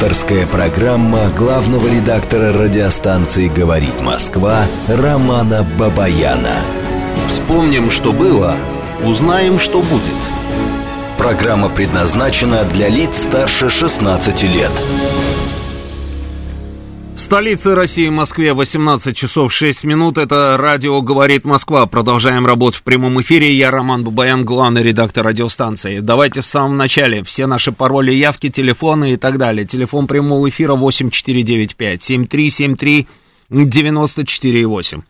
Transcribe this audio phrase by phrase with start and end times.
[0.00, 6.54] Авторская программа главного редактора радиостанции «Говорит Москва» Романа Бабаяна.
[7.28, 8.54] Вспомним, что было,
[9.02, 10.14] узнаем, что будет.
[11.18, 14.70] Программа предназначена для лиц старше 16 лет.
[17.18, 20.18] В столице России, Москве, 18 часов 6 минут.
[20.18, 21.84] Это радио «Говорит Москва».
[21.86, 23.52] Продолжаем работу в прямом эфире.
[23.56, 25.98] Я Роман Бабаян, главный редактор радиостанции.
[25.98, 29.66] Давайте в самом начале все наши пароли, явки, телефоны и так далее.
[29.66, 33.08] Телефон прямого эфира 8495 7373
[33.50, 35.02] 94,8.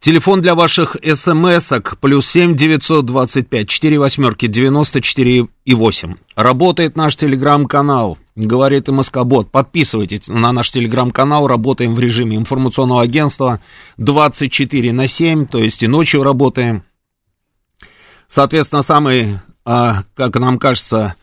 [0.00, 6.14] Телефон для ваших смс-ок плюс семь девятьсот двадцать пять четыре восьмерки девяносто четыре и восемь.
[6.36, 8.16] Работает наш телеграм-канал,
[8.46, 9.50] говорит и Москобот.
[9.50, 13.60] Подписывайтесь на наш телеграм-канал, работаем в режиме информационного агентства
[13.96, 16.84] 24 на 7, то есть и ночью работаем.
[18.28, 21.16] Соответственно, самые, а, как нам кажется,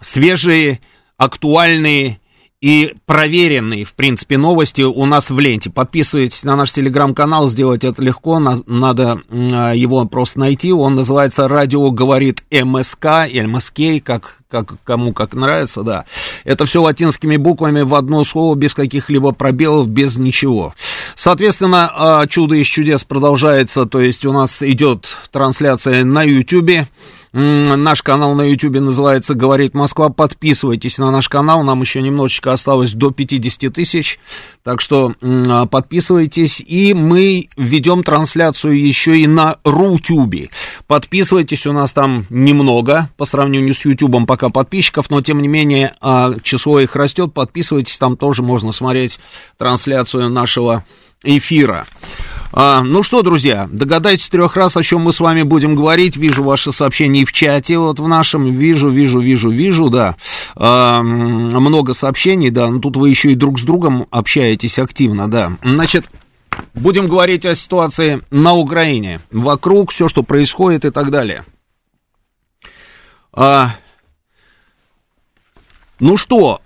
[0.00, 0.80] свежие,
[1.16, 2.20] актуальные
[2.60, 5.70] и проверенные, в принципе, новости у нас в ленте.
[5.70, 10.72] Подписывайтесь на наш телеграм-канал, сделать это легко, надо его просто найти.
[10.72, 16.04] Он называется «Радио говорит МСК», или МСК, как, как, кому как нравится, да.
[16.44, 20.74] Это все латинскими буквами в одно слово, без каких-либо пробелов, без ничего.
[21.14, 26.88] Соответственно, а, чудо из чудес продолжается, то есть у нас идет трансляция на YouTube.
[27.32, 30.08] Наш канал на YouTube называется «Говорит Москва».
[30.08, 34.18] Подписывайтесь на наш канал, нам еще немножечко осталось до 50 тысяч,
[34.62, 36.60] так что а, подписывайтесь.
[36.60, 40.48] И мы ведем трансляцию еще и на Рутюбе.
[40.86, 45.94] Подписывайтесь, у нас там немного по сравнению с Ютубом пока подписчиков, но тем не менее
[46.00, 47.34] а, число их растет.
[47.34, 49.20] Подписывайтесь, там тоже можно смотреть
[49.58, 50.84] трансляцию нашего
[51.22, 51.86] эфира.
[52.52, 56.16] А, ну что, друзья, догадайтесь трех раз, о чем мы с вами будем говорить.
[56.16, 58.52] Вижу ваши сообщения в чате, вот в нашем.
[58.52, 60.16] Вижу, вижу, вижу, вижу, да.
[60.56, 62.68] А, много сообщений, да.
[62.70, 65.52] Но тут вы еще и друг с другом общаетесь активно, да.
[65.62, 66.06] Значит,
[66.74, 69.20] будем говорить о ситуации на Украине.
[69.30, 71.44] Вокруг, все, что происходит и так далее.
[73.32, 73.74] А,
[76.00, 76.60] ну что,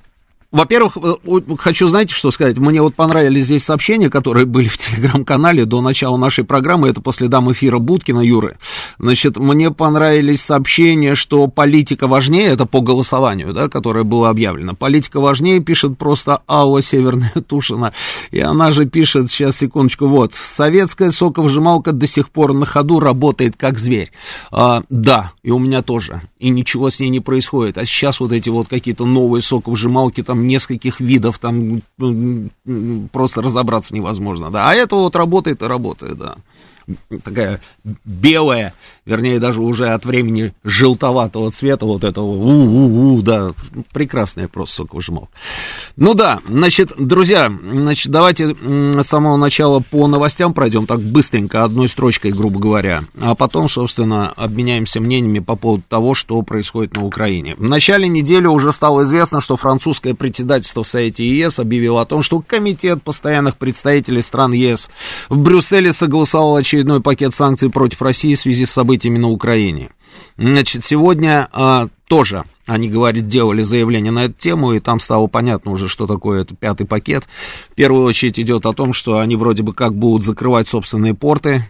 [0.52, 2.58] во-первых, э, хочу, знаете, что сказать?
[2.58, 6.88] Мне вот понравились здесь сообщения, которые были в телеграм-канале до начала нашей программы.
[6.88, 8.56] Это после дам эфира Будкина Юры.
[8.98, 14.74] Значит, мне понравились сообщения, что политика важнее, это по голосованию, да, которое было объявлено.
[14.74, 17.92] Политика важнее, пишет просто Алла Северная Тушина.
[18.30, 23.54] И она же пишет, сейчас, секундочку, вот, советская соковыжималка до сих пор на ходу работает
[23.56, 24.12] как зверь.
[24.50, 26.20] А, да, и у меня тоже.
[26.38, 27.78] И ничего с ней не происходит.
[27.78, 31.82] А сейчас вот эти вот какие-то новые соковыжималки, там, нескольких видов, там
[33.12, 34.70] просто разобраться невозможно, да.
[34.70, 36.36] А это вот работает и работает, да.
[37.24, 37.60] Такая
[38.04, 38.74] белая,
[39.04, 43.52] вернее, даже уже от времени желтоватого цвета, вот этого, у-у-у, да,
[43.92, 45.32] прекрасная просто соковыжималка.
[45.96, 51.88] Ну да, значит, друзья, значит, давайте с самого начала по новостям пройдем так быстренько, одной
[51.88, 57.56] строчкой, грубо говоря, а потом, собственно, обменяемся мнениями по поводу того, что происходит на Украине.
[57.56, 62.22] В начале недели уже стало известно, что французское председательство в Совете ЕС объявило о том,
[62.22, 64.90] что Комитет постоянных представителей стран ЕС
[65.28, 69.88] в Брюсселе согласовал очередной пакет санкций против России в связи с событиями событиями на Украине.
[70.36, 75.72] Значит, сегодня а, тоже они, говорят, делали заявление на эту тему, и там стало понятно
[75.72, 77.24] уже, что такое это пятый пакет.
[77.70, 81.64] В первую очередь идет о том, что они вроде бы как будут закрывать собственные порты,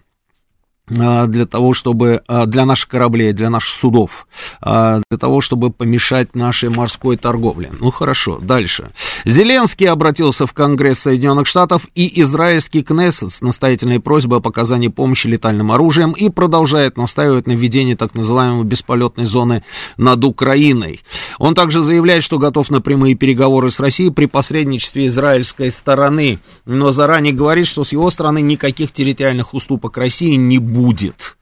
[0.89, 4.27] для того, чтобы, а, для наших кораблей, для наших судов,
[4.61, 7.71] а, для того, чтобы помешать нашей морской торговле.
[7.79, 8.91] Ну, хорошо, дальше.
[9.25, 15.29] Зеленский обратился в Конгресс Соединенных Штатов и израильский Кнессет с настоятельной просьбой о показании помощи
[15.29, 19.63] летальным оружием и продолжает настаивать на введении так называемой бесполетной зоны
[19.97, 21.01] над Украиной.
[21.39, 26.91] Он также заявляет, что готов на прямые переговоры с Россией при посредничестве израильской стороны, но
[26.91, 31.37] заранее говорит, что с его стороны никаких территориальных уступок России не будет будет.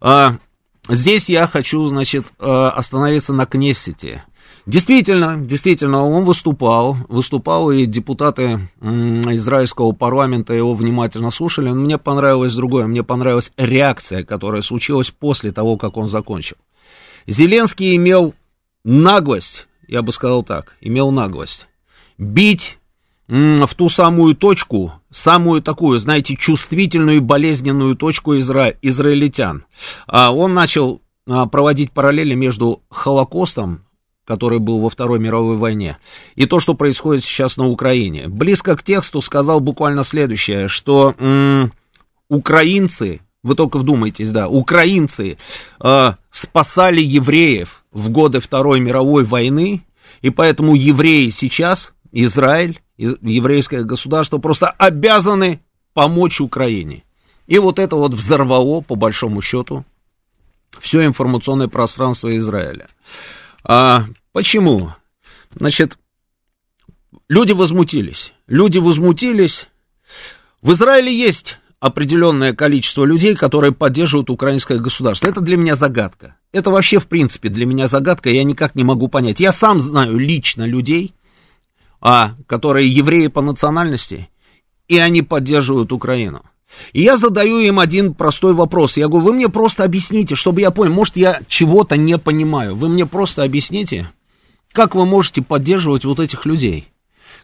[0.00, 0.36] А,
[0.88, 4.24] здесь я хочу, значит, а, остановиться на Кнессете.
[4.66, 11.70] Действительно, действительно, он выступал, выступал, и депутаты израильского парламента его внимательно слушали.
[11.70, 16.56] Мне понравилось другое, мне понравилась реакция, которая случилась после того, как он закончил.
[17.26, 18.34] Зеленский имел
[18.84, 21.66] наглость, я бы сказал так, имел наглость
[22.18, 22.78] бить
[23.26, 28.74] в ту самую точку, самую такую, знаете, чувствительную и болезненную точку изра...
[28.82, 29.64] израильтян.
[30.08, 33.84] А он начал а, проводить параллели между Холокостом,
[34.24, 35.98] который был во Второй мировой войне,
[36.34, 38.26] и то, что происходит сейчас на Украине.
[38.26, 41.72] Близко к тексту сказал буквально следующее, что м-
[42.28, 45.38] украинцы, вы только вдумайтесь, да, украинцы
[45.80, 49.82] э, спасали евреев в годы Второй мировой войны,
[50.24, 55.60] И поэтому евреи сейчас, Израиль, еврейское государство просто обязаны
[55.94, 57.02] помочь Украине.
[57.46, 59.84] И вот это вот взорвало, по большому счету,
[60.78, 62.86] все информационное пространство Израиля.
[63.64, 64.92] А почему?
[65.54, 65.98] Значит,
[67.28, 68.32] люди возмутились.
[68.46, 69.66] Люди возмутились.
[70.62, 75.26] В Израиле есть определенное количество людей, которые поддерживают украинское государство.
[75.26, 76.36] Это для меня загадка.
[76.52, 79.40] Это вообще, в принципе, для меня загадка, я никак не могу понять.
[79.40, 81.12] Я сам знаю лично людей,
[82.04, 84.28] а, которые евреи по национальности,
[84.88, 86.42] и они поддерживают Украину.
[86.92, 88.98] И я задаю им один простой вопрос.
[88.98, 92.74] Я говорю, вы мне просто объясните, чтобы я понял, может, я чего-то не понимаю.
[92.76, 94.10] Вы мне просто объясните,
[94.72, 96.88] как вы можете поддерживать вот этих людей?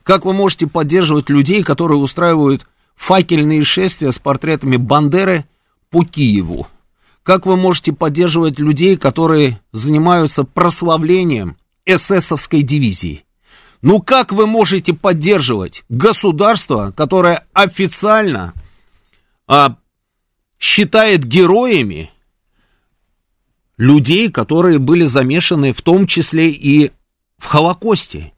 [0.02, 2.66] Как вы можете поддерживать людей, которые устраивают
[2.96, 5.46] факельные шествия с портретами Бандеры
[5.90, 6.66] по Киеву?
[7.22, 13.24] Как вы можете поддерживать людей, которые занимаются прославлением эсэсовской дивизии?
[13.82, 18.52] Ну как вы можете поддерживать государство, которое официально
[19.46, 19.76] а,
[20.58, 22.10] считает героями
[23.78, 26.92] людей, которые были замешаны в том числе и
[27.38, 28.34] в Холокосте?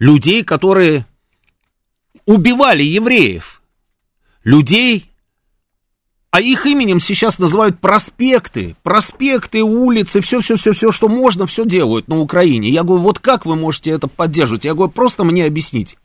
[0.00, 1.06] Людей, которые
[2.24, 3.62] убивали евреев,
[4.42, 5.09] людей,
[6.30, 12.68] а их именем сейчас называют проспекты, проспекты, улицы, все-все-все-все, что можно, все делают на Украине.
[12.68, 14.64] Я говорю, вот как вы можете это поддерживать?
[14.64, 15.96] Я говорю, просто мне объясните.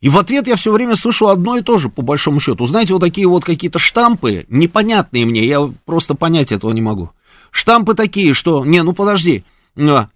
[0.00, 2.64] И в ответ я все время слышу одно и то же, по большому счету.
[2.66, 7.10] Знаете, вот такие вот какие-то штампы, непонятные мне, я просто понять этого не могу.
[7.50, 9.44] Штампы такие, что, не, ну подожди,
[9.76, 10.08] а,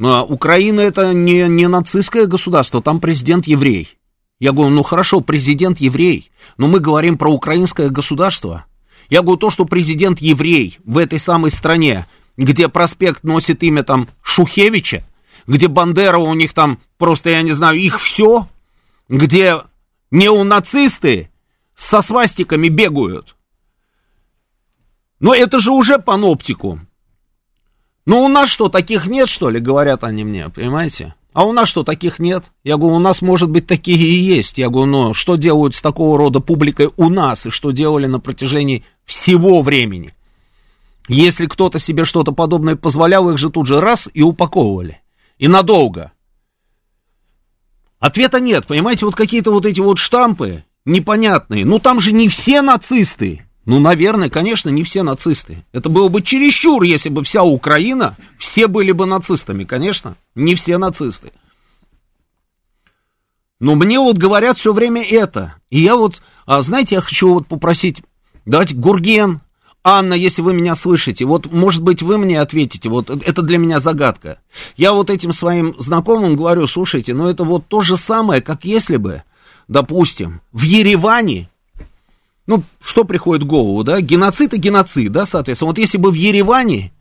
[0.00, 3.96] а, Украина это не, не нацистское государство, там президент еврей.
[4.40, 8.64] Я говорю, ну хорошо, президент еврей, но мы говорим про украинское государство.
[9.10, 12.06] Я говорю, то, что президент еврей в этой самой стране,
[12.38, 15.04] где проспект носит имя там Шухевича,
[15.46, 18.48] где Бандера у них там просто, я не знаю, их все,
[19.10, 19.62] где
[20.10, 21.30] неонацисты
[21.74, 23.36] со свастиками бегают.
[25.18, 26.80] Но это же уже паноптику.
[28.06, 31.14] Ну, у нас что, таких нет, что ли, говорят они мне, понимаете?
[31.32, 32.44] А у нас что, таких нет?
[32.64, 34.58] Я говорю, у нас, может быть, такие и есть.
[34.58, 38.18] Я говорю, но что делают с такого рода публикой у нас, и что делали на
[38.18, 40.14] протяжении всего времени?
[41.08, 45.00] Если кто-то себе что-то подобное позволял, их же тут же раз и упаковывали.
[45.38, 46.12] И надолго.
[48.00, 51.64] Ответа нет, понимаете, вот какие-то вот эти вот штампы непонятные.
[51.64, 53.44] Ну, там же не все нацисты.
[53.70, 55.64] Ну, наверное, конечно, не все нацисты.
[55.70, 60.16] Это было бы чересчур, если бы вся Украина, все были бы нацистами, конечно.
[60.34, 61.30] Не все нацисты.
[63.60, 65.54] Но мне вот говорят все время это.
[65.70, 68.02] И я вот, а знаете, я хочу вот попросить,
[68.44, 69.40] давайте, Гурген,
[69.84, 73.78] Анна, если вы меня слышите, вот, может быть, вы мне ответите, вот, это для меня
[73.78, 74.40] загадка.
[74.76, 78.96] Я вот этим своим знакомым говорю, слушайте, ну, это вот то же самое, как если
[78.96, 79.22] бы,
[79.68, 81.50] допустим, в Ереване
[82.50, 84.00] ну, что приходит в голову, да?
[84.00, 85.68] Геноцид и геноцид, да, соответственно.
[85.68, 86.92] Вот если бы в Ереване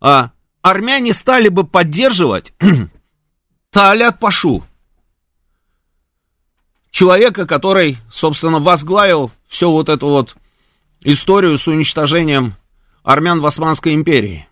[0.00, 0.30] а,
[0.62, 2.54] армяне стали бы поддерживать
[3.70, 4.64] Таалят Пашу,
[6.90, 10.34] человека, который, собственно, возглавил всю вот эту вот
[11.02, 12.54] историю с уничтожением
[13.02, 14.48] армян в Османской империи.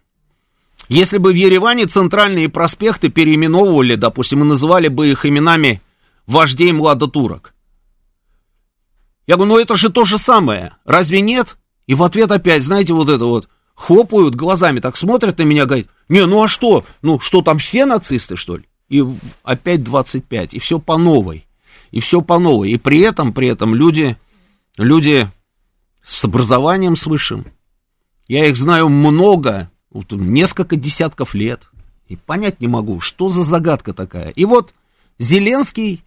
[0.90, 5.80] Если бы в Ереване центральные проспекты переименовывали, допустим, и называли бы их именами
[6.26, 7.53] вождей младотурок,
[9.26, 11.56] я говорю, ну это же то же самое, разве нет?
[11.86, 15.88] И в ответ опять, знаете, вот это вот, хлопают глазами, так смотрят на меня, говорят,
[16.08, 18.64] не, ну а что, ну что там все нацисты, что ли?
[18.88, 19.04] И
[19.42, 21.46] опять 25, и все по новой,
[21.90, 22.70] и все по новой.
[22.70, 24.16] И при этом, при этом люди,
[24.76, 25.28] люди
[26.02, 27.08] с образованием с
[28.26, 31.62] я их знаю много, вот, несколько десятков лет,
[32.08, 34.30] и понять не могу, что за загадка такая.
[34.30, 34.74] И вот
[35.18, 36.04] Зеленский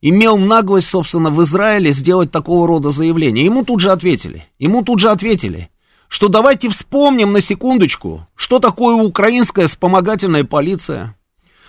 [0.00, 3.44] имел наглость, собственно, в Израиле сделать такого рода заявление.
[3.44, 5.70] Ему тут же ответили, ему тут же ответили,
[6.08, 11.16] что давайте вспомним на секундочку, что такое украинская вспомогательная полиция.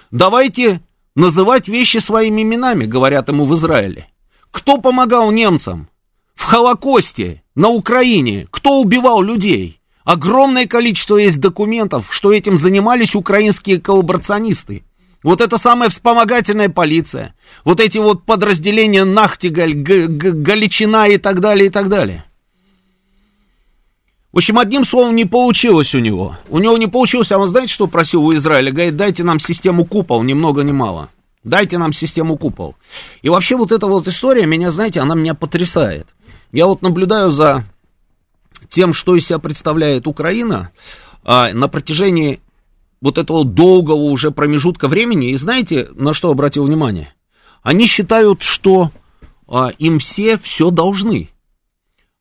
[0.09, 0.81] Давайте
[1.15, 4.07] называть вещи своими именами, говорят ему в Израиле.
[4.49, 5.87] Кто помогал немцам
[6.35, 8.47] в Холокосте на Украине?
[8.49, 9.79] Кто убивал людей?
[10.03, 14.83] Огромное количество есть документов, что этим занимались украинские коллаборационисты.
[15.23, 17.35] Вот это самая вспомогательная полиция.
[17.63, 22.25] Вот эти вот подразделения Нахтигаль, Г Г Галичина и так далее, и так далее.
[24.31, 26.37] В общем, одним словом, не получилось у него.
[26.49, 28.71] У него не получилось, а он знаете, что просил у Израиля?
[28.71, 31.09] Говорит, дайте нам систему купол, ни много ни мало.
[31.43, 32.75] Дайте нам систему купол.
[33.21, 36.07] И вообще вот эта вот история меня, знаете, она меня потрясает.
[36.51, 37.65] Я вот наблюдаю за
[38.69, 40.71] тем, что из себя представляет Украина
[41.23, 42.39] а, на протяжении
[43.01, 45.31] вот этого долгого уже промежутка времени.
[45.31, 47.13] И знаете, на что обратил внимание?
[47.63, 48.91] Они считают, что
[49.47, 51.29] а, им все все должны.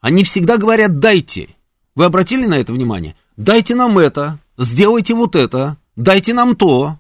[0.01, 1.51] Они всегда говорят «дайте».
[1.95, 3.15] Вы обратили на это внимание?
[3.37, 6.99] Дайте нам это, сделайте вот это, дайте нам то.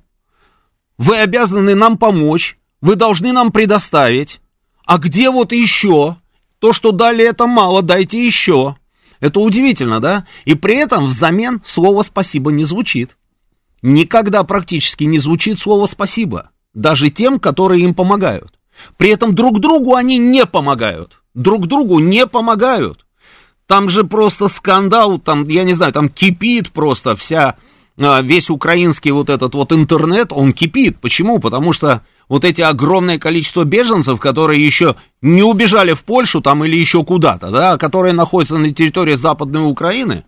[0.98, 4.40] Вы обязаны нам помочь, вы должны нам предоставить.
[4.84, 6.16] А где вот еще?
[6.58, 8.76] То, что дали, это мало, дайте еще.
[9.20, 10.26] Это удивительно, да?
[10.44, 13.16] И при этом взамен слово «спасибо» не звучит.
[13.82, 18.58] Никогда практически не звучит слово «спасибо», даже тем, которые им помогают.
[18.96, 21.22] При этом друг другу они не помогают.
[21.34, 23.06] Друг другу не помогают.
[23.66, 27.56] Там же просто скандал, там, я не знаю, там кипит просто вся,
[27.98, 30.98] а, весь украинский вот этот вот интернет, он кипит.
[31.00, 31.38] Почему?
[31.38, 36.76] Потому что вот эти огромное количество беженцев, которые еще не убежали в Польшу там или
[36.76, 40.24] еще куда-то, да, которые находятся на территории Западной Украины,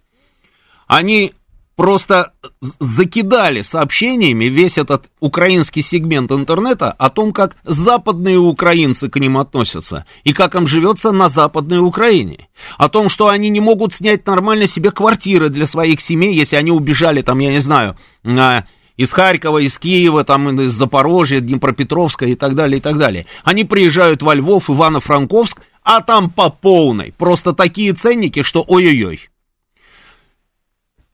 [0.87, 1.33] они
[1.76, 2.33] просто
[2.79, 10.05] закидали сообщениями весь этот украинский сегмент интернета о том, как западные украинцы к ним относятся
[10.25, 12.49] и как им живется на Западной Украине.
[12.76, 16.71] О том, что они не могут снять нормально себе квартиры для своих семей, если они
[16.71, 17.97] убежали там, я не знаю,
[18.97, 23.26] из Харькова, из Киева, там, из Запорожья, Днепропетровска и так далее, и так далее.
[23.43, 27.12] Они приезжают во Львов, Ивано-Франковск, а там по полной.
[27.17, 29.29] Просто такие ценники, что ой-ой-ой.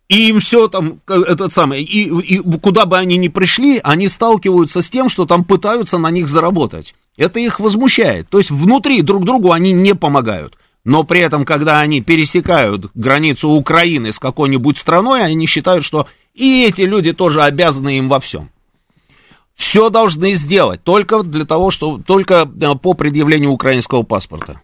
[0.08, 4.80] И им все там, этот самый, и, и куда бы они ни пришли, они сталкиваются
[4.80, 6.94] с тем, что там пытаются на них заработать.
[7.18, 8.28] Это их возмущает.
[8.30, 10.56] То есть внутри друг другу они не помогают.
[10.84, 16.64] Но при этом, когда они пересекают границу Украины с какой-нибудь страной, они считают, что и
[16.64, 18.50] эти люди тоже обязаны им во всем.
[19.54, 24.62] Все должны сделать только для того, что только э, по предъявлению украинского паспорта.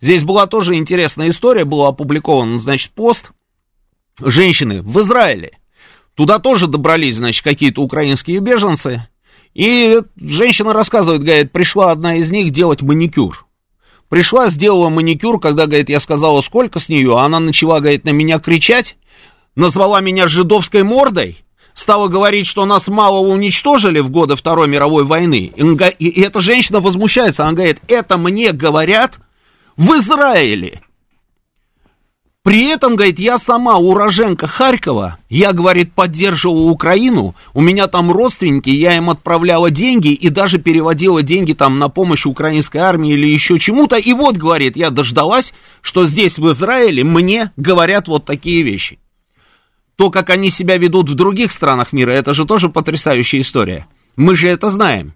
[0.00, 3.32] Здесь была тоже интересная история, был опубликован, значит, пост
[4.20, 5.58] женщины в Израиле.
[6.14, 9.06] Туда тоже добрались, значит, какие-то украинские беженцы.
[9.54, 13.46] И женщина рассказывает, говорит, пришла одна из них делать маникюр.
[14.08, 18.38] Пришла, сделала маникюр, когда, говорит, я сказала, сколько с нее, она начала, говорит, на меня
[18.38, 18.96] кричать,
[19.56, 21.38] назвала меня жидовской мордой,
[21.74, 25.52] стала говорить, что нас мало уничтожили в годы Второй мировой войны.
[25.98, 29.18] И эта женщина возмущается, она говорит, это мне говорят
[29.76, 30.80] в Израиле.
[32.46, 38.70] При этом, говорит, я сама уроженка Харькова, я, говорит, поддерживала Украину, у меня там родственники,
[38.70, 43.58] я им отправляла деньги и даже переводила деньги там на помощь украинской армии или еще
[43.58, 43.96] чему-то.
[43.96, 49.00] И вот, говорит, я дождалась, что здесь в Израиле мне говорят вот такие вещи.
[49.96, 53.88] То, как они себя ведут в других странах мира, это же тоже потрясающая история.
[54.14, 55.14] Мы же это знаем.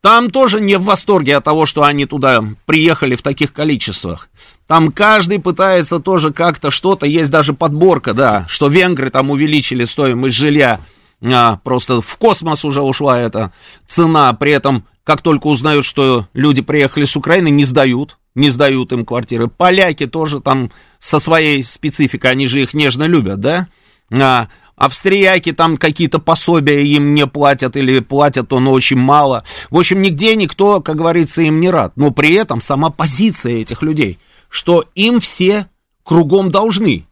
[0.00, 4.30] Там тоже не в восторге от того, что они туда приехали в таких количествах.
[4.66, 10.36] Там каждый пытается тоже как-то что-то, есть даже подборка, да, что венгры там увеличили стоимость
[10.36, 10.80] жилья,
[11.22, 13.52] а, просто в космос уже ушла эта
[13.86, 18.92] цена, при этом, как только узнают, что люди приехали с Украины, не сдают, не сдают
[18.92, 19.48] им квартиры.
[19.48, 23.68] Поляки тоже там со своей спецификой, они же их нежно любят, да,
[24.10, 24.48] а,
[24.80, 29.44] Австрияки там какие-то пособия им не платят или платят, но очень мало.
[29.68, 31.92] В общем, нигде никто, как говорится, им не рад.
[31.96, 34.18] Но при этом сама позиция этих людей,
[34.48, 35.66] что им все
[36.02, 37.04] кругом должны.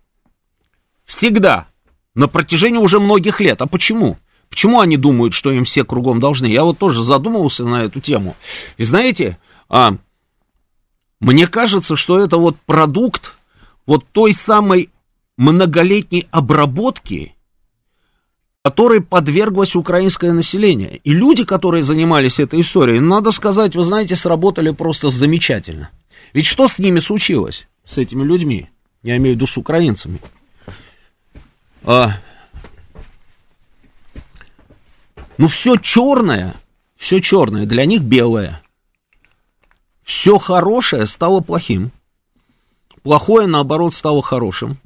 [1.05, 1.67] Всегда.
[2.15, 3.61] На протяжении уже многих лет.
[3.61, 4.17] А почему?
[4.49, 6.47] Почему они думают, что им все кругом должны?
[6.47, 8.35] Я вот тоже задумывался на эту тему.
[8.79, 9.37] И знаете,
[9.69, 9.99] а,
[11.21, 13.37] мне кажется, что это вот продукт
[13.85, 14.89] вот той самой
[15.37, 17.35] многолетней обработки
[18.62, 20.97] которой подверглось украинское население.
[21.05, 25.91] И люди, которые занимались этой историей, надо сказать, вы знаете, сработали просто замечательно.
[26.33, 28.69] Ведь что с ними случилось, с этими людьми?
[29.03, 30.21] Я имею в виду с украинцами.
[31.85, 32.12] А,
[35.38, 36.55] ну, все черное,
[36.97, 38.61] все черное, для них белое.
[40.03, 41.93] Все хорошее стало плохим.
[43.03, 44.79] Плохое, наоборот, стало хорошим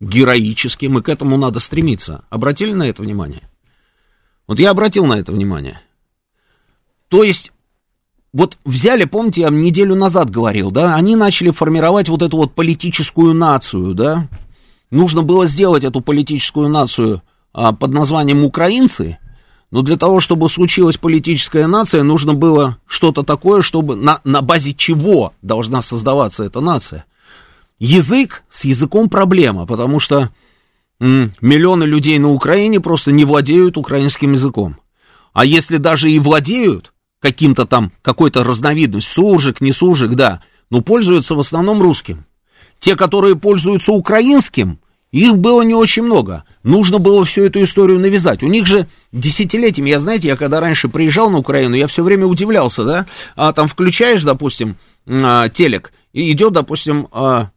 [0.00, 2.24] героическим, и к этому надо стремиться.
[2.30, 3.42] Обратили на это внимание?
[4.46, 5.80] Вот я обратил на это внимание.
[7.08, 7.52] То есть,
[8.32, 13.34] вот взяли, помните, я неделю назад говорил, да, они начали формировать вот эту вот политическую
[13.34, 14.28] нацию, да,
[14.90, 17.22] нужно было сделать эту политическую нацию
[17.52, 19.18] а, под названием украинцы,
[19.70, 24.74] но для того, чтобы случилась политическая нация, нужно было что-то такое, чтобы на, на базе
[24.74, 27.04] чего должна создаваться эта нация–
[27.78, 30.30] Язык, с языком проблема, потому что
[30.98, 34.76] м, миллионы людей на Украине просто не владеют украинским языком.
[35.34, 41.34] А если даже и владеют каким-то там, какой-то разновидностью, суржик, не суржик, да, но пользуются
[41.34, 42.24] в основном русским.
[42.78, 44.78] Те, которые пользуются украинским
[45.12, 46.44] Их было не очень много.
[46.62, 48.42] Нужно было всю эту историю навязать.
[48.42, 52.26] У них же десятилетиями, я, знаете, я когда раньше приезжал на Украину, я все время
[52.26, 57.50] удивлялся, да, а там включаешь, допустим, а, телек, и идет, допустим, а,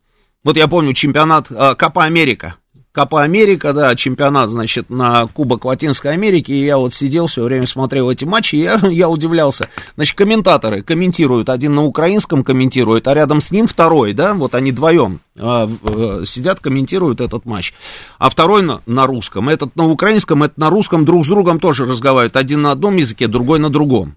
[0.44, 2.56] вот я помню чемпионат а, Капа Америка,
[2.92, 7.68] Копа Америка, да, чемпионат, значит, на Кубок Латинской Америки, и я вот сидел все время
[7.68, 9.70] смотрел эти матчи, и я, я удивлялся.
[9.94, 14.72] Значит, комментаторы комментируют, один на украинском комментирует, а рядом с ним второй, да, вот они
[14.72, 17.76] вдвоем а, а, сидят, комментируют этот матч.
[18.18, 21.86] А второй на, на русском, этот на украинском, этот на русском, друг с другом тоже
[21.86, 24.16] разговаривают, один на одном языке, другой на другом.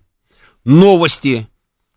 [0.65, 1.47] Новости,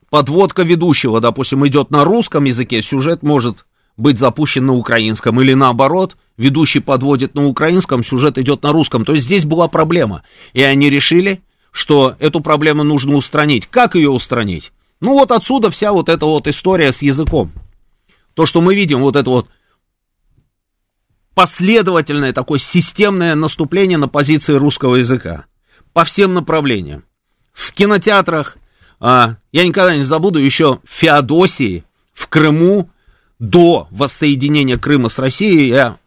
[0.10, 3.65] подводка ведущего, допустим, идет на русском языке, сюжет может
[3.97, 9.05] быть запущен на украинском, или наоборот, ведущий подводит на украинском, сюжет идет на русском.
[9.05, 10.23] То есть здесь была проблема.
[10.53, 13.67] И они решили, что эту проблему нужно устранить.
[13.67, 14.71] Как ее устранить?
[14.99, 17.51] Ну вот отсюда вся вот эта вот история с языком.
[18.33, 19.47] То, что мы видим, вот это вот
[21.33, 25.45] последовательное такое системное наступление на позиции русского языка
[25.93, 27.03] по всем направлениям.
[27.53, 28.57] В кинотеатрах,
[28.99, 32.89] а, я никогда не забуду, еще в Феодосии, в Крыму
[33.49, 35.97] до воссоединения Крыма с Россией я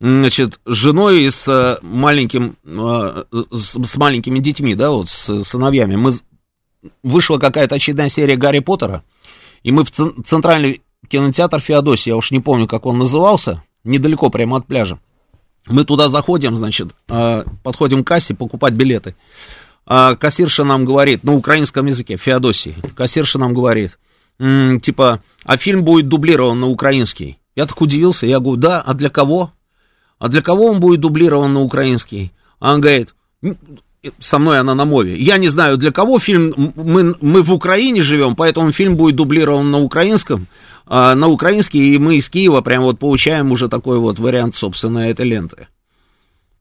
[0.00, 5.96] значит, с женой и с э, маленьким, э, с, маленькими детьми, да, вот с сыновьями,
[5.96, 6.12] мы,
[7.02, 9.02] вышла какая-то очередная серия Гарри Поттера,
[9.64, 14.58] и мы в центральный кинотеатр Феодосия, я уж не помню, как он назывался, недалеко прямо
[14.58, 15.00] от пляжа.
[15.66, 19.16] Мы туда заходим, значит, э, подходим к кассе покупать билеты.
[19.84, 23.98] А кассирша нам говорит, на украинском языке, Феодосии, кассирша нам говорит,
[24.38, 27.38] типа, а фильм будет дублирован на украинский.
[27.56, 29.52] Я так удивился, я говорю, да, а для кого?
[30.18, 32.32] А для кого он будет дублирован на украинский?
[32.60, 33.14] А он говорит,
[34.20, 35.16] со мной она на мове.
[35.16, 39.70] Я не знаю, для кого фильм, мы, мы в Украине живем, поэтому фильм будет дублирован
[39.70, 40.46] на украинском,
[40.86, 45.10] а, на украинский, и мы из Киева прям вот получаем уже такой вот вариант, собственно,
[45.10, 45.68] этой ленты.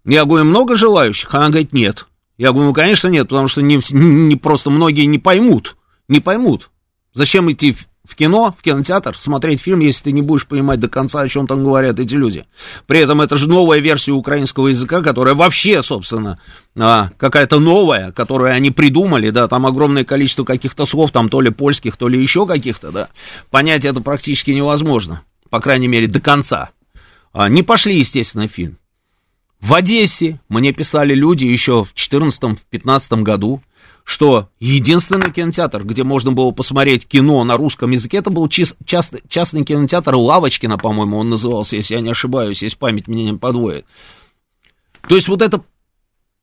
[0.04, 1.34] Я говорю, много желающих?
[1.36, 2.08] А она говорит, нет.
[2.38, 5.76] Я говорю, ну, конечно, нет, потому что не, не просто многие не поймут,
[6.08, 6.70] не поймут.
[7.18, 10.88] Зачем идти в, в кино, в кинотеатр, смотреть фильм, если ты не будешь понимать до
[10.88, 12.46] конца, о чем там говорят эти люди?
[12.86, 16.40] При этом это же новая версия украинского языка, которая вообще, собственно,
[16.76, 21.50] а, какая-то новая, которую они придумали, да, там огромное количество каких-то слов, там то ли
[21.50, 23.10] польских, то ли еще каких-то, да.
[23.50, 26.70] Понять это практически невозможно, по крайней мере, до конца.
[27.34, 28.78] А, не пошли, естественно, фильм.
[29.60, 33.64] В Одессе мне писали люди еще в 2014-2015 году,
[34.08, 39.22] что единственный кинотеатр, где можно было посмотреть кино на русском языке, это был чис- частный,
[39.28, 43.86] частный кинотеатр Лавочкина, по-моему, он назывался, если я не ошибаюсь, если память меня не подводит.
[45.10, 45.62] То есть вот это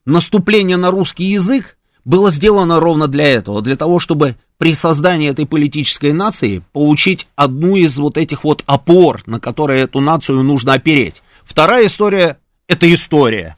[0.05, 5.47] наступление на русский язык было сделано ровно для этого, для того, чтобы при создании этой
[5.47, 11.23] политической нации получить одну из вот этих вот опор, на которые эту нацию нужно опереть.
[11.45, 12.37] Вторая история–
[12.69, 13.57] это история.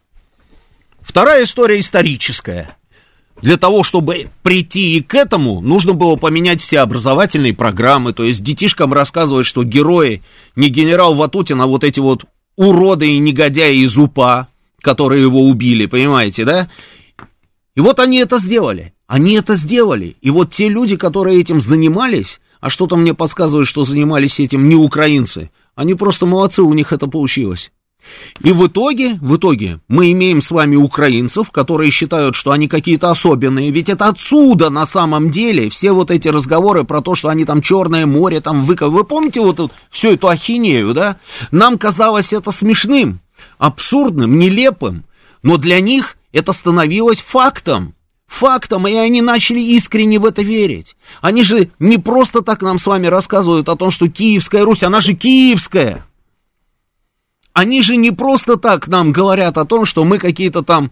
[1.00, 2.75] Вторая история историческая–
[3.42, 8.42] для того, чтобы прийти и к этому, нужно было поменять все образовательные программы, то есть
[8.42, 10.22] детишкам рассказывать, что герои
[10.54, 12.24] не генерал Ватутин, а вот эти вот
[12.56, 14.48] уроды и негодяи из УПА,
[14.80, 16.68] которые его убили, понимаете, да?
[17.74, 20.16] И вот они это сделали, они это сделали.
[20.22, 24.76] И вот те люди, которые этим занимались, а что-то мне подсказывает, что занимались этим не
[24.76, 27.70] украинцы, они просто молодцы, у них это получилось.
[28.40, 33.10] И в итоге, в итоге мы имеем с вами украинцев, которые считают, что они какие-то
[33.10, 37.44] особенные, ведь это отсюда на самом деле все вот эти разговоры про то, что они
[37.44, 38.92] там Черное море, там выков.
[38.92, 41.16] Вы помните вот эту, всю эту ахинею, да?
[41.50, 43.20] Нам казалось это смешным,
[43.58, 45.04] абсурдным, нелепым,
[45.42, 47.94] но для них это становилось фактом.
[48.26, 50.96] Фактом, и они начали искренне в это верить.
[51.20, 55.00] Они же не просто так нам с вами рассказывают о том, что Киевская Русь, она
[55.00, 56.04] же Киевская.
[57.56, 60.90] Они же не просто так нам говорят о том, что мы какие-то там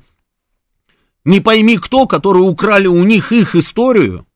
[1.22, 4.27] не пойми кто, которые украли у них их историю,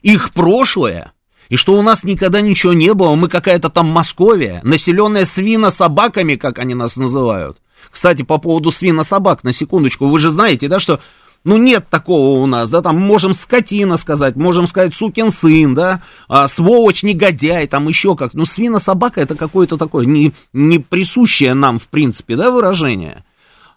[0.00, 1.12] их прошлое,
[1.50, 6.58] и что у нас никогда ничего не было, мы какая-то там Московия, населенная свино-собаками, как
[6.58, 7.58] они нас называют.
[7.90, 11.00] Кстати, по поводу свино-собак, на секундочку, вы же знаете, да, что
[11.44, 16.02] ну, нет такого у нас, да, там можем скотина сказать, можем сказать сукин сын, да,
[16.26, 18.32] а, сволочь, негодяй, там еще как.
[18.32, 23.24] Ну, свина-собака это какое-то такое не, не присущее нам, в принципе, да, выражение.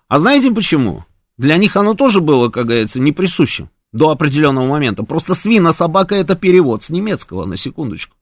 [0.07, 1.03] А знаете почему?
[1.37, 5.03] Для них оно тоже было, как говорится, не присущим до определенного момента.
[5.03, 8.15] Просто свина-собака это перевод с немецкого, на секундочку.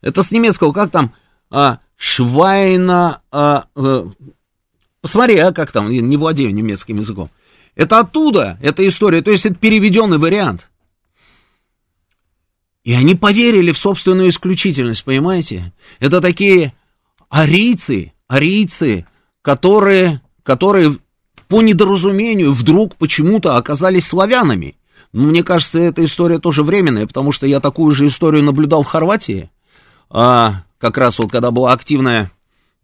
[0.00, 1.12] Это с немецкого, как там,
[1.50, 4.06] а, швайна, а, а,
[5.00, 7.30] посмотри, а, как там, не владею немецким языком.
[7.78, 10.66] Это оттуда, эта история, то есть это переведенный вариант.
[12.82, 15.72] И они поверили в собственную исключительность, понимаете?
[16.00, 16.74] Это такие
[17.28, 19.06] арийцы, арийцы,
[19.42, 20.96] которые, которые
[21.46, 24.74] по недоразумению вдруг почему-то оказались славянами.
[25.12, 28.88] Ну, мне кажется, эта история тоже временная, потому что я такую же историю наблюдал в
[28.88, 29.50] Хорватии,
[30.10, 32.32] а, как раз вот когда была активная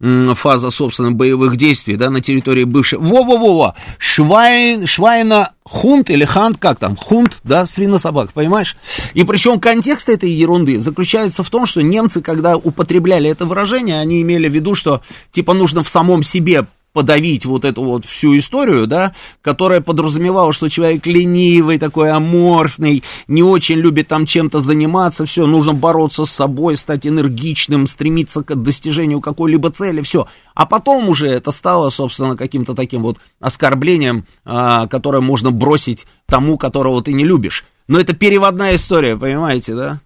[0.01, 2.99] фаза, собственно, боевых действий, да, на территории бывшей...
[2.99, 3.75] Во-во-во-во!
[3.97, 6.97] Швайн, Швайна Хунт или Хант, как там?
[6.97, 8.75] Хунт, да, свинособак, понимаешь?
[9.13, 14.21] И причем контекст этой ерунды заключается в том, что немцы, когда употребляли это выражение, они
[14.21, 18.87] имели в виду, что, типа, нужно в самом себе подавить вот эту вот всю историю,
[18.87, 25.45] да, которая подразумевала, что человек ленивый, такой аморфный, не очень любит там чем-то заниматься, все,
[25.45, 30.27] нужно бороться с собой, стать энергичным, стремиться к достижению какой-либо цели, все.
[30.53, 36.57] А потом уже это стало, собственно, каким-то таким вот оскорблением, а, которое можно бросить тому,
[36.57, 37.65] которого ты не любишь.
[37.89, 39.99] Но это переводная история, понимаете, да?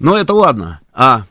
[0.00, 0.80] Но это ладно.
[0.92, 1.26] А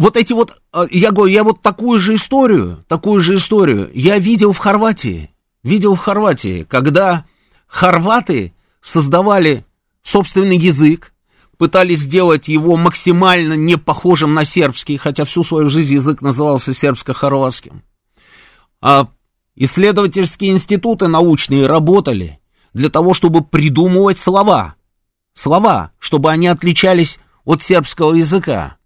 [0.00, 4.18] вот эти вот, а, я говорю, я вот такую же историю, такую же историю я
[4.18, 5.28] видел в Хорватии.
[5.62, 7.26] Видел в Хорватии, когда
[7.66, 9.66] хорваты создавали
[10.02, 11.12] собственный язык,
[11.58, 17.82] пытались сделать его максимально не похожим на сербский, хотя всю свою жизнь язык назывался сербско-хорватским.
[18.80, 19.08] А
[19.54, 22.40] исследовательские институты научные работали
[22.72, 24.76] для того, чтобы придумывать слова.
[25.34, 28.78] Слова, чтобы они отличались от сербского языка.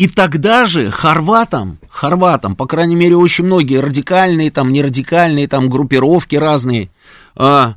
[0.00, 6.36] И тогда же хорватам, хорватам, по крайней мере, очень многие радикальные, там, нерадикальные, там, группировки
[6.36, 6.90] разные,
[7.36, 7.74] а,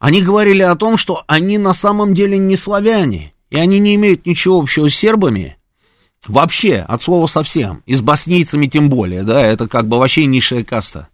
[0.00, 4.26] они говорили о том, что они на самом деле не славяне, и они не имеют
[4.26, 5.56] ничего общего с сербами,
[6.26, 10.64] вообще, от слова совсем, и с боснийцами тем более, да, это как бы вообще низшая
[10.64, 11.10] каста,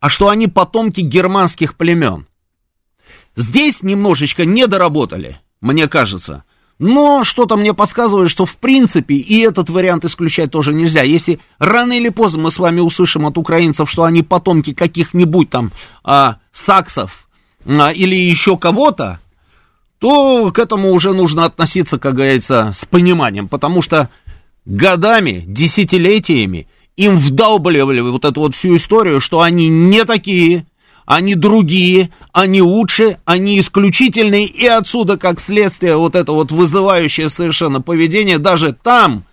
[0.00, 2.26] а что они потомки германских племен.
[3.36, 6.42] Здесь немножечко недоработали, мне кажется,
[6.84, 11.02] но что-то мне подсказывает, что в принципе и этот вариант исключать тоже нельзя.
[11.02, 15.72] Если рано или поздно мы с вами услышим от украинцев, что они потомки каких-нибудь там
[16.04, 17.26] а, саксов
[17.66, 19.18] а, или еще кого-то,
[19.98, 24.10] то к этому уже нужно относиться, как говорится, с пониманием, потому что
[24.66, 26.68] годами, десятилетиями
[26.98, 30.66] им вдалбливали вот эту вот всю историю, что они не такие,
[31.06, 37.80] они другие, они лучше, они исключительные, и отсюда, как следствие, вот это вот вызывающее совершенно
[37.80, 39.24] поведение, даже там,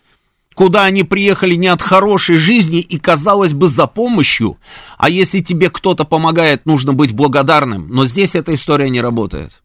[0.54, 4.58] куда они приехали не от хорошей жизни и, казалось бы, за помощью,
[4.98, 9.62] а если тебе кто-то помогает, нужно быть благодарным, но здесь эта история не работает.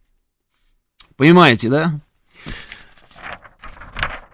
[1.17, 2.01] Понимаете, да?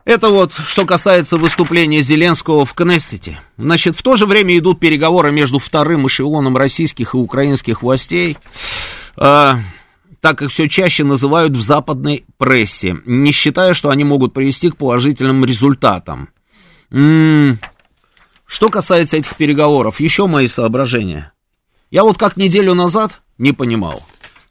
[0.04, 3.40] Это вот что касается выступления Зеленского в Кнессете.
[3.56, 8.36] Значит, в то же время идут переговоры между вторым эшелоном российских и украинских властей,
[9.16, 9.54] э,
[10.20, 14.76] так как все чаще называют в западной прессе, не считая, что они могут привести к
[14.76, 16.30] положительным результатам.
[16.90, 17.60] М-м-
[18.44, 21.32] что касается этих переговоров, еще мои соображения.
[21.90, 24.02] Я вот как неделю назад не понимал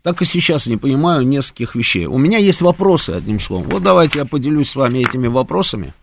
[0.03, 2.05] так и сейчас не понимаю нескольких вещей.
[2.05, 3.69] У меня есть вопросы, одним словом.
[3.69, 5.93] Вот давайте я поделюсь с вами этими вопросами.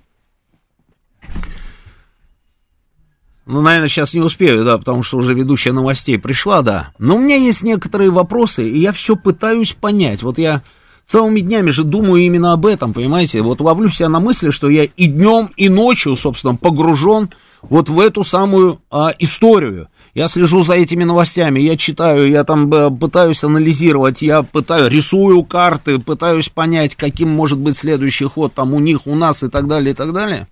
[3.44, 6.92] Ну, наверное, сейчас не успею, да, потому что уже ведущая новостей пришла, да.
[6.98, 10.22] Но у меня есть некоторые вопросы, и я все пытаюсь понять.
[10.22, 10.62] Вот я
[11.06, 13.40] целыми днями же думаю именно об этом, понимаете?
[13.40, 17.30] Вот ловлю себя на мысли, что я и днем, и ночью, собственно, погружен
[17.62, 19.88] вот в эту самую а, историю.
[20.18, 25.44] Я слежу за этими новостями, я читаю, я там э, пытаюсь анализировать, я пытаю, рисую
[25.44, 29.68] карты, пытаюсь понять, каким может быть следующий ход там у них, у нас и так
[29.68, 30.48] далее, и так далее.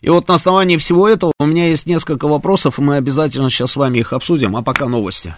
[0.00, 3.72] И вот на основании всего этого у меня есть несколько вопросов, и мы обязательно сейчас
[3.72, 5.34] с вами их обсудим, а пока новости.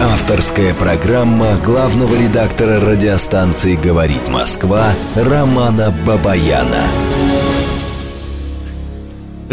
[0.00, 6.82] Авторская программа главного редактора радиостанции «Говорит Москва» Романа Бабаяна.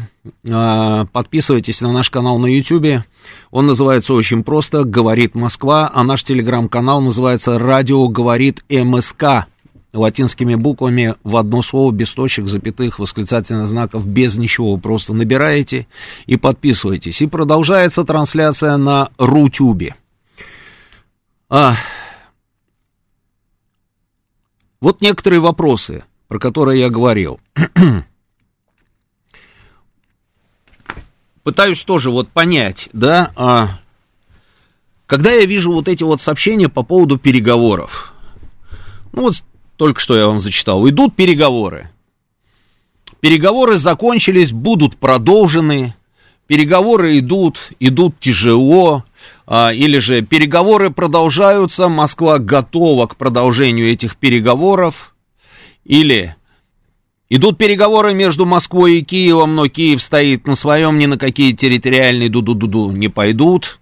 [0.50, 3.04] А, подписывайтесь на наш канал на YouTube.
[3.52, 9.48] Он называется очень просто «Говорит Москва», а наш телеграм-канал называется «Радио говорит МСК»
[9.94, 14.78] латинскими буквами в одно слово, без точек, запятых, восклицательных знаков, без ничего.
[14.78, 15.88] Просто набираете
[16.26, 17.22] и подписывайтесь.
[17.22, 19.96] И продолжается трансляция на Рутюбе.
[21.50, 21.76] А,
[24.80, 27.40] вот некоторые вопросы, про которые я говорил.
[31.44, 33.80] Пытаюсь тоже вот понять, да, а,
[35.06, 38.14] когда я вижу вот эти вот сообщения по поводу переговоров,
[39.14, 39.42] ну вот
[39.78, 41.90] только что я вам зачитал, идут переговоры.
[43.22, 45.96] Переговоры закончились, будут продолжены.
[46.46, 49.06] Переговоры идут, идут тяжело.
[49.46, 55.16] А, или же переговоры продолжаются, Москва готова к продолжению этих переговоров.
[55.86, 56.36] Или
[57.30, 62.30] идут переговоры между Москвой и Киевом, но Киев стоит на своем, ни на какие территориальные
[62.30, 63.80] ду-ду-ду-ду не пойдут.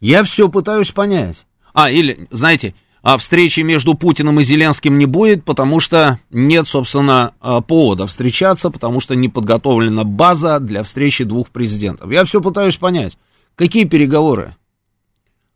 [0.00, 1.44] Я все пытаюсь понять.
[1.72, 7.34] А, или, знаете, а встречи между Путиным и Зеленским не будет, потому что нет, собственно,
[7.40, 12.10] а, повода встречаться, потому что не подготовлена база для встречи двух президентов.
[12.10, 13.18] Я все пытаюсь понять.
[13.56, 14.56] Какие переговоры?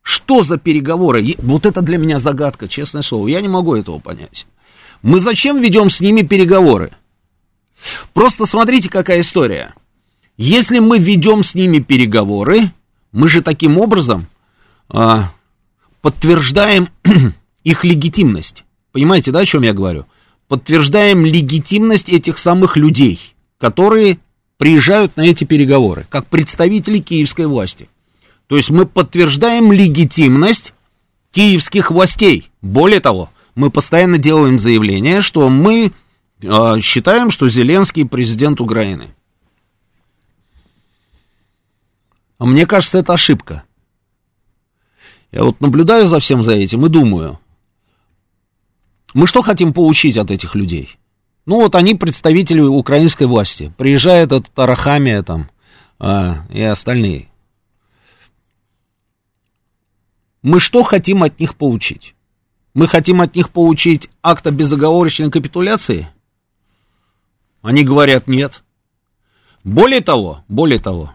[0.09, 1.37] Что за переговоры?
[1.37, 3.29] Вот это для меня загадка, честное слово.
[3.29, 4.47] Я не могу этого понять.
[5.03, 6.92] Мы зачем ведем с ними переговоры?
[8.14, 9.75] Просто смотрите, какая история.
[10.38, 12.73] Если мы ведем с ними переговоры,
[13.12, 14.27] мы же таким образом
[14.88, 15.31] а,
[16.01, 16.88] подтверждаем
[17.64, 18.64] их легитимность.
[18.92, 20.07] Понимаете, да, о чем я говорю?
[20.49, 24.18] Подтверждаем легитимность этих самых людей, которые
[24.57, 27.90] приезжают на эти переговоры, как представители киевской власти.
[28.49, 30.73] То есть мы подтверждаем легитимность
[31.31, 32.51] киевских властей.
[32.63, 35.93] Более того, мы постоянно делаем заявление, что мы
[36.41, 39.15] э, считаем, что Зеленский президент Украины.
[42.39, 43.65] А мне кажется, это ошибка.
[45.31, 47.39] Я вот наблюдаю за всем за этим и думаю,
[49.13, 50.97] мы что хотим получить от этих людей?
[51.45, 53.73] Ну вот они представители украинской власти.
[53.77, 55.51] Приезжает этот Арахамия там
[55.99, 57.28] а, и остальные.
[60.49, 62.15] Мы что хотим от них получить?
[62.73, 66.09] Мы хотим от них получить акт о безоговорочной капитуляции?
[67.61, 68.63] Они говорят нет.
[69.63, 71.13] Более того, более того,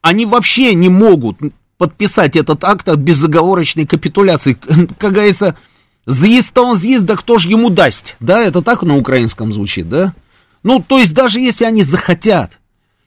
[0.00, 1.38] они вообще не могут
[1.76, 4.58] подписать этот акт о безоговорочной капитуляции.
[4.98, 5.56] Как говорится,
[6.04, 8.16] заезд-то он заезд, да кто же ему даст?
[8.18, 10.12] Да, это так на украинском звучит, да?
[10.64, 12.58] Ну, то есть даже если они захотят,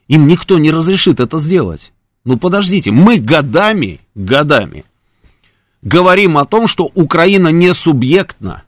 [0.07, 1.91] им никто не разрешит это сделать.
[2.23, 4.85] Ну, подождите, мы годами, годами
[5.81, 8.63] говорим о том, что Украина не субъектна.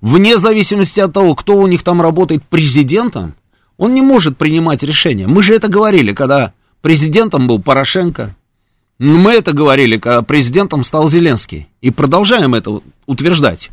[0.00, 3.34] Вне зависимости от того, кто у них там работает президентом,
[3.76, 5.26] он не может принимать решения.
[5.26, 8.34] Мы же это говорили, когда президентом был Порошенко,
[8.98, 11.68] мы это говорили, когда президентом стал Зеленский.
[11.82, 13.70] И продолжаем это утверждать.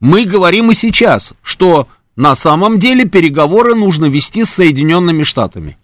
[0.00, 5.78] Мы говорим и сейчас, что на самом деле переговоры нужно вести с Соединенными Штатами.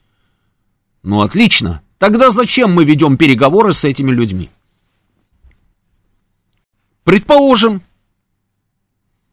[1.03, 1.81] Ну, отлично.
[1.99, 4.51] Тогда зачем мы ведем переговоры с этими людьми?
[7.05, 7.83] Предположим,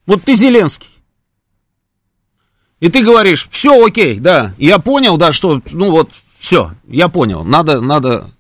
[0.06, 0.90] вот ты Зеленский.
[2.80, 7.44] И ты говоришь, все окей, да, я понял, да, что, ну вот, все, я понял,
[7.44, 8.32] надо, надо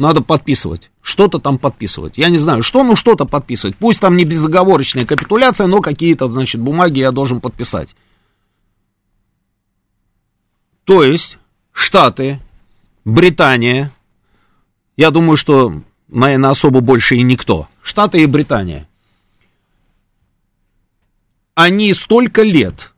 [0.00, 0.90] надо подписывать.
[1.02, 2.16] Что-то там подписывать.
[2.16, 3.76] Я не знаю, что, ну что-то подписывать.
[3.76, 7.94] Пусть там не безоговорочная капитуляция, но какие-то, значит, бумаги я должен подписать.
[10.84, 11.36] То есть,
[11.72, 12.40] Штаты,
[13.04, 13.92] Британия,
[14.96, 17.68] я думаю, что, наверное, особо больше и никто.
[17.90, 18.88] Штаты и Британия.
[21.54, 22.94] Они столько лет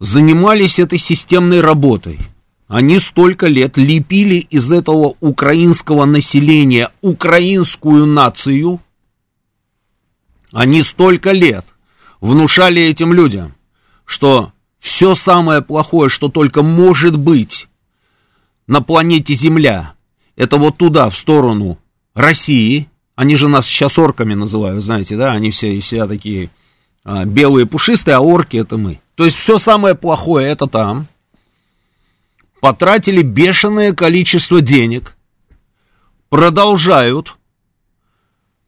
[0.00, 2.18] занимались этой системной работой–
[2.68, 8.80] они столько лет лепили из этого украинского населения украинскую нацию.
[10.52, 11.64] Они столько лет
[12.20, 13.54] внушали этим людям,
[14.04, 17.68] что все самое плохое, что только может быть
[18.66, 19.94] на планете Земля,
[20.36, 21.78] это вот туда, в сторону
[22.12, 22.86] России.
[23.18, 26.50] Они же нас сейчас орками называют, знаете, да, они все себя такие
[27.04, 29.00] а, белые пушистые, а орки это мы.
[29.16, 31.06] То есть все самое плохое это там–
[32.60, 35.16] потратили бешеное количество денег,
[36.28, 37.36] продолжают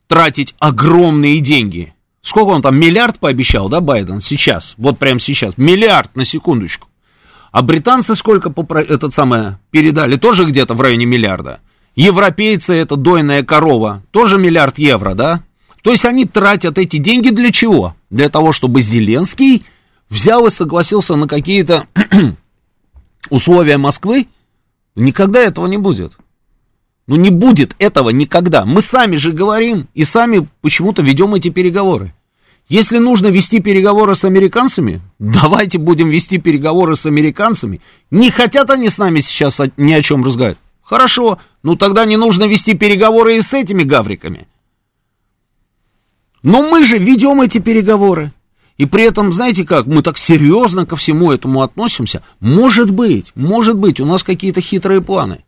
[0.06, 1.94] тратить огромные деньги.
[2.22, 6.88] Сколько он там, миллиард пообещал, да, Байден, сейчас, вот прямо сейчас, миллиард на секундочку.
[7.50, 11.60] А британцы сколько этот самое передали, тоже где-то в районе миллиарда.
[11.96, 15.42] Европейцы, это дойная корова, тоже миллиард евро, да?
[15.82, 17.94] То есть они тратят эти деньги для чего?
[18.10, 19.64] Для того, чтобы Зеленский
[20.08, 21.86] взял и согласился на какие-то
[23.30, 24.28] условия Москвы,
[24.94, 26.12] никогда этого не будет.
[27.06, 28.64] Ну не будет этого никогда.
[28.64, 32.14] Мы сами же говорим и сами почему-то ведем эти переговоры.
[32.68, 37.80] Если нужно вести переговоры с американцами, давайте будем вести переговоры с американцами.
[38.12, 40.58] Не хотят они с нами сейчас ни о чем разговаривать.
[40.90, 44.48] Хорошо, ну тогда не нужно вести переговоры и с этими гавриками.
[46.42, 48.32] Но мы же ведем эти переговоры.
[48.76, 52.24] И при этом, знаете как, мы так серьезно ко всему этому относимся.
[52.40, 55.44] Может быть, может быть, у нас какие-то хитрые планы.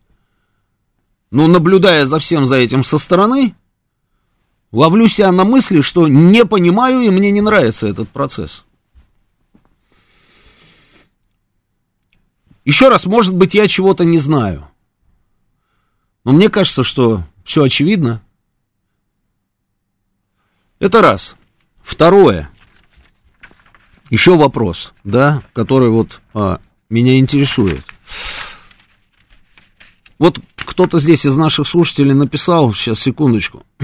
[1.32, 3.56] Но наблюдая за всем за этим со стороны,
[4.70, 8.64] ловлю себя на мысли, что не понимаю и мне не нравится этот процесс.
[12.64, 14.68] Еще раз, может быть, я чего-то не знаю.
[16.24, 18.22] Но мне кажется, что все очевидно.
[20.78, 21.36] Это раз.
[21.82, 22.50] Второе.
[24.10, 27.84] Еще вопрос, да, который вот а, меня интересует.
[30.18, 33.64] Вот кто-то здесь из наших слушателей написал, сейчас, секундочку.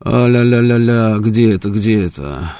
[0.00, 2.56] А-ля-ля-ля-ля, где это, где это?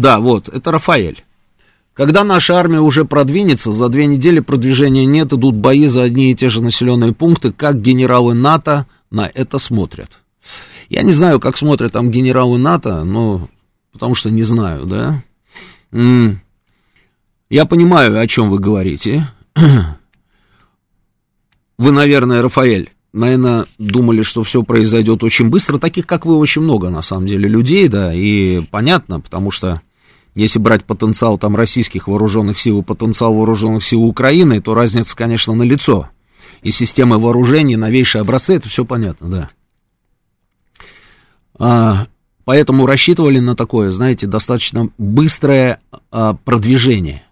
[0.00, 1.22] Да, вот, это Рафаэль.
[1.92, 6.34] Когда наша армия уже продвинется, за две недели продвижения нет, идут бои за одни и
[6.34, 10.10] те же населенные пункты, как генералы НАТО на это смотрят.
[10.88, 13.50] Я не знаю, как смотрят там генералы НАТО, но
[13.92, 15.22] потому что не знаю, да.
[17.50, 19.28] Я понимаю, о чем вы говорите.
[21.76, 25.78] Вы, наверное, Рафаэль, наверное, думали, что все произойдет очень быстро.
[25.78, 29.82] Таких, как вы, очень много, на самом деле, людей, да, и понятно, потому что
[30.34, 35.54] если брать потенциал там российских вооруженных сил и потенциал вооруженных сил Украины, то разница, конечно,
[35.54, 36.08] на лицо.
[36.62, 39.50] И системы вооружений, новейшие образцы, это все понятно, да.
[41.58, 42.06] А,
[42.50, 47.24] Поэтому рассчитывали на такое, знаете, достаточно быстрое а, продвижение.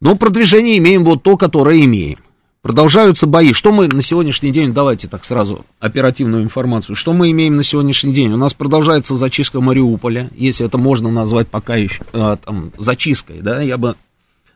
[0.00, 2.18] Но продвижение имеем вот то, которое имеем.
[2.64, 3.52] Продолжаются бои.
[3.52, 8.14] Что мы на сегодняшний день, давайте так сразу оперативную информацию, что мы имеем на сегодняшний
[8.14, 8.32] день?
[8.32, 13.60] У нас продолжается зачистка Мариуполя, если это можно назвать пока еще а, там, зачисткой, да,
[13.60, 13.96] я бы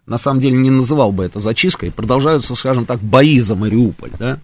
[0.07, 1.90] на самом деле не называл бы это зачисткой.
[1.90, 4.38] Продолжаются, скажем так, бои за Мариуполь, да.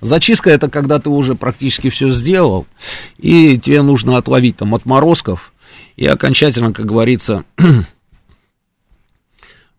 [0.00, 2.66] Зачистка это когда ты уже практически все сделал,
[3.18, 5.52] и тебе нужно отловить там отморозков
[5.96, 7.44] и окончательно, как говорится,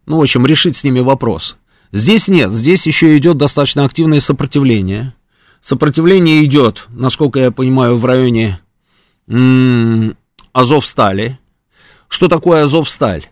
[0.06, 1.58] ну, в общем, решить с ними вопрос.
[1.94, 5.14] Здесь нет, здесь еще идет достаточно активное сопротивление.
[5.62, 8.60] Сопротивление идет, насколько я понимаю, в районе
[9.28, 10.18] м-
[10.52, 11.40] Азовстали.
[12.10, 13.28] Что такое Азовсталь?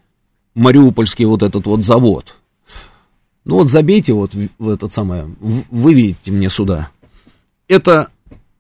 [0.56, 2.36] Мариупольский вот этот вот завод–
[3.44, 6.90] ну вот забейте вот в этот самое, выведите мне сюда.
[7.68, 8.10] Это,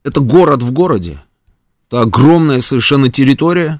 [0.04, 1.22] это город в городе.
[1.88, 3.80] Это огромная совершенно территория.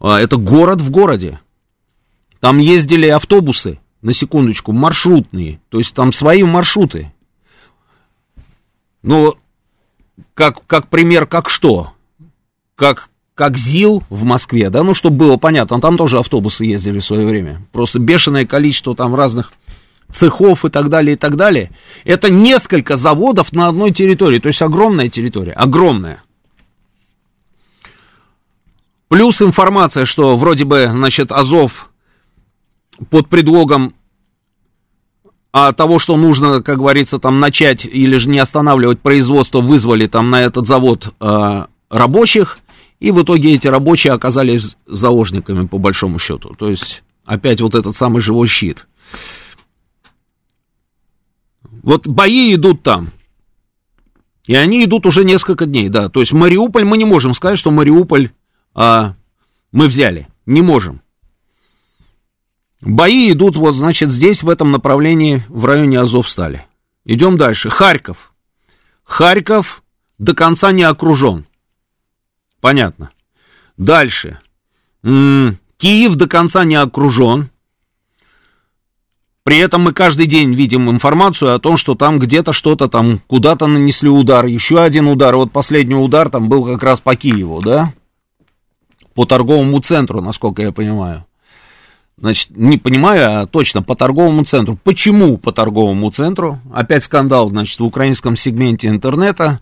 [0.00, 1.38] А, это город в городе.
[2.40, 5.60] Там ездили автобусы, на секундочку, маршрутные.
[5.68, 7.12] То есть там свои маршруты.
[9.02, 9.36] Ну,
[10.34, 11.92] как, как пример, как что?
[12.74, 17.04] Как, как ЗИЛ в Москве, да, ну, чтобы было понятно, там тоже автобусы ездили в
[17.04, 17.60] свое время.
[17.72, 19.52] Просто бешеное количество там разных
[20.12, 21.70] цехов и так далее, и так далее.
[22.04, 26.22] Это несколько заводов на одной территории, то есть огромная территория, огромная.
[29.08, 31.90] Плюс информация, что вроде бы, значит, Азов
[33.10, 33.94] под предлогом
[35.52, 40.30] а того, что нужно, как говорится, там начать или же не останавливать производство, вызвали там
[40.30, 42.58] на этот завод э, рабочих,
[43.00, 46.54] и в итоге эти рабочие оказались заложниками, по большому счету.
[46.58, 48.86] То есть, опять вот этот самый живой щит.
[51.82, 53.08] Вот бои идут там.
[54.46, 56.08] И они идут уже несколько дней, да.
[56.08, 58.30] То есть Мариуполь, мы не можем сказать, что Мариуполь
[58.74, 59.14] а,
[59.72, 60.26] мы взяли.
[60.46, 61.02] Не можем.
[62.80, 66.64] Бои идут вот, значит, здесь, в этом направлении, в районе Азовстали.
[67.04, 67.70] Идем дальше.
[67.70, 68.32] Харьков.
[69.02, 69.82] Харьков
[70.18, 71.46] до конца не окружен.
[72.60, 73.10] Понятно.
[73.76, 74.38] Дальше.
[75.02, 77.50] М-м, Киев до конца не окружен.
[79.42, 83.66] При этом мы каждый день видим информацию о том, что там где-то что-то там, куда-то
[83.66, 85.34] нанесли удар, еще один удар.
[85.36, 87.94] Вот последний удар там был как раз по Киеву, да?
[89.14, 91.24] По торговому центру, насколько я понимаю.
[92.20, 94.78] Значит, не понимаю, а точно по торговому центру.
[94.82, 96.58] Почему по торговому центру?
[96.72, 99.60] Опять скандал, значит, в украинском сегменте интернета.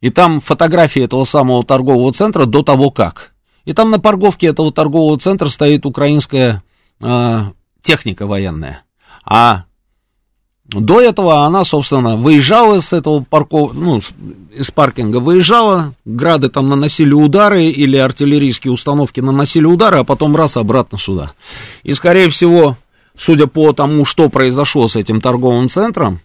[0.00, 3.32] И там фотографии этого самого торгового центра до того как.
[3.64, 6.62] И там на парковке этого торгового центра стоит украинская
[7.02, 7.40] э,
[7.82, 8.84] техника военная.
[9.24, 9.64] А
[10.72, 14.00] до этого она, собственно, выезжала с этого парков, ну,
[14.54, 20.56] из паркинга выезжала, грады там наносили удары или артиллерийские установки наносили удары, а потом раз
[20.56, 21.32] обратно сюда.
[21.82, 22.76] И, скорее всего,
[23.16, 26.20] судя по тому, что произошло с этим торговым центром,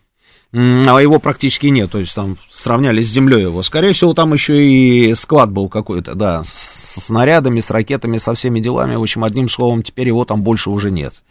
[0.53, 3.61] а его практически нет, то есть там сравняли с землей его.
[3.63, 8.59] Скорее всего, там еще и склад был какой-то, да, с снарядами, с ракетами, со всеми
[8.61, 8.95] делами.
[8.95, 11.23] В общем, одним словом, теперь его там больше уже нет.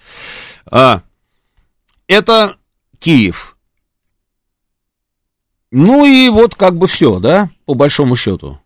[0.70, 1.02] А,
[2.06, 2.56] это
[3.04, 3.58] Киев.
[5.70, 8.58] Ну и вот как бы все, да, по большому счету.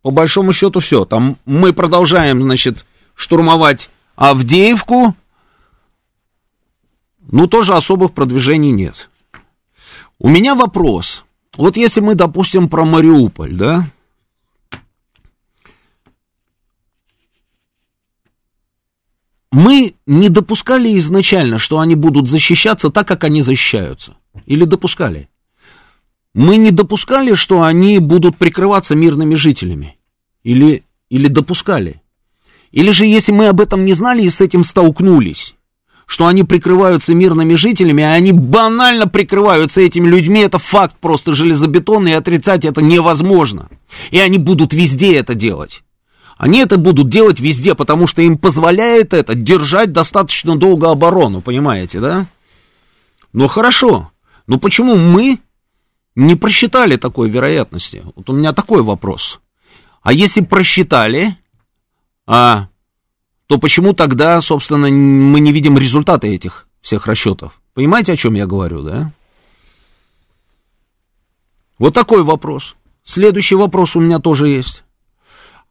[0.00, 1.04] По большому счету все.
[1.04, 5.14] Там мы продолжаем, значит, штурмовать Авдеевку.
[7.20, 9.10] Ну, тоже особых продвижений нет.
[10.18, 11.26] У меня вопрос.
[11.58, 13.84] Вот если мы, допустим, про Мариуполь, да,
[19.52, 24.16] мы не допускали изначально, что они будут защищаться так, как они защищаются?
[24.46, 25.28] Или допускали?
[26.34, 29.98] Мы не допускали, что они будут прикрываться мирными жителями?
[30.42, 32.00] Или, или допускали?
[32.70, 35.54] Или же, если мы об этом не знали и с этим столкнулись,
[36.06, 42.12] что они прикрываются мирными жителями, а они банально прикрываются этими людьми, это факт просто железобетонный,
[42.12, 43.68] и отрицать это невозможно.
[44.10, 45.82] И они будут везде это делать.
[46.42, 52.00] Они это будут делать везде, потому что им позволяет это держать достаточно долго оборону, понимаете,
[52.00, 52.26] да?
[53.32, 54.10] Ну хорошо,
[54.48, 55.38] но почему мы
[56.16, 58.02] не просчитали такой вероятности?
[58.16, 59.38] Вот у меня такой вопрос.
[60.02, 61.36] А если просчитали,
[62.26, 62.66] а,
[63.46, 67.60] то почему тогда, собственно, мы не видим результаты этих всех расчетов?
[67.72, 69.12] Понимаете, о чем я говорю, да?
[71.78, 72.74] Вот такой вопрос.
[73.04, 74.82] Следующий вопрос у меня тоже есть.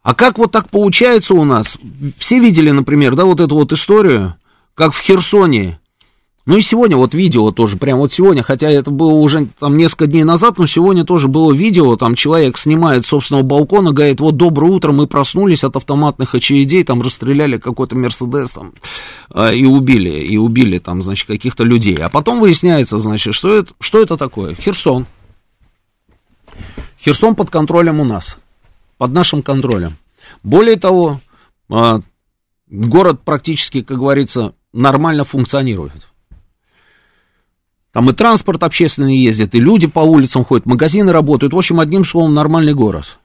[0.03, 1.77] А как вот так получается у нас?
[2.17, 4.35] Все видели, например, да, вот эту вот историю,
[4.73, 5.79] как в Херсоне.
[6.47, 10.07] Ну и сегодня вот видео тоже, прям вот сегодня, хотя это было уже там несколько
[10.07, 14.71] дней назад, но сегодня тоже было видео, там человек снимает собственного балкона, говорит, вот доброе
[14.71, 18.73] утро, мы проснулись от автоматных очередей, там расстреляли какой-то Мерседес там
[19.29, 21.97] а, и убили, и убили там, значит, каких-то людей.
[21.97, 24.55] А потом выясняется, значит, что это, что это такое?
[24.55, 25.05] Херсон.
[26.99, 28.39] Херсон под контролем у нас
[29.01, 29.97] под нашим контролем.
[30.43, 31.21] Более того,
[31.71, 32.01] а,
[32.67, 36.07] город практически, как говорится, нормально функционирует.
[37.91, 41.51] Там и транспорт общественный ездит, и люди по улицам ходят, магазины работают.
[41.51, 43.17] В общем, одним словом, нормальный город.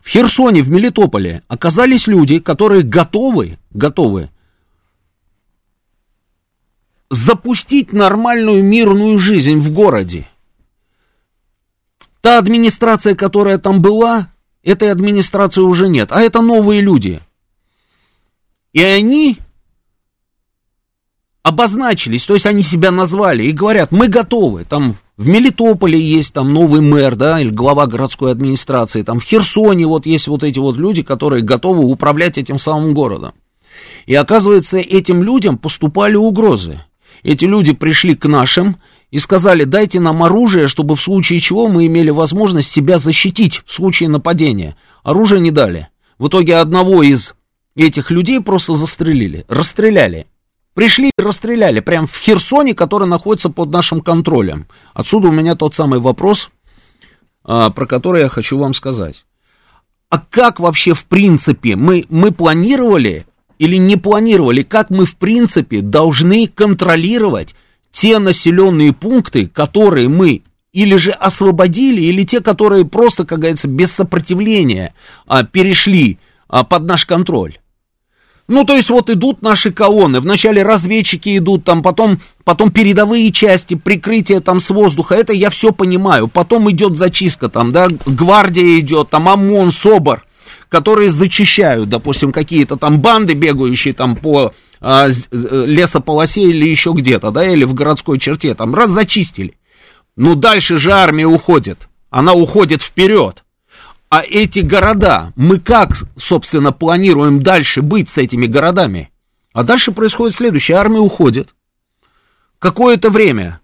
[0.00, 4.30] В Херсоне, в Мелитополе оказались люди, которые готовы, готовы
[7.10, 10.26] запустить нормальную мирную жизнь в городе.
[12.20, 14.30] Та администрация, которая там была,
[14.62, 17.20] этой администрации уже нет, а это новые люди.
[18.72, 19.38] И они
[21.42, 26.52] обозначились, то есть они себя назвали и говорят, мы готовы, там в Мелитополе есть там
[26.52, 30.76] новый мэр, да, или глава городской администрации, там в Херсоне вот есть вот эти вот
[30.76, 33.32] люди, которые готовы управлять этим самым городом.
[34.06, 36.80] И оказывается, этим людям поступали угрозы.
[37.22, 38.76] Эти люди пришли к нашим
[39.10, 43.72] и сказали, дайте нам оружие, чтобы в случае чего мы имели возможность себя защитить в
[43.72, 44.76] случае нападения.
[45.02, 45.88] Оружие не дали.
[46.18, 47.34] В итоге одного из
[47.74, 50.26] этих людей просто застрелили, расстреляли.
[50.74, 54.66] Пришли и расстреляли, прямо в Херсоне, который находится под нашим контролем.
[54.94, 56.50] Отсюда у меня тот самый вопрос,
[57.42, 59.24] а, про который я хочу вам сказать.
[60.08, 63.26] А как вообще в принципе мы, мы планировали
[63.58, 67.54] или не планировали, как мы в принципе должны контролировать
[67.92, 73.90] те населенные пункты, которые мы или же освободили, или те, которые просто, как говорится, без
[73.90, 74.94] сопротивления
[75.26, 76.18] а, перешли
[76.48, 77.58] а, под наш контроль.
[78.50, 83.74] Ну, то есть вот идут наши колонны, вначале разведчики идут, там потом, потом передовые части,
[83.74, 86.26] прикрытие там с воздуха, это я все понимаю.
[86.26, 90.24] Потом идет зачистка там, да, гвардия идет, там ОМОН, СОБР,
[90.68, 97.46] которые зачищают, допустим, какие-то там банды, бегающие там по а, лесополосе или еще где-то, да,
[97.46, 99.56] или в городской черте, там раз зачистили.
[100.16, 103.44] Ну, дальше же армия уходит, она уходит вперед.
[104.08, 109.10] А эти города, мы как, собственно, планируем дальше быть с этими городами?
[109.52, 111.54] А дальше происходит следующее, армия уходит.
[112.58, 113.60] Какое-то время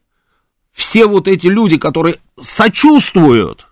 [0.72, 3.66] все вот эти люди, которые сочувствуют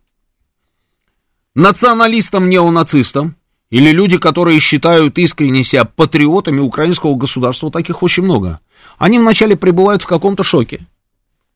[1.55, 3.37] националистам, неонацистам,
[3.75, 8.61] или люди, которые считают искренне себя патриотами украинского государства, таких очень много.
[8.99, 10.87] Они вначале пребывают в каком-то шоке,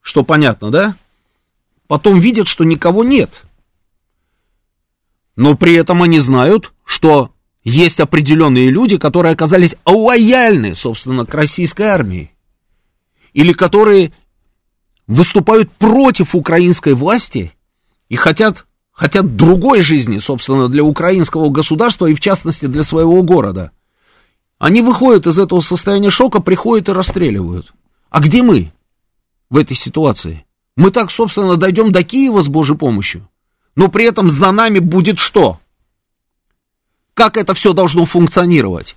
[0.00, 0.96] что понятно, да?
[1.86, 3.44] Потом видят, что никого нет.
[5.36, 7.30] Но при этом они знают, что
[7.62, 12.32] есть определенные люди, которые оказались лояльны, собственно, к российской армии.
[13.32, 14.10] Или которые
[15.06, 17.52] выступают против украинской власти
[18.08, 18.66] и хотят
[18.98, 23.70] хотят другой жизни, собственно, для украинского государства и, в частности, для своего города.
[24.58, 27.72] Они выходят из этого состояния шока, приходят и расстреливают.
[28.10, 28.72] А где мы
[29.50, 30.44] в этой ситуации?
[30.76, 33.28] Мы так, собственно, дойдем до Киева с Божьей помощью,
[33.76, 35.60] но при этом за нами будет что?
[37.14, 38.96] Как это все должно функционировать?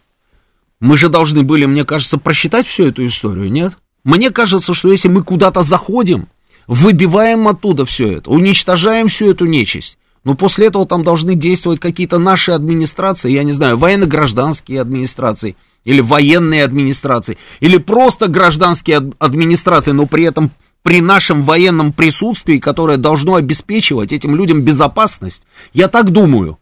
[0.79, 3.77] Мы же должны были, мне кажется, просчитать всю эту историю, нет?
[4.03, 6.27] Мне кажется, что если мы куда-то заходим,
[6.67, 12.19] выбиваем оттуда все это, уничтожаем всю эту нечисть, ну, после этого там должны действовать какие-то
[12.19, 20.05] наши администрации, я не знаю, военно-гражданские администрации, или военные администрации, или просто гражданские администрации, но
[20.05, 20.51] при этом
[20.83, 25.43] при нашем военном присутствии, которое должно обеспечивать этим людям безопасность.
[25.73, 26.57] Я так думаю.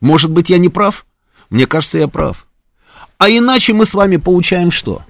[0.00, 1.06] Может быть, я не прав?
[1.50, 2.46] Мне кажется, я прав.
[3.18, 5.02] А иначе мы с вами получаем что?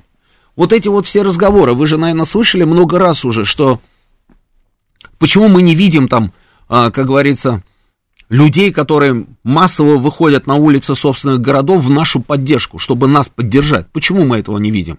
[0.54, 3.80] Вот эти вот все разговоры, вы же, наверное, слышали много раз уже, что
[5.18, 6.32] почему мы не видим там,
[6.68, 7.62] а, как говорится,
[8.28, 13.86] людей, которые массово выходят на улицы собственных городов в нашу поддержку, чтобы нас поддержать.
[13.92, 14.98] Почему мы этого не видим?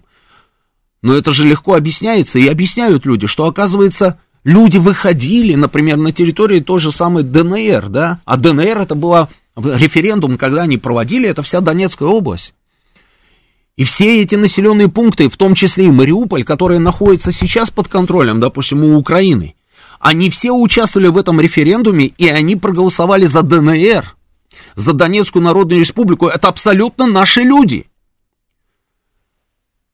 [1.02, 6.60] Но это же легко объясняется, и объясняют люди, что, оказывается, люди выходили, например, на территории
[6.60, 11.60] той же самой ДНР, да, а ДНР это была референдум, когда они проводили, это вся
[11.60, 12.54] Донецкая область.
[13.76, 18.40] И все эти населенные пункты, в том числе и Мариуполь, которые находятся сейчас под контролем,
[18.40, 19.54] допустим, у Украины,
[19.98, 24.16] они все участвовали в этом референдуме, и они проголосовали за ДНР,
[24.74, 26.28] за Донецкую Народную Республику.
[26.28, 27.86] Это абсолютно наши люди.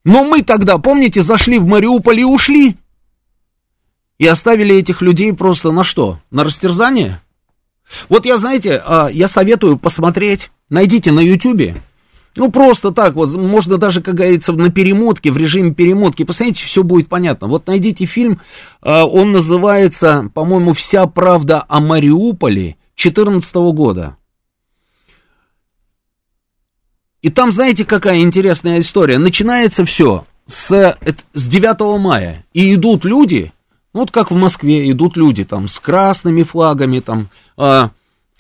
[0.05, 2.77] Но мы тогда, помните, зашли в Мариуполь и ушли.
[4.19, 6.19] И оставили этих людей просто на что?
[6.31, 7.21] На растерзание?
[8.09, 11.77] Вот я, знаете, а, я советую посмотреть, найдите на Ютубе,
[12.37, 16.83] ну, просто так вот, можно даже, как говорится, на перемотке, в режиме перемотки, посмотрите, все
[16.83, 17.47] будет понятно.
[17.47, 18.41] Вот найдите фильм,
[18.81, 24.17] а, он называется, по-моему, «Вся правда о Мариуполе» 2014 года.
[27.23, 29.19] И там, знаете, какая интересная история?
[29.19, 30.99] Начинается все с,
[31.33, 33.53] с 9 мая, и идут люди,
[33.93, 37.91] вот как в Москве идут люди там с красными флагами, там, а,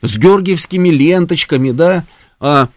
[0.02, 2.04] с георгиевскими ленточками, да,
[2.40, 2.68] а,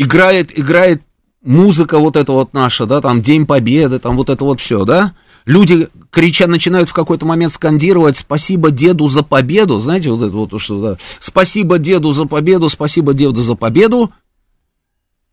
[0.00, 1.02] играет, играет
[1.42, 5.14] музыка вот эта вот наша, да, там День Победы, там вот это вот все, да,
[5.44, 10.58] люди крича начинают в какой-то момент скандировать «Спасибо деду за победу», знаете, вот это вот
[10.58, 14.10] что, да, «Спасибо деду за победу, спасибо деду за победу»,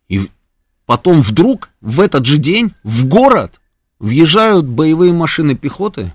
[0.10, 0.30] и
[0.86, 3.62] потом вдруг в этот же день в город
[4.00, 6.14] въезжают боевые машины пехоты,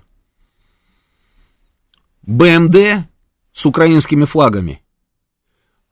[2.21, 3.07] БМД
[3.51, 4.83] с украинскими флагами.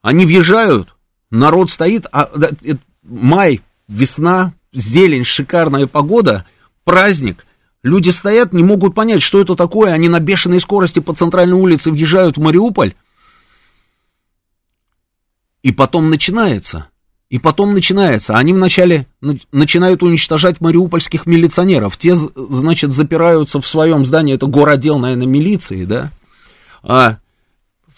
[0.03, 0.95] Они въезжают,
[1.31, 2.29] народ стоит, а
[3.03, 6.45] май, весна, зелень, шикарная погода,
[6.83, 7.45] праздник.
[7.83, 9.93] Люди стоят, не могут понять, что это такое.
[9.93, 12.93] Они на бешеной скорости по центральной улице въезжают в Мариуполь.
[15.63, 16.87] И потом начинается.
[17.29, 18.35] И потом начинается.
[18.35, 19.07] Они вначале
[19.51, 21.97] начинают уничтожать мариупольских милиционеров.
[21.97, 24.35] Те, значит, запираются в своем здании.
[24.35, 26.11] Это городел, наверное, милиции, да?
[26.83, 27.17] А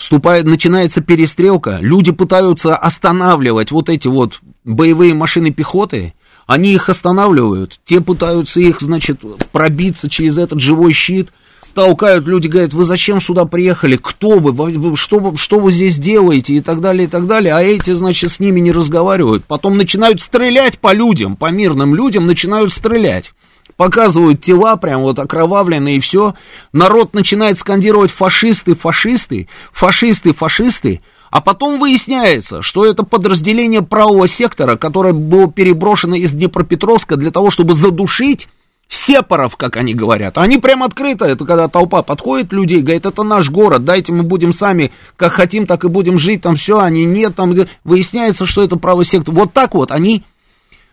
[0.03, 6.13] вступает, начинается перестрелка, люди пытаются останавливать вот эти вот боевые машины пехоты,
[6.45, 9.21] они их останавливают, те пытаются их, значит,
[9.53, 11.29] пробиться через этот живой щит,
[11.73, 16.55] толкают, люди говорят, вы зачем сюда приехали, кто вы, что, вы, что вы здесь делаете?
[16.55, 20.21] и так далее, и так далее, а эти, значит, с ними не разговаривают, потом начинают
[20.21, 23.31] стрелять по людям, по мирным людям начинают стрелять
[23.77, 26.35] показывают тела, прям вот окровавленные и все.
[26.71, 31.01] Народ начинает скандировать фашисты, фашисты, фашисты, фашисты.
[31.31, 37.49] А потом выясняется, что это подразделение правого сектора, которое было переброшено из Днепропетровска для того,
[37.49, 38.47] чтобы задушить
[38.87, 40.37] сепаров, как они говорят.
[40.37, 44.53] Они прям открыто, это когда толпа подходит людей, говорит, это наш город, дайте мы будем
[44.53, 48.75] сами, как хотим, так и будем жить, там все, они нет, там выясняется, что это
[48.75, 49.33] правый сектор.
[49.33, 50.23] Вот так вот они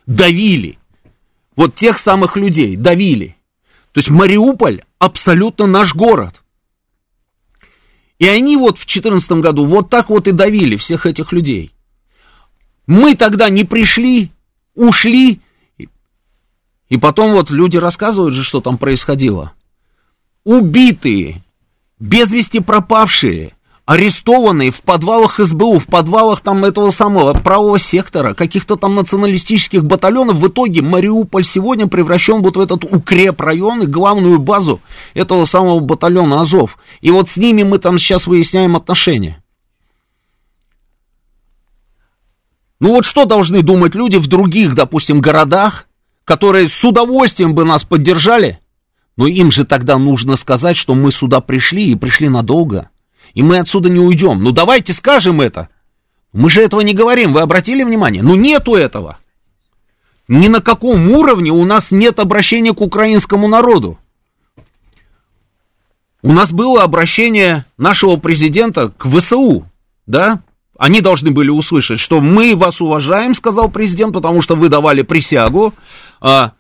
[0.06, 0.78] давили
[1.57, 3.36] вот тех самых людей давили.
[3.92, 6.42] То есть Мариуполь абсолютно наш город.
[8.18, 11.72] И они вот в 2014 году вот так вот и давили всех этих людей.
[12.86, 14.30] Мы тогда не пришли,
[14.74, 15.40] ушли,
[16.88, 19.53] и потом вот люди рассказывают же, что там происходило.
[20.44, 21.42] Убитые,
[21.98, 23.53] без вести пропавшие–
[23.91, 30.36] арестованные в подвалах СБУ, в подвалах там этого самого правого сектора, каких-то там националистических батальонов.
[30.36, 34.80] В итоге Мариуполь сегодня превращен вот в этот укрепрайон и главную базу
[35.12, 36.78] этого самого батальона Азов.
[37.01, 39.43] И вот с ними мы там сейчас выясняем отношения.
[42.78, 45.88] Ну вот что должны думать люди в других, допустим, городах,
[46.24, 48.61] которые с удовольствием бы нас поддержали,
[49.16, 52.88] но им же тогда нужно сказать, что мы сюда пришли и пришли надолго
[53.34, 54.42] и мы отсюда не уйдем.
[54.42, 55.68] Ну давайте скажем это.
[56.32, 58.22] Мы же этого не говорим, вы обратили внимание?
[58.22, 59.18] Ну нету этого.
[60.28, 63.98] Ни на каком уровне у нас нет обращения к украинскому народу.
[66.22, 69.66] У нас было обращение нашего президента к ВСУ,
[70.06, 70.42] да?
[70.78, 75.74] Они должны были услышать, что мы вас уважаем, сказал президент, потому что вы давали присягу.
[76.20, 76.52] А,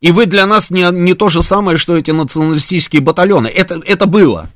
[0.00, 3.48] И вы для нас не, не то же самое, что эти националистические батальоны.
[3.48, 4.48] Это, это было.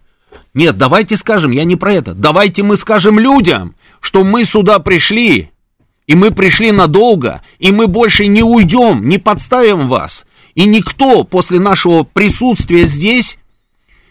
[0.52, 2.14] Нет, давайте скажем, я не про это.
[2.14, 5.50] Давайте мы скажем людям, что мы сюда пришли,
[6.06, 10.26] и мы пришли надолго, и мы больше не уйдем, не подставим вас.
[10.54, 13.38] И никто после нашего присутствия здесь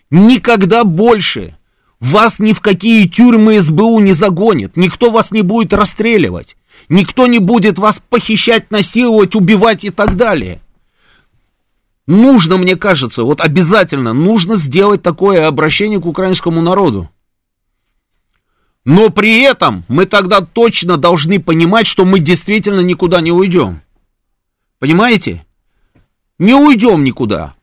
[0.09, 1.57] никогда больше
[1.99, 6.55] вас ни в какие тюрьмы СБУ не загонит, никто вас не будет расстреливать,
[6.87, 10.61] никто не будет вас похищать, насиловать, убивать и так далее.
[12.09, 17.07] Нужно, мне кажется, вот обязательно нужно сделать такое обращение к украинскому народу.
[18.83, 23.83] Но при этом мы тогда точно должны понимать, что мы действительно никуда не уйдем.
[24.79, 25.45] Понимаете?
[26.39, 27.53] Не уйдем никуда.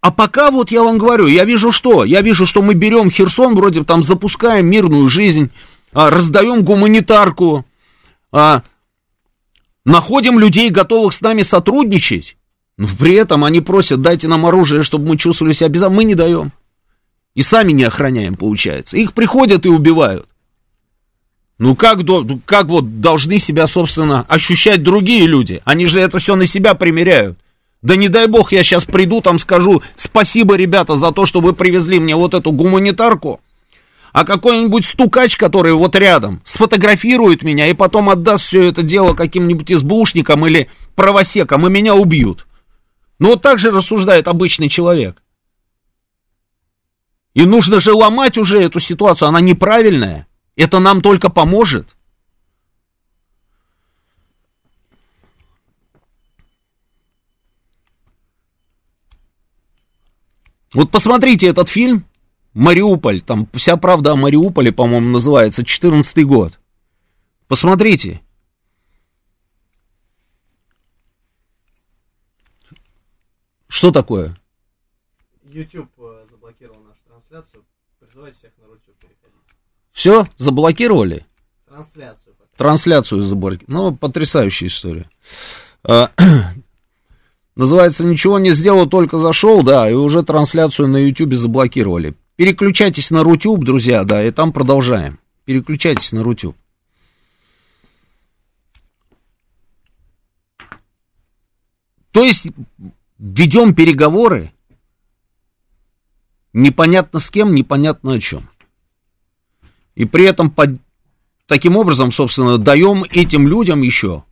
[0.00, 2.04] А пока вот я вам говорю, я вижу что?
[2.04, 5.50] Я вижу, что мы берем Херсон, вроде там запускаем мирную жизнь,
[5.92, 7.66] а, раздаем гуманитарку,
[8.30, 8.62] а,
[9.84, 12.37] находим людей, готовых с нами сотрудничать.
[12.78, 15.96] Но при этом они просят, дайте нам оружие, чтобы мы чувствовали себя безопасно.
[15.96, 16.52] Мы не даем.
[17.34, 18.96] И сами не охраняем, получается.
[18.96, 20.28] Их приходят и убивают.
[21.58, 21.98] Ну как,
[22.44, 25.60] как вот должны себя, собственно, ощущать другие люди?
[25.64, 27.36] Они же это все на себя примеряют.
[27.82, 31.52] Да не дай бог, я сейчас приду, там скажу, спасибо, ребята, за то, что вы
[31.52, 33.40] привезли мне вот эту гуманитарку.
[34.12, 39.76] А какой-нибудь стукач, который вот рядом, сфотографирует меня и потом отдаст все это дело каким-нибудь
[39.76, 42.47] СБУшникам или правосекам, и меня убьют.
[43.18, 45.22] Ну вот так же рассуждает обычный человек.
[47.34, 50.26] И нужно же ломать уже эту ситуацию, она неправильная.
[50.56, 51.96] Это нам только поможет.
[60.72, 62.04] Вот посмотрите этот фильм
[62.54, 66.58] «Мариуполь», там вся правда о Мариуполе, по-моему, называется, 14 год.
[67.46, 68.20] Посмотрите.
[73.68, 74.34] Что такое?
[75.44, 77.64] YouTube э, заблокировал нашу трансляцию.
[78.00, 79.38] Призывайте всех на Рутюб переходить.
[79.92, 81.26] Все, заблокировали?
[81.66, 82.34] Трансляцию.
[82.38, 82.50] Пока.
[82.56, 83.72] Трансляцию заблокировали.
[83.72, 85.08] Ну, потрясающая история.
[85.84, 86.10] А,
[87.56, 92.14] называется, ничего не сделал, только зашел, да, и уже трансляцию на YouTube заблокировали.
[92.36, 95.18] Переключайтесь на Рутюб, друзья, да, и там продолжаем.
[95.44, 96.56] Переключайтесь на Рутюб.
[102.12, 102.46] То есть
[103.18, 104.52] ведем переговоры,
[106.52, 108.48] непонятно с кем, непонятно о чем.
[109.94, 110.80] И при этом под,
[111.46, 114.24] таким образом, собственно, даем этим людям еще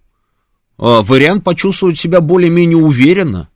[0.78, 3.48] э, вариант почувствовать себя более-менее уверенно.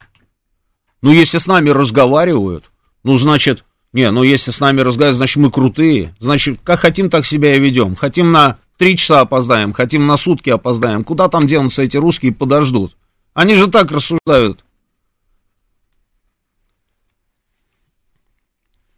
[1.03, 2.71] Ну, если с нами разговаривают,
[3.05, 6.15] ну, значит, не, ну, если с нами разговаривают, значит, мы крутые.
[6.19, 7.97] Значит, как хотим, так себя и ведем.
[7.97, 11.05] Хотим на три часа опоздаем, хотим на сутки опоздаем.
[11.05, 12.97] Куда там денутся эти русские, подождут.
[13.35, 14.65] Они же так рассуждают.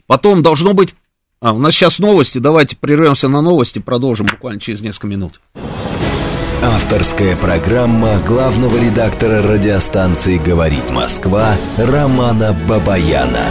[0.06, 0.94] Потом должно быть...
[1.40, 5.40] А, у нас сейчас новости, давайте прервемся на новости, продолжим буквально через несколько минут.
[6.62, 13.46] Авторская программа главного редактора радиостанции «Говорит Москва» Романа Бабаяна.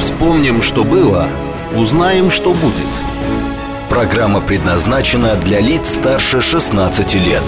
[0.00, 1.26] Вспомним, что было,
[1.74, 2.74] узнаем, что будет.
[3.88, 7.42] Программа предназначена для лиц старше 16 лет.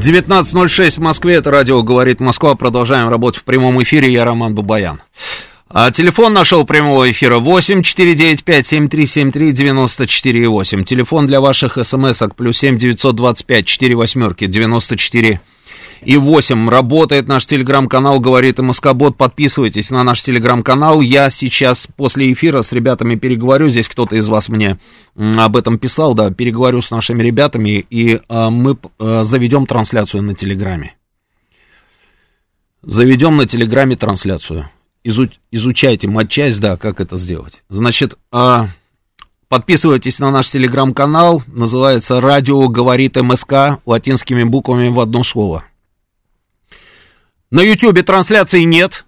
[0.00, 2.54] 19.06 в Москве, это радио «Говорит Москва».
[2.54, 4.10] Продолжаем работать в прямом эфире.
[4.10, 5.02] Я Роман Бабаян.
[5.74, 10.84] А телефон нашего прямого эфира 8 495 7373 94 8.
[10.84, 15.40] Телефон для ваших смс-ок плюс 7 925 4 восьмерки 94
[16.02, 16.68] и 8.
[16.68, 19.16] Работает наш телеграм-канал, говорит и Москобот.
[19.16, 21.00] Подписывайтесь на наш телеграм-канал.
[21.00, 23.70] Я сейчас после эфира с ребятами переговорю.
[23.70, 24.78] Здесь кто-то из вас мне
[25.16, 30.34] об этом писал, да, переговорю с нашими ребятами, и а, мы а, заведем трансляцию на
[30.34, 30.96] телеграме.
[32.82, 34.68] Заведем на телеграме трансляцию
[35.04, 37.62] изу, изучайте матчасть, да, как это сделать.
[37.68, 38.68] Значит, а,
[39.48, 45.64] подписывайтесь на наш телеграм-канал, называется «Радио говорит МСК» латинскими буквами в одно слово.
[47.50, 49.04] На ютюбе трансляции нет,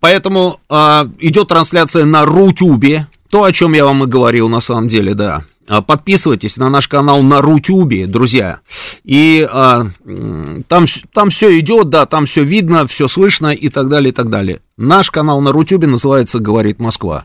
[0.00, 4.88] поэтому а, идет трансляция на Рутюбе, то, о чем я вам и говорил на самом
[4.88, 5.44] деле, да.
[5.68, 8.60] А, подписывайтесь на наш канал на Рутюбе, друзья.
[9.04, 9.86] И а,
[10.66, 14.30] там, там все идет, да, там все видно, все слышно и так далее, и так
[14.30, 14.60] далее.
[14.76, 17.24] Наш канал на Рутюбе называется «Говорит Москва».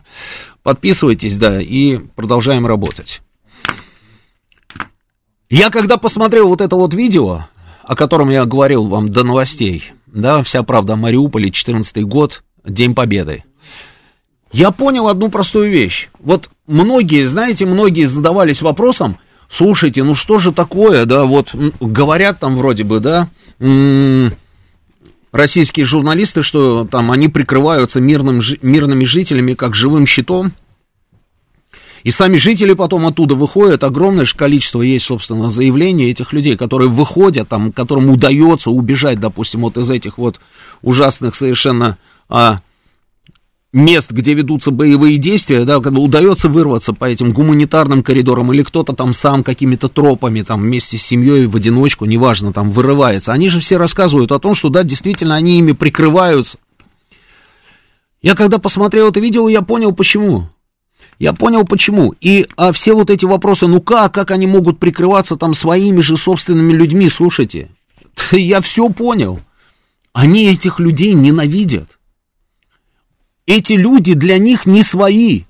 [0.62, 3.22] Подписывайтесь, да, и продолжаем работать.
[5.48, 7.46] Я когда посмотрел вот это вот видео,
[7.82, 12.94] о котором я говорил вам до новостей, да, вся правда о Мариуполе, 14 год, День
[12.94, 13.44] Победы.
[14.54, 16.10] Я понял одну простую вещь.
[16.20, 22.56] Вот многие, знаете, многие задавались вопросом, слушайте, ну что же такое, да, вот говорят там
[22.56, 23.28] вроде бы, да,
[25.32, 30.52] российские журналисты, что там они прикрываются мирным, мирными жителями как живым щитом,
[32.04, 36.88] и сами жители потом оттуда выходят, огромное же количество есть, собственно, заявлений этих людей, которые
[36.88, 40.38] выходят, там, которым удается убежать, допустим, вот из этих вот
[40.80, 41.98] ужасных совершенно
[42.28, 42.60] а,
[43.74, 48.94] мест, где ведутся боевые действия, да, когда удается вырваться по этим гуманитарным коридорам, или кто-то
[48.94, 53.32] там сам какими-то тропами, там, вместе с семьей, в одиночку, неважно, там, вырывается.
[53.32, 56.58] Они же все рассказывают о том, что, да, действительно, они ими прикрываются.
[58.22, 60.48] Я когда посмотрел это видео, я понял, почему.
[61.18, 62.14] Я понял почему.
[62.20, 66.16] И а все вот эти вопросы, ну как, как они могут прикрываться там своими же
[66.16, 67.70] собственными людьми, слушайте.
[68.32, 69.40] Я все понял.
[70.12, 71.98] Они этих людей ненавидят.
[73.46, 75.42] Эти люди для них не свои.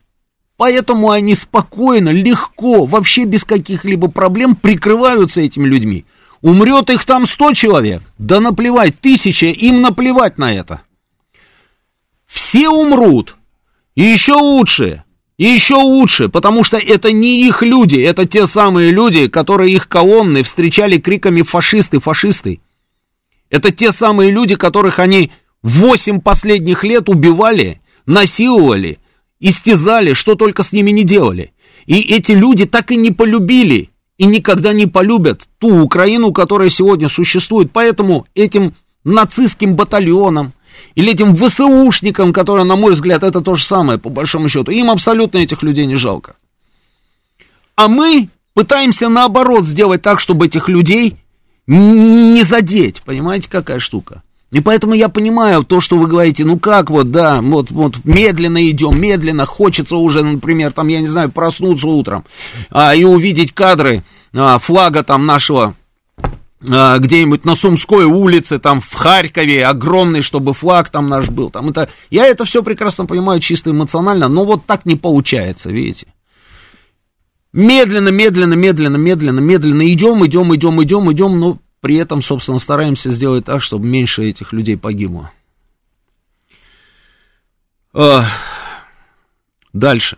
[0.56, 6.04] Поэтому они спокойно, легко, вообще без каких-либо проблем прикрываются этими людьми.
[6.40, 10.82] Умрет их там сто человек, да наплевать, тысяча, им наплевать на это.
[12.26, 13.36] Все умрут,
[13.94, 15.04] и еще лучше,
[15.38, 19.88] и еще лучше, потому что это не их люди, это те самые люди, которые их
[19.88, 22.60] колонны встречали криками «фашисты, фашисты».
[23.50, 25.30] Это те самые люди, которых они
[25.62, 28.98] восемь последних лет убивали, насиловали,
[29.40, 31.52] истязали, что только с ними не делали.
[31.86, 37.08] И эти люди так и не полюбили и никогда не полюбят ту Украину, которая сегодня
[37.08, 37.72] существует.
[37.72, 38.74] Поэтому этим
[39.04, 40.52] нацистским батальонам,
[40.94, 44.70] или этим ВСУшникам, которые, на мой взгляд, это то же самое, по большому счету.
[44.70, 46.36] Им абсолютно этих людей не жалко.
[47.76, 51.16] А мы пытаемся наоборот сделать так, чтобы этих людей
[51.66, 53.02] не задеть.
[53.02, 54.22] Понимаете, какая штука?
[54.50, 58.68] И поэтому я понимаю то, что вы говорите, ну как вот, да, вот, вот медленно
[58.70, 62.24] идем, медленно, хочется уже, например, там, я не знаю, проснуться утром
[62.70, 65.74] а, и увидеть кадры а, флага там нашего
[66.70, 71.50] а, где-нибудь на Сумской улице, там в Харькове, огромный, чтобы флаг там наш был.
[71.50, 76.06] Там это, я это все прекрасно понимаю, чисто эмоционально, но вот так не получается, видите.
[77.52, 83.12] Медленно, медленно, медленно, медленно, медленно идем, идем, идем, идем, идем, но при этом, собственно, стараемся
[83.12, 85.30] сделать так, чтобы меньше этих людей погибло.
[87.92, 88.24] А,
[89.74, 90.16] дальше.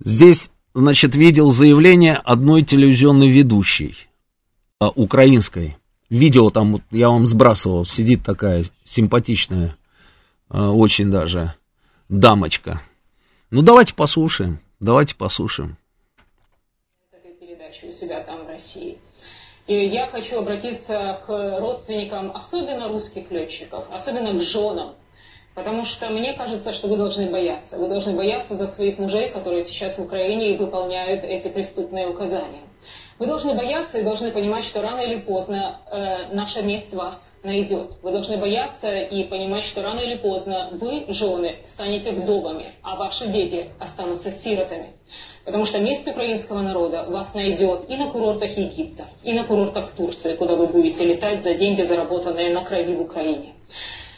[0.00, 3.96] Здесь значит, видел заявление одной телевизионной ведущей,
[4.80, 5.76] а, украинской.
[6.10, 9.76] Видео там, вот, я вам сбрасывал, сидит такая симпатичная,
[10.48, 11.54] а, очень даже,
[12.08, 12.82] дамочка.
[13.50, 15.76] Ну, давайте послушаем, давайте послушаем.
[17.86, 18.98] У себя там в России.
[19.66, 24.94] И я хочу обратиться к родственникам, особенно русских летчиков, особенно к женам
[25.56, 27.78] Потому что мне кажется, что вы должны бояться.
[27.78, 32.60] Вы должны бояться за своих мужей, которые сейчас в Украине выполняют эти преступные указания.
[33.18, 37.96] Вы должны бояться и должны понимать, что рано или поздно э, наша месть вас найдет.
[38.02, 43.26] Вы должны бояться и понимать, что рано или поздно вы, жены, станете вдовами, а ваши
[43.26, 44.92] дети останутся сиротами.
[45.46, 50.34] Потому что месть украинского народа вас найдет и на курортах Египта, и на курортах Турции,
[50.34, 53.54] куда вы будете летать за деньги, заработанные на крови в Украине.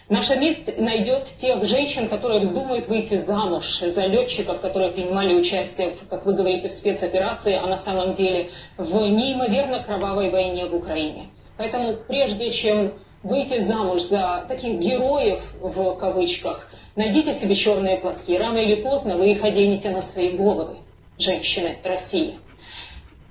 [0.09, 6.09] Наша месть найдет тех женщин, которые вздумают выйти замуж за летчиков, которые принимали участие, в,
[6.09, 8.49] как вы говорите, в спецоперации, а на самом деле
[8.79, 11.27] в неимоверно кровавой войне в Украине.
[11.59, 18.35] Поэтому прежде чем выйти замуж за таких героев, в кавычках, найдите себе черные платки.
[18.35, 20.79] Рано или поздно вы их оденете на свои головы,
[21.19, 22.39] женщины России.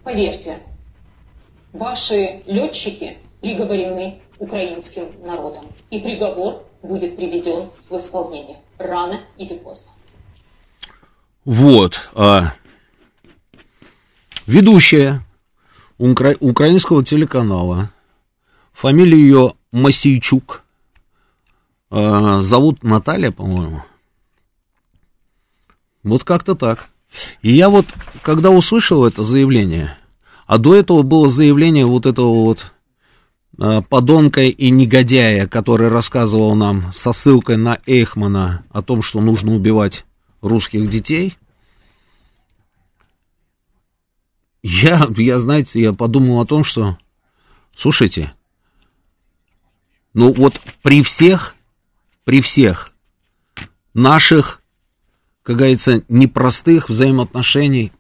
[0.04, 0.60] Поверьте,
[1.74, 5.66] ваши летчики приговорены украинским народом.
[5.90, 9.92] И приговор будет приведен в исполнение рано или поздно.
[11.46, 12.10] Вот.
[12.14, 12.54] А,
[14.46, 15.22] ведущая
[15.98, 16.36] укра...
[16.40, 17.90] украинского телеканала,
[18.74, 20.64] фамилия ее Масейчук,
[21.90, 23.84] а, зовут Наталья, по-моему.
[26.04, 26.90] Вот как-то так.
[27.42, 27.86] И я вот,
[28.22, 29.98] когда услышал это заявление,
[30.46, 32.72] а до этого было заявление вот этого вот
[33.60, 39.56] Э, подонка и негодяя, который рассказывал нам со ссылкой на Эйхмана о том, что нужно
[39.56, 40.06] убивать
[40.42, 41.38] русских детей,
[44.62, 46.98] я, я, знаете, я подумал о том, что,
[47.76, 48.34] слушайте,
[50.14, 51.56] ну вот при всех,
[52.26, 52.92] при всех
[53.96, 54.57] наших,
[55.48, 57.94] как говорится, непростых взаимоотношений,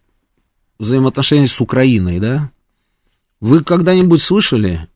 [0.80, 2.52] взаимоотношений с Украиной, да,
[3.40, 4.90] вы когда-нибудь слышали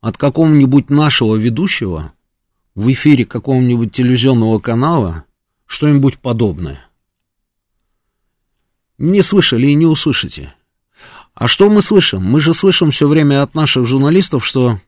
[0.00, 2.14] от какого-нибудь нашего ведущего
[2.74, 5.26] в эфире какого-нибудь телевизионного канала
[5.66, 6.88] что-нибудь подобное.
[8.96, 10.54] не слышали и не услышите.
[11.34, 12.22] А что мы слышим?
[12.22, 14.80] Мы же слышим все время от наших журналистов, что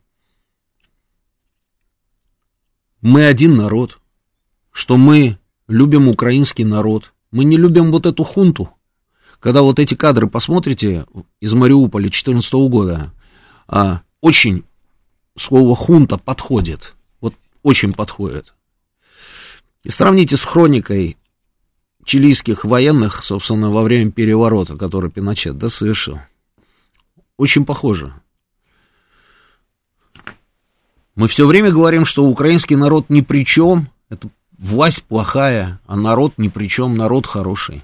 [2.99, 3.99] мы один народ,
[4.71, 5.37] что мы
[5.71, 8.69] любим украинский народ, мы не любим вот эту хунту.
[9.39, 11.05] Когда вот эти кадры посмотрите
[11.39, 13.11] из Мариуполя 2014 года,
[13.67, 14.63] а, очень
[15.37, 18.53] слово хунта подходит, вот очень подходит.
[19.83, 21.17] И сравните с хроникой
[22.05, 26.19] чилийских военных, собственно, во время переворота, который Пиночет да, совершил.
[27.37, 28.13] Очень похоже.
[31.15, 34.29] Мы все время говорим, что украинский народ ни при чем, это
[34.61, 37.83] власть плохая, а народ ни при чем, народ хороший.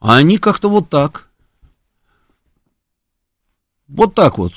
[0.00, 1.28] А они как-то вот так.
[3.86, 4.52] Вот так вот.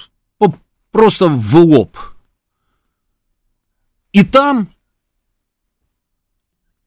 [0.92, 1.96] Просто в лоб.
[4.12, 4.70] И там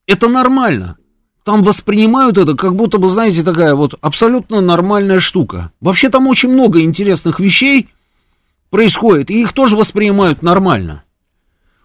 [0.06, 0.96] это нормально.
[1.44, 5.70] Там воспринимают это как будто бы, знаете, такая вот абсолютно нормальная штука.
[5.80, 7.90] Вообще там очень много интересных вещей
[8.70, 11.04] происходит, и их тоже воспринимают нормально.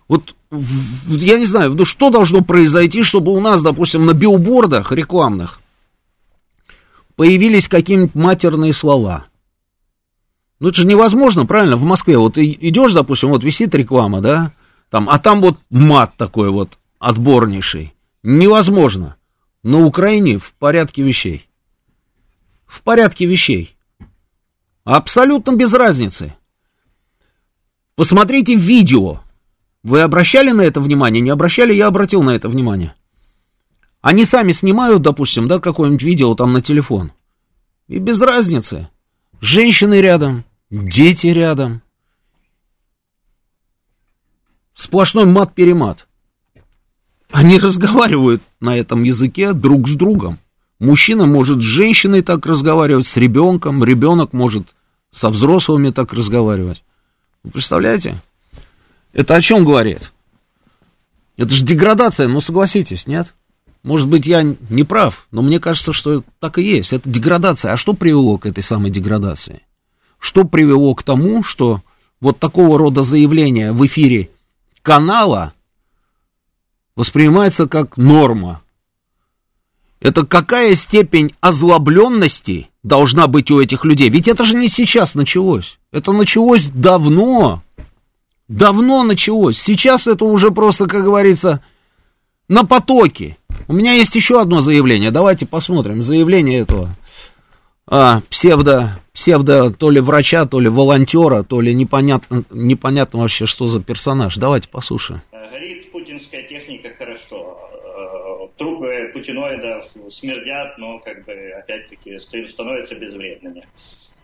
[0.07, 5.59] Вот я не знаю, ну что должно произойти, чтобы у нас, допустим, на билбордах рекламных
[7.15, 9.25] появились какие-нибудь матерные слова.
[10.59, 12.17] Ну это же невозможно, правильно, в Москве.
[12.17, 14.53] Вот идешь, допустим, вот висит реклама, да,
[14.89, 17.93] там, а там вот мат такой вот отборнейший.
[18.23, 19.17] Невозможно.
[19.63, 21.49] На Украине в порядке вещей.
[22.65, 23.75] В порядке вещей.
[24.83, 26.33] Абсолютно без разницы.
[27.95, 29.21] Посмотрите видео.
[29.83, 31.21] Вы обращали на это внимание?
[31.21, 31.73] Не обращали?
[31.73, 32.93] Я обратил на это внимание.
[34.01, 37.11] Они сами снимают, допустим, да, какое-нибудь видео там на телефон.
[37.87, 38.89] И без разницы.
[39.39, 41.81] Женщины рядом, дети рядом.
[44.73, 46.07] Сплошной мат-перемат.
[47.31, 50.39] Они разговаривают на этом языке друг с другом.
[50.79, 54.75] Мужчина может с женщиной так разговаривать, с ребенком, ребенок может
[55.11, 56.83] со взрослыми так разговаривать.
[57.43, 58.21] Вы представляете?
[59.17, 60.11] Это о чем говорит?
[61.37, 63.33] Это же деградация, ну согласитесь, нет?
[63.81, 66.93] Может быть, я не прав, но мне кажется, что так и есть.
[66.93, 67.73] Это деградация.
[67.73, 69.63] А что привело к этой самой деградации?
[70.19, 71.81] Что привело к тому, что
[72.21, 74.29] вот такого рода заявления в эфире
[74.83, 75.53] канала
[76.95, 78.61] воспринимается как норма.
[79.99, 84.09] Это какая степень озлобленности должна быть у этих людей?
[84.09, 85.79] Ведь это же не сейчас началось.
[85.91, 87.63] Это началось давно.
[88.47, 89.59] Давно началось.
[89.59, 91.61] Сейчас это уже просто, как говорится,
[92.47, 93.37] на потоке.
[93.67, 95.11] У меня есть еще одно заявление.
[95.11, 96.01] Давайте посмотрим.
[96.01, 96.95] Заявление этого
[97.89, 103.67] а, псевдо, псевдо то ли врача, то ли волонтера, то ли непонятно, непонятно вообще, что
[103.67, 104.35] за персонаж.
[104.37, 105.21] Давайте послушаем.
[105.51, 107.57] Горит путинская техника хорошо.
[107.73, 113.65] Э, трупы путиноидов смердят, но как бы опять-таки становятся безвредными.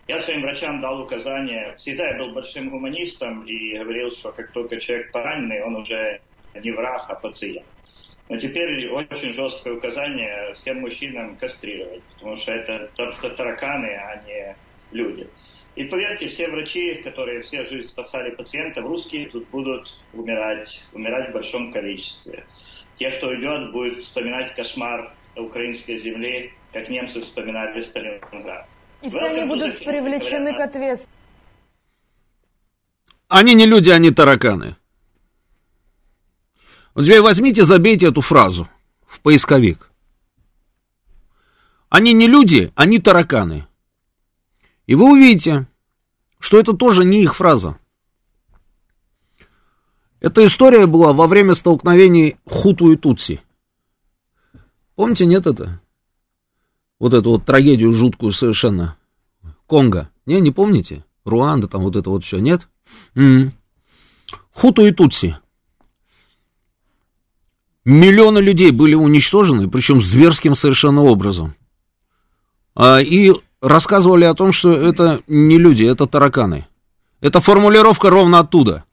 [0.06, 4.78] Я своим врачам дал указание, всегда я был большим гуманистом и говорил, что как только
[4.78, 6.20] человек пораненный, он уже
[6.54, 7.66] не враг, а пациент.
[8.28, 12.90] Но теперь очень жесткое указание всем мужчинам кастрировать, потому что это
[13.36, 14.56] тараканы, а не
[14.92, 15.26] люди.
[15.74, 21.32] И поверьте, все врачи, которые все жизнь спасали пациентов, русские тут будут умирать, умирать в
[21.32, 22.44] большом количестве.
[22.94, 28.68] Те, кто уйдет, будут вспоминать кошмар украинской земли, как немцы вспоминали Сталинград.
[29.04, 31.10] И все они будут привлечены к ответственности.
[33.28, 34.76] Они не люди, они тараканы.
[36.94, 38.66] Вот теперь возьмите, забейте эту фразу
[39.06, 39.90] в поисковик.
[41.90, 43.66] Они не люди, они тараканы.
[44.86, 45.66] И вы увидите,
[46.38, 47.78] что это тоже не их фраза.
[50.20, 53.42] Эта история была во время столкновений Хуту и Тутси.
[54.94, 55.82] Помните, нет это?
[57.04, 58.96] Вот эту вот трагедию жуткую совершенно.
[59.66, 60.08] Конго.
[60.24, 61.04] Не, не помните?
[61.26, 62.66] Руанда, там вот это вот все, нет?
[63.14, 63.52] М-м.
[64.54, 65.36] Хуту и Тутси.
[67.84, 71.54] Миллионы людей были уничтожены, причем зверским совершенно образом.
[72.74, 76.66] А, и рассказывали о том, что это не люди, это тараканы.
[77.20, 78.84] Это формулировка ровно оттуда.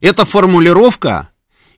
[0.00, 1.28] Это формулировка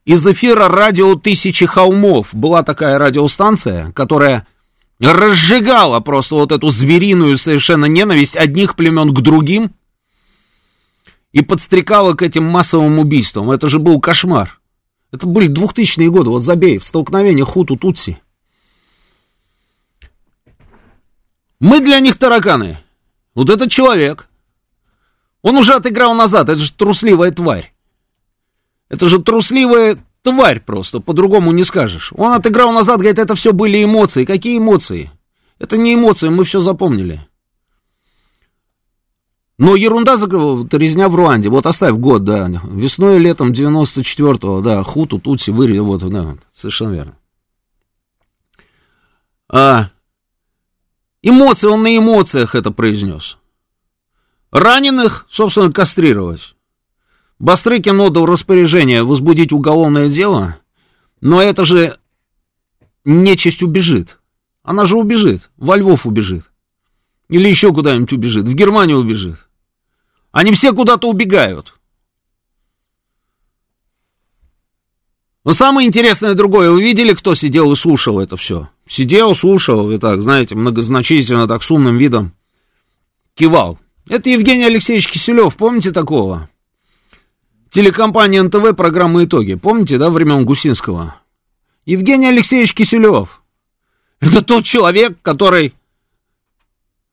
[0.05, 2.33] из эфира радио «Тысячи холмов».
[2.33, 4.47] Была такая радиостанция, которая
[5.01, 9.75] разжигала просто вот эту звериную совершенно ненависть одних племен к другим
[11.33, 13.51] и подстрекала к этим массовым убийствам.
[13.51, 14.61] Это же был кошмар.
[15.13, 18.17] Это были 2000-е годы, вот забей, в столкновении Хуту-Тутси.
[21.61, 22.79] Мы для них тараканы.
[23.35, 24.29] Вот этот человек,
[25.43, 27.73] он уже отыграл назад, это же трусливая тварь.
[28.89, 32.13] Это же трусливая тварь просто, по-другому не скажешь.
[32.17, 34.25] Он отыграл назад, говорит, это все были эмоции.
[34.25, 35.13] Какие эмоции?
[35.61, 37.25] Это не эмоции, мы все запомнили.
[39.57, 41.49] Но ерунда, резня в Руанде.
[41.49, 42.51] Вот оставь год, да.
[42.65, 44.83] Весной и летом 94-го, да.
[44.83, 46.37] Хуту, Тутси, Выри, вот, да.
[46.53, 47.19] Совершенно верно.
[49.49, 49.91] А,
[51.23, 53.39] эмоции, он на эмоциях это произнес.
[54.51, 56.56] Раненых, собственно, кастрировать.
[57.39, 60.57] Бастрыкин отдал распоряжение возбудить уголовное дело,
[61.21, 61.99] но это же
[63.05, 64.19] нечисть убежит.
[64.63, 66.45] Она же убежит, во Львов убежит.
[67.29, 69.37] Или еще куда-нибудь убежит, в Германию убежит.
[70.33, 71.75] Они все куда-то убегают.
[75.45, 76.73] Но самое интересное другое.
[76.73, 78.69] Вы видели, кто сидел и слушал это все?
[78.87, 82.33] Сидел, слушал, и так, знаете, многозначительно, так, с умным видом
[83.35, 83.79] кивал.
[84.09, 86.49] Это Евгений Алексеевич Киселев, помните такого?
[87.77, 89.55] Телекомпания НТВ, программа «Итоги».
[89.55, 91.17] Помните, да, времен Гусинского?
[91.85, 93.43] Евгений Алексеевич Киселев.
[94.19, 95.75] Это тот человек, который,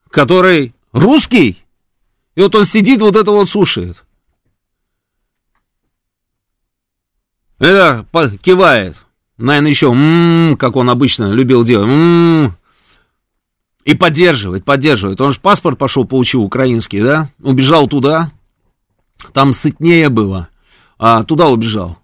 [0.08, 1.62] который русский,
[2.34, 4.06] и вот он сидит, вот это вот слушает.
[7.58, 8.06] Это
[8.42, 8.96] кивает.
[9.36, 11.90] Наверное, еще, м-м, как он обычно любил делать.
[11.90, 12.56] М-м,
[13.84, 15.20] и поддерживает, поддерживает.
[15.20, 17.28] Он же паспорт пошел получил украинский, да?
[17.42, 18.32] Убежал туда.
[19.34, 20.48] Там сытнее было.
[21.06, 21.98] А туда убежал.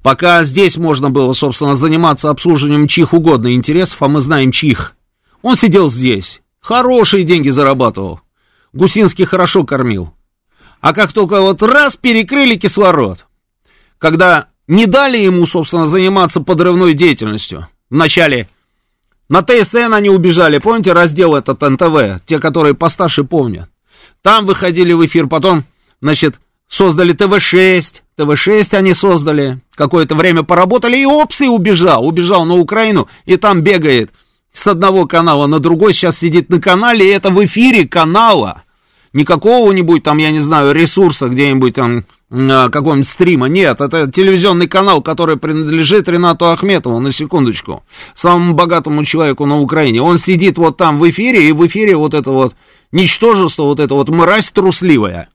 [0.00, 4.94] Пока здесь можно было, собственно, заниматься обслуживанием чьих угодно интересов, а мы знаем чьих.
[5.42, 6.40] Он сидел здесь.
[6.60, 8.20] Хорошие деньги зарабатывал.
[8.72, 10.14] Гусинский хорошо кормил.
[10.80, 13.26] А как только вот раз перекрыли кислород,
[13.98, 18.48] когда не дали ему, собственно, заниматься подрывной деятельностью, вначале
[19.28, 23.68] на ТСН они убежали, помните раздел этот НТВ, те, которые постарше помнят.
[24.22, 25.64] Там выходили в эфир, потом,
[26.00, 26.38] значит,
[26.68, 33.08] создали ТВ-6, ТВ-6 они создали, какое-то время поработали, и опс, и убежал, убежал на Украину,
[33.24, 34.10] и там бегает
[34.52, 38.62] с одного канала на другой, сейчас сидит на канале, и это в эфире канала.
[39.12, 43.46] Не какого-нибудь там, я не знаю, ресурса где-нибудь там, а, какого-нибудь стрима.
[43.46, 47.84] Нет, это телевизионный канал, который принадлежит Ренату Ахметову, на секундочку,
[48.14, 50.02] самому богатому человеку на Украине.
[50.02, 52.56] Он сидит вот там в эфире, и в эфире вот это вот
[52.90, 55.28] ничтожество, вот это вот мразь трусливая,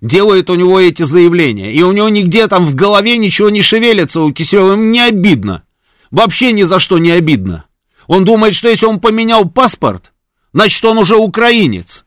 [0.00, 1.72] делает у него эти заявления.
[1.72, 5.64] И у него нигде там в голове ничего не шевелится у Киселева, ему не обидно.
[6.10, 7.64] Вообще ни за что не обидно.
[8.06, 10.12] Он думает, что если он поменял паспорт,
[10.52, 12.04] значит, он уже украинец.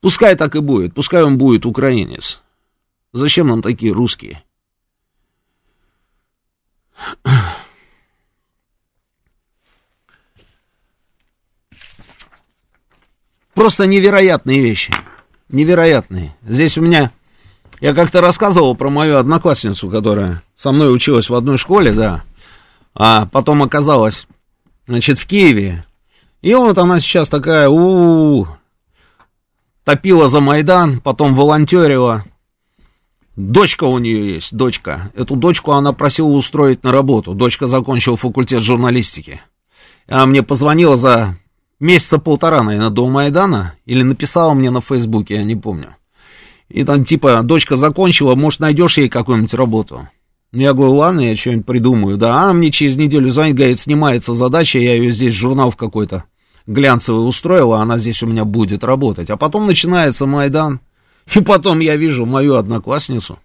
[0.00, 2.40] Пускай так и будет, пускай он будет украинец.
[3.12, 4.42] Зачем нам такие русские?
[13.54, 14.94] Просто невероятные вещи.
[15.52, 16.34] Невероятные.
[16.42, 17.12] Здесь у меня...
[17.80, 22.22] Я как-то рассказывал про мою одноклассницу, которая со мной училась в одной школе, да.
[22.94, 24.26] А потом оказалась,
[24.86, 25.84] значит, в Киеве.
[26.42, 28.48] И вот она сейчас такая, у, -у, -у
[29.84, 32.24] топила за Майдан, потом волонтерила.
[33.34, 35.10] Дочка у нее есть, дочка.
[35.16, 37.34] Эту дочку она просила устроить на работу.
[37.34, 39.40] Дочка закончила факультет журналистики.
[40.06, 41.36] Она мне позвонила за
[41.82, 45.96] месяца полтора, наверное, до Майдана, или написала мне на Фейсбуке, я не помню.
[46.68, 50.08] И там типа, дочка закончила, может, найдешь ей какую-нибудь работу.
[50.52, 52.50] Я говорю, ладно, я что-нибудь придумаю, да.
[52.50, 56.24] А мне через неделю звонит, говорит, снимается задача, я ее здесь, журнал в какой-то
[56.66, 59.28] глянцевую устроила, она здесь у меня будет работать.
[59.30, 60.80] А потом начинается Майдан,
[61.34, 63.38] и потом я вижу мою одноклассницу,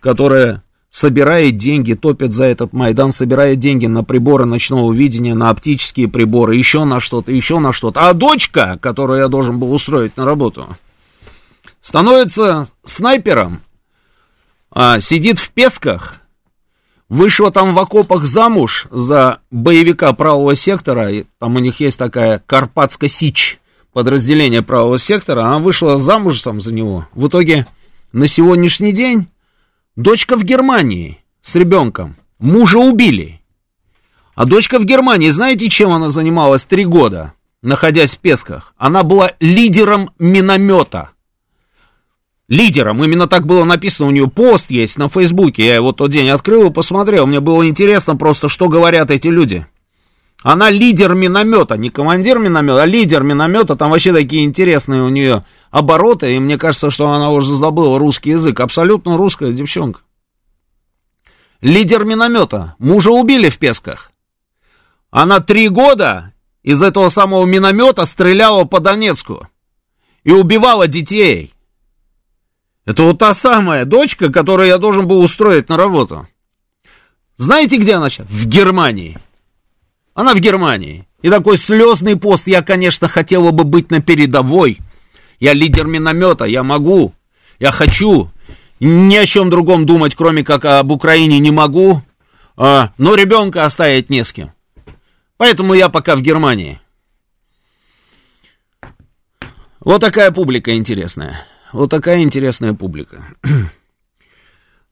[0.00, 6.08] которая собирает деньги, топит за этот Майдан, собирает деньги на приборы ночного видения, на оптические
[6.08, 8.08] приборы, еще на что-то, еще на что-то.
[8.08, 10.76] А дочка, которую я должен был устроить на работу,
[11.80, 13.60] становится снайпером,
[14.70, 16.16] а, сидит в песках,
[17.08, 22.42] вышла там в окопах замуж за боевика правого сектора, и там у них есть такая
[22.46, 23.58] Карпатско-Сич,
[23.92, 27.06] подразделение правого сектора, она вышла замуж там за него.
[27.14, 27.66] В итоге
[28.12, 29.28] на сегодняшний день
[29.96, 33.40] дочка в Германии с ребенком, мужа убили.
[34.34, 37.32] А дочка в Германии, знаете, чем она занималась три года,
[37.62, 38.74] находясь в Песках?
[38.76, 41.10] Она была лидером миномета–
[42.48, 43.02] лидером.
[43.02, 45.66] Именно так было написано, у нее пост есть на Фейсбуке.
[45.66, 47.26] Я его тот день открыл и посмотрел.
[47.26, 49.66] Мне было интересно просто, что говорят эти люди.
[50.42, 53.74] Она лидер миномета, не командир миномета, а лидер миномета.
[53.74, 55.44] Там вообще такие интересные у нее
[55.76, 56.34] обороты.
[56.34, 58.60] И мне кажется, что она уже забыла русский язык.
[58.60, 60.00] Абсолютно русская девчонка.
[61.60, 62.74] Лидер миномета.
[62.78, 64.10] Мужа убили в Песках.
[65.10, 69.48] Она три года из этого самого миномета стреляла по Донецку.
[70.24, 71.52] И убивала детей.
[72.86, 76.26] Это вот та самая дочка, которую я должен был устроить на работу.
[77.36, 78.26] Знаете, где она сейчас?
[78.28, 79.18] В Германии.
[80.14, 81.06] Она в Германии.
[81.20, 82.46] И такой слезный пост.
[82.46, 84.80] Я, конечно, хотела бы быть на передовой.
[85.38, 87.12] Я лидер миномета, я могу,
[87.58, 88.30] я хочу.
[88.80, 92.02] Ни о чем другом думать, кроме как об Украине, не могу.
[92.56, 94.52] А, но ребенка оставить не с кем.
[95.36, 96.80] Поэтому я пока в Германии.
[99.80, 101.46] Вот такая публика интересная.
[101.72, 103.24] Вот такая интересная публика.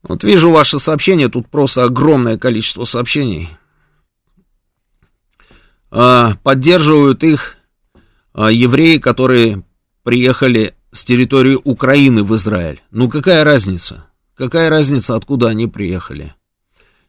[0.07, 3.49] Вот вижу ваше сообщение, тут просто огромное количество сообщений.
[5.91, 7.57] А, поддерживают их
[8.35, 9.63] а, евреи, которые
[10.05, 12.81] приехали с территории Украины в Израиль.
[12.93, 14.07] Ну какая разница?
[14.37, 16.35] Какая разница, откуда они приехали?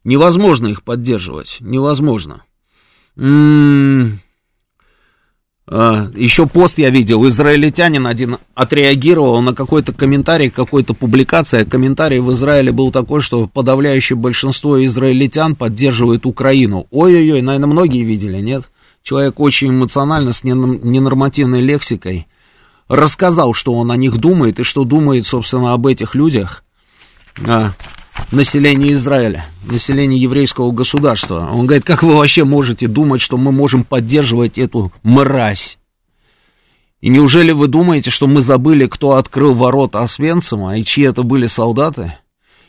[0.03, 2.43] Невозможно их поддерживать, невозможно.
[3.17, 4.19] М-м-
[5.67, 11.65] а, еще пост я видел, израильтянин один отреагировал на какой-то комментарий, какой-то публикация.
[11.65, 16.85] Комментарий в Израиле был такой, что подавляющее большинство израильтян поддерживает Украину.
[16.91, 18.69] Ой-ой-ой, наверное, многие видели, нет?
[19.01, 22.27] Человек очень эмоционально, с ненормативной лексикой
[22.87, 26.63] рассказал, что он о них думает и что думает, собственно, об этих людях.
[27.45, 27.71] А,
[28.31, 31.49] население Израиля, население еврейского государства.
[31.51, 35.77] Он говорит, как вы вообще можете думать, что мы можем поддерживать эту мразь?
[37.01, 41.47] И неужели вы думаете, что мы забыли, кто открыл ворота Освенцима и чьи это были
[41.47, 42.15] солдаты?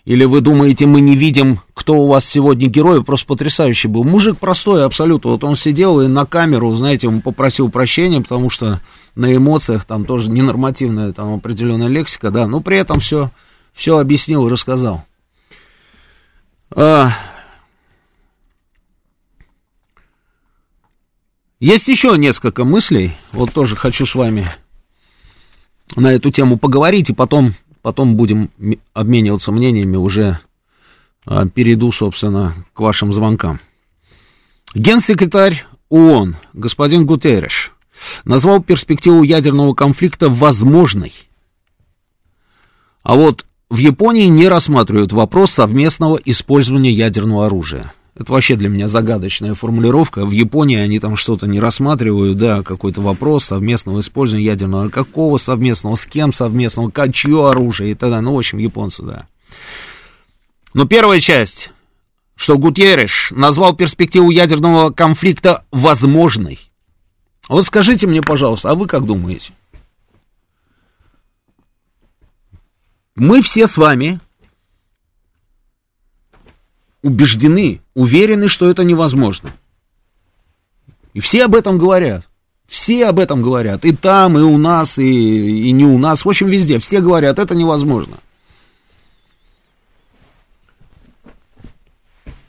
[0.04, 3.02] Или вы думаете, мы не видим, кто у вас сегодня герой?
[3.02, 4.04] Просто потрясающий был.
[4.04, 5.32] Мужик простой абсолютно.
[5.32, 8.80] Вот он сидел и на камеру, знаете, он попросил прощения, потому что
[9.16, 12.46] на эмоциях там тоже ненормативная там определенная лексика, да.
[12.46, 13.30] Но при этом все,
[13.72, 15.04] все объяснил и рассказал.
[16.70, 17.10] А...
[21.58, 24.46] Есть еще несколько мыслей, вот тоже хочу с вами
[25.96, 28.50] на эту тему поговорить, и потом, потом будем
[28.92, 30.38] обмениваться мнениями, уже
[31.24, 33.58] а, перейду, собственно, к вашим звонкам.
[34.74, 37.72] Генсекретарь ООН, господин Гутерреш,
[38.24, 41.12] назвал перспективу ядерного конфликта возможной.
[43.03, 47.92] А вот в Японии не рассматривают вопрос совместного использования ядерного оружия.
[48.18, 50.24] Это вообще для меня загадочная формулировка.
[50.24, 54.88] В Японии они там что-то не рассматривают, да, какой-то вопрос совместного использования ядерного.
[54.88, 58.20] Какого совместного, с кем совместного, как, чье оружие и т.д.
[58.20, 59.26] Ну, в общем, японцы, да.
[60.72, 61.72] Но первая часть,
[62.36, 66.65] что Гутьерреш назвал перспективу ядерного конфликта возможной.
[67.49, 69.53] Вот скажите мне, пожалуйста, а вы как думаете?
[73.14, 74.20] Мы все с вами
[77.03, 79.55] убеждены, уверены, что это невозможно.
[81.14, 82.28] И все об этом говорят.
[82.66, 83.84] Все об этом говорят.
[83.84, 86.24] И там, и у нас, и, и не у нас.
[86.24, 86.78] В общем, везде.
[86.78, 88.18] Все говорят, это невозможно.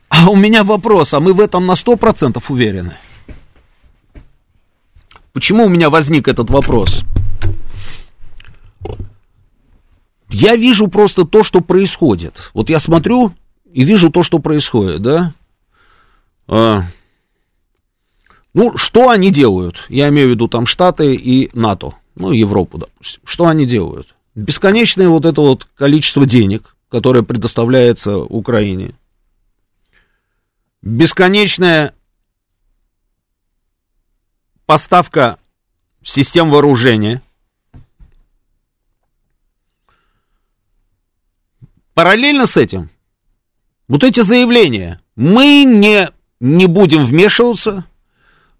[0.09, 2.97] А у меня вопрос, а мы в этом на 100% уверены?
[5.37, 7.03] Почему у меня возник этот вопрос?
[10.31, 12.49] Я вижу просто то, что происходит.
[12.55, 13.33] Вот я смотрю
[13.71, 15.33] и вижу то, что происходит, да?
[16.47, 16.85] А,
[18.55, 19.85] ну, что они делают?
[19.89, 23.21] Я имею в виду там Штаты и НАТО, ну, Европу, допустим.
[23.23, 24.15] Что они делают?
[24.33, 28.95] Бесконечное вот это вот количество денег, которое предоставляется Украине.
[30.81, 31.93] Бесконечная
[34.67, 35.39] поставка
[36.03, 37.23] систем вооружения–
[41.97, 42.91] Параллельно с этим,
[43.87, 47.85] вот эти заявления, мы не, не будем вмешиваться,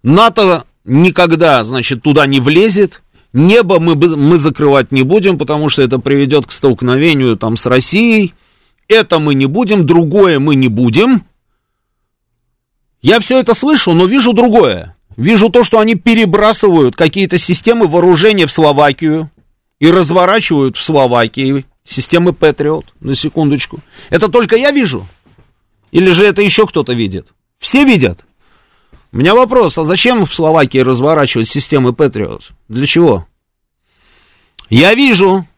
[0.02, 3.00] НАТО никогда, значит, туда не влезет,
[3.32, 8.34] небо мы, мы закрывать не будем, потому что это приведет к столкновению там с Россией,
[8.88, 11.22] это мы не будем, другое мы не будем.
[13.00, 14.96] Я все это слышу, но вижу другое.
[15.18, 19.32] Вижу то, что они перебрасывают какие-то системы вооружения в Словакию
[19.80, 23.80] и разворачивают в Словакии системы Patriot, на секундочку.
[24.10, 25.08] Это только я вижу?
[25.90, 27.26] Или же это еще кто-то видит?
[27.58, 28.24] Все видят?
[29.10, 32.42] У меня вопрос, а зачем в Словакии разворачивать системы Patriot?
[32.68, 33.26] Для чего?
[34.70, 35.48] Я вижу,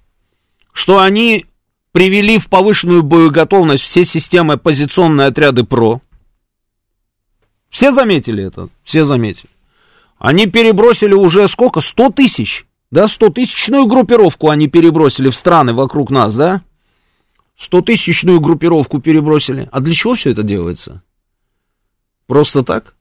[0.73, 1.45] что они
[1.93, 6.01] привели в повышенную боеготовность все системы позиционные отряды ПРО.
[7.70, 8.68] Все заметили это?
[8.84, 9.51] Все заметили.
[10.18, 11.80] Они перебросили уже сколько?
[11.80, 16.62] 100 тысяч да, стотысячную группировку они перебросили в страны вокруг нас, да?
[17.56, 19.68] Стотысячную группировку перебросили.
[19.70, 21.02] А для чего все это делается?
[22.26, 22.97] Просто так?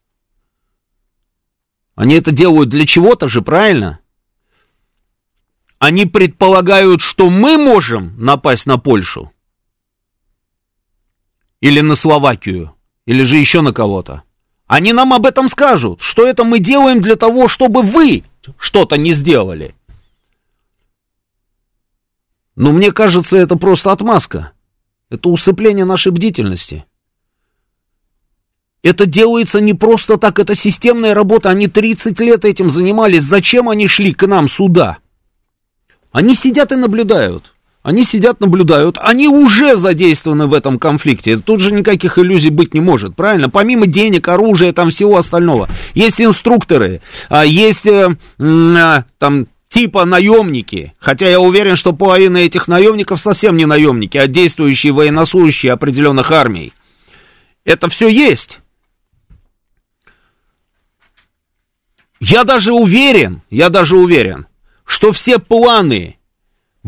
[1.95, 3.99] Они это делают для чего-то же, правильно?
[5.79, 9.31] Они предполагают, что мы можем напасть на Польшу.
[11.61, 12.75] Или на Словакию.
[13.05, 14.23] Или же еще на кого-то.
[14.69, 18.23] Они нам об этом скажут, что это мы делаем для того, чтобы вы
[18.59, 19.73] что-то не сделали.
[22.55, 24.51] Но мне кажется, это просто отмазка.
[25.09, 26.85] Это усыпление нашей бдительности.
[28.83, 31.49] Это делается не просто так, это системная работа.
[31.49, 33.23] Они 30 лет этим занимались.
[33.23, 34.99] Зачем они шли к нам сюда?
[36.11, 37.55] Они сидят и наблюдают.
[37.81, 38.97] Они сидят, наблюдают.
[39.01, 41.37] Они уже задействованы в этом конфликте.
[41.37, 43.49] Тут же никаких иллюзий быть не может, правильно?
[43.49, 45.69] Помимо денег, оружия, там всего остального.
[45.93, 50.93] Есть инструкторы, а есть э, э, там типа наемники.
[50.99, 56.73] Хотя я уверен, что половина этих наемников совсем не наемники, а действующие военнослужащие определенных армий.
[57.63, 58.59] Это все есть.
[62.19, 64.47] Я даже уверен, я даже уверен,
[64.83, 66.18] что все планы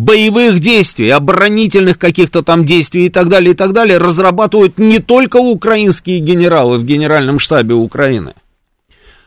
[0.01, 5.37] боевых действий, оборонительных каких-то там действий и так далее, и так далее, разрабатывают не только
[5.37, 8.33] украинские генералы в Генеральном штабе Украины,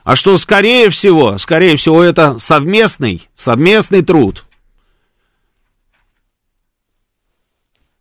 [0.03, 4.45] а что, скорее всего, скорее всего, это совместный, совместный труд.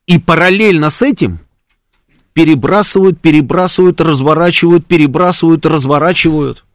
[0.07, 1.39] И параллельно с этим
[2.33, 6.65] перебрасывают, перебрасывают, разворачивают, перебрасывают, разворачивают.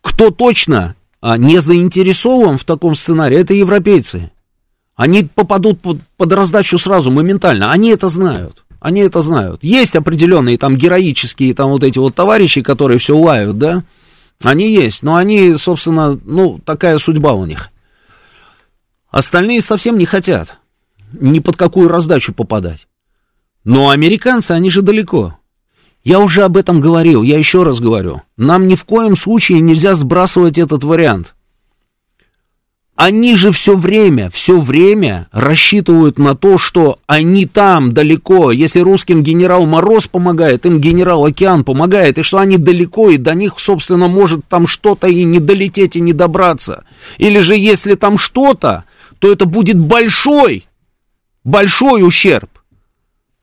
[0.00, 4.30] Кто точно не заинтересован в таком сценарии, это европейцы.
[4.94, 7.70] Они попадут под, под раздачу сразу, моментально.
[7.72, 8.64] Они это знают.
[8.80, 9.62] Они это знают.
[9.62, 13.84] Есть определенные там героические там вот эти вот товарищи, которые все лают, да?
[14.42, 17.70] Они есть, но они, собственно, ну, такая судьба у них.
[19.10, 20.58] Остальные совсем не хотят
[21.12, 22.86] ни под какую раздачу попадать.
[23.64, 25.38] Но американцы, они же далеко.
[26.04, 28.22] Я уже об этом говорил, я еще раз говорю.
[28.36, 31.34] Нам ни в коем случае нельзя сбрасывать этот вариант.
[32.98, 38.50] Они же все время, все время рассчитывают на то, что они там далеко.
[38.50, 43.34] Если русским генерал Мороз помогает, им генерал Океан помогает, и что они далеко, и до
[43.34, 46.82] них, собственно, может там что-то и не долететь, и не добраться.
[47.18, 48.82] Или же если там что-то,
[49.20, 50.66] то это будет большой,
[51.44, 52.50] большой ущерб,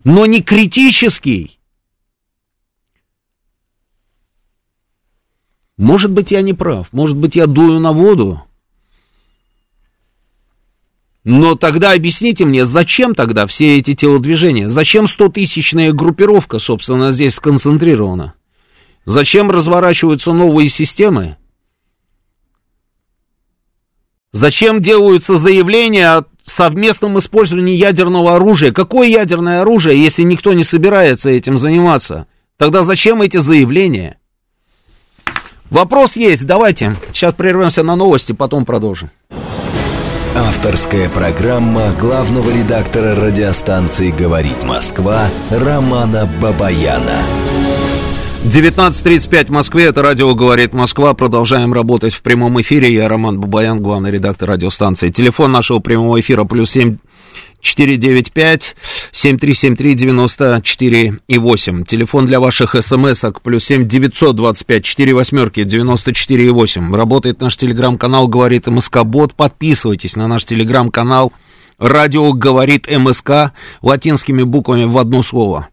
[0.04, 1.60] но не критический.
[5.86, 8.42] Может быть, я не прав, может быть, я дую на воду,
[11.24, 14.68] но тогда объясните мне, зачем тогда все эти телодвижения?
[14.68, 18.34] Зачем 100-тысячная группировка, собственно, здесь сконцентрирована?
[19.06, 21.38] Зачем разворачиваются новые системы?
[24.32, 28.72] Зачем делаются заявления о совместном использовании ядерного оружия?
[28.72, 32.26] Какое ядерное оружие, если никто не собирается этим заниматься?
[32.58, 34.18] Тогда зачем эти заявления?
[35.70, 36.96] Вопрос есть, давайте.
[37.14, 39.10] Сейчас прервемся на новости, потом продолжим.
[40.36, 47.22] Авторская программа главного редактора радиостанции «Говорит Москва» Романа Бабаяна.
[48.44, 51.14] 19.35 в Москве, это радио «Говорит Москва».
[51.14, 52.94] Продолжаем работать в прямом эфире.
[52.94, 55.10] Я Роман Бабаян, главный редактор радиостанции.
[55.10, 56.98] Телефон нашего прямого эфира плюс 7
[57.66, 58.76] 495
[59.12, 61.84] 7373 94 и 8.
[61.84, 66.96] Телефон для ваших смс-ок плюс 7 925 4 восьмерки 94 и 8.
[66.96, 69.34] Работает наш телеграм-канал «Говорит МСК Бот».
[69.34, 71.34] Подписывайтесь на наш телеграм-канал
[71.80, 73.52] «Радио говорит МСК»
[73.82, 75.70] латинскими буквами в одно слово.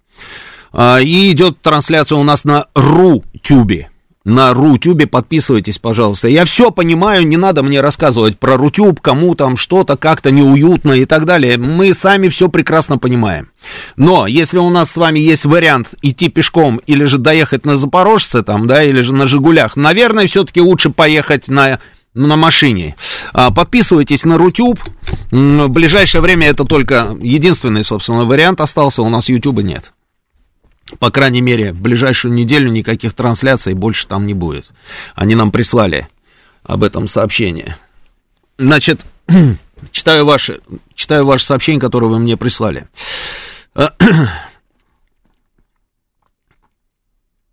[0.73, 3.91] А, и идет трансляция у нас на Рутюбе
[4.24, 6.28] на Рутюбе, подписывайтесь, пожалуйста.
[6.28, 11.05] Я все понимаю, не надо мне рассказывать про Рутюб, кому там что-то как-то неуютно и
[11.05, 11.59] так далее.
[11.59, 13.51] Мы сами все прекрасно понимаем.
[13.97, 18.43] Но если у нас с вами есть вариант идти пешком или же доехать на Запорожце
[18.43, 21.81] там, да, или же на Жигулях, наверное, все-таки лучше поехать на
[22.15, 22.94] на машине.
[23.32, 24.78] А, подписывайтесь на Рутюб.
[25.31, 29.01] В ближайшее время это только единственный, собственно, вариант остался.
[29.01, 29.93] У нас Ютуба нет.
[30.98, 34.66] По крайней мере, в ближайшую неделю никаких трансляций больше там не будет.
[35.14, 36.09] Они нам прислали
[36.62, 37.77] об этом сообщение.
[38.59, 39.01] Значит,
[39.90, 40.60] читаю ваши,
[40.94, 42.89] читаю ваше сообщение, которое вы мне прислали.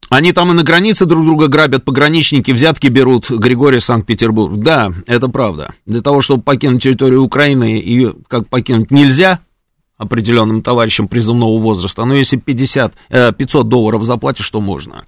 [0.10, 4.58] Они там и на границе друг друга грабят, пограничники, взятки берут, Григорий, Санкт-Петербург.
[4.58, 5.74] Да, это правда.
[5.86, 9.40] Для того, чтобы покинуть территорию Украины, ее как покинуть нельзя,
[10.00, 12.06] определенным товарищам призывного возраста.
[12.06, 12.94] Но если 50,
[13.38, 15.04] 500 э, долларов заплатишь, что можно.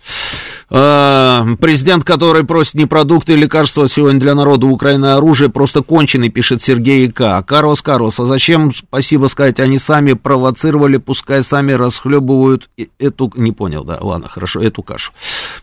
[0.70, 5.82] Э, президент, который просит не продукты и лекарства сегодня для народа Украины, а оружие, просто
[5.82, 7.42] конченый, пишет Сергей К.
[7.42, 12.70] Карлос, Карлос, а зачем, спасибо сказать, они сами провоцировали, пускай сами расхлебывают
[13.00, 13.32] эту...
[13.36, 15.14] Не понял, да, ладно, хорошо, эту кашу.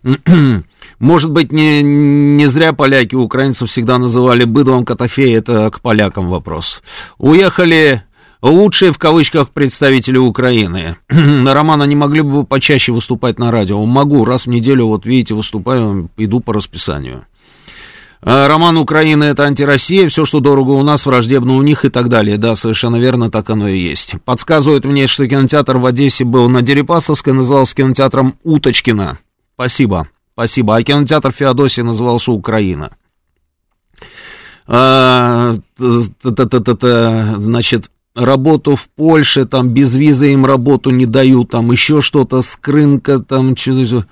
[0.99, 6.83] Может быть, не, не зря поляки украинцев всегда называли быдлом Котофея, это к полякам вопрос.
[7.19, 8.03] Уехали
[8.43, 10.97] лучшие в кавычках представители Украины.
[11.09, 13.85] Романа, не могли бы вы почаще выступать на радио?
[13.85, 17.25] Могу, раз в неделю, вот видите, выступаю, иду по расписанию.
[18.21, 22.09] А, роман Украины это антироссия, все, что дорого у нас, враждебно у них и так
[22.09, 22.37] далее.
[22.37, 24.15] Да, совершенно верно, так оно и есть.
[24.25, 29.19] Подсказывают мне, что кинотеатр в Одессе был на Дерипасовской, назывался кинотеатром Уточкина.
[29.55, 30.77] Спасибо, спасибо.
[30.77, 32.91] А кинотеатр Феодосия назывался Украина.
[34.67, 42.43] А, значит, работу в Польше, там без визы им работу не дают, там еще что-то,
[42.43, 44.05] скрынка, там, что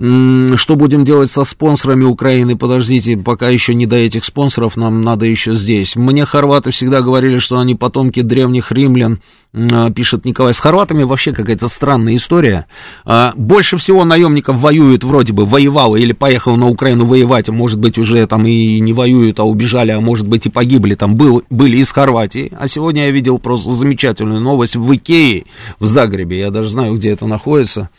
[0.00, 2.56] что будем делать со спонсорами Украины?
[2.56, 5.96] Подождите, пока еще не до этих спонсоров, нам надо еще здесь.
[5.96, 9.18] Мне хорваты всегда говорили, что они потомки древних римлян,
[9.52, 10.54] а, пишет Николай.
[10.54, 12.66] С хорватами вообще какая-то странная история.
[13.04, 17.80] А, больше всего наемников воюют, вроде бы, воевал или поехал на Украину воевать, а может
[17.80, 21.42] быть уже там и не воюют, а убежали, а может быть и погибли, там был,
[21.50, 22.52] были из Хорватии.
[22.56, 25.46] А сегодня я видел просто замечательную новость в Икее,
[25.80, 27.90] в Загребе, я даже знаю, где это находится.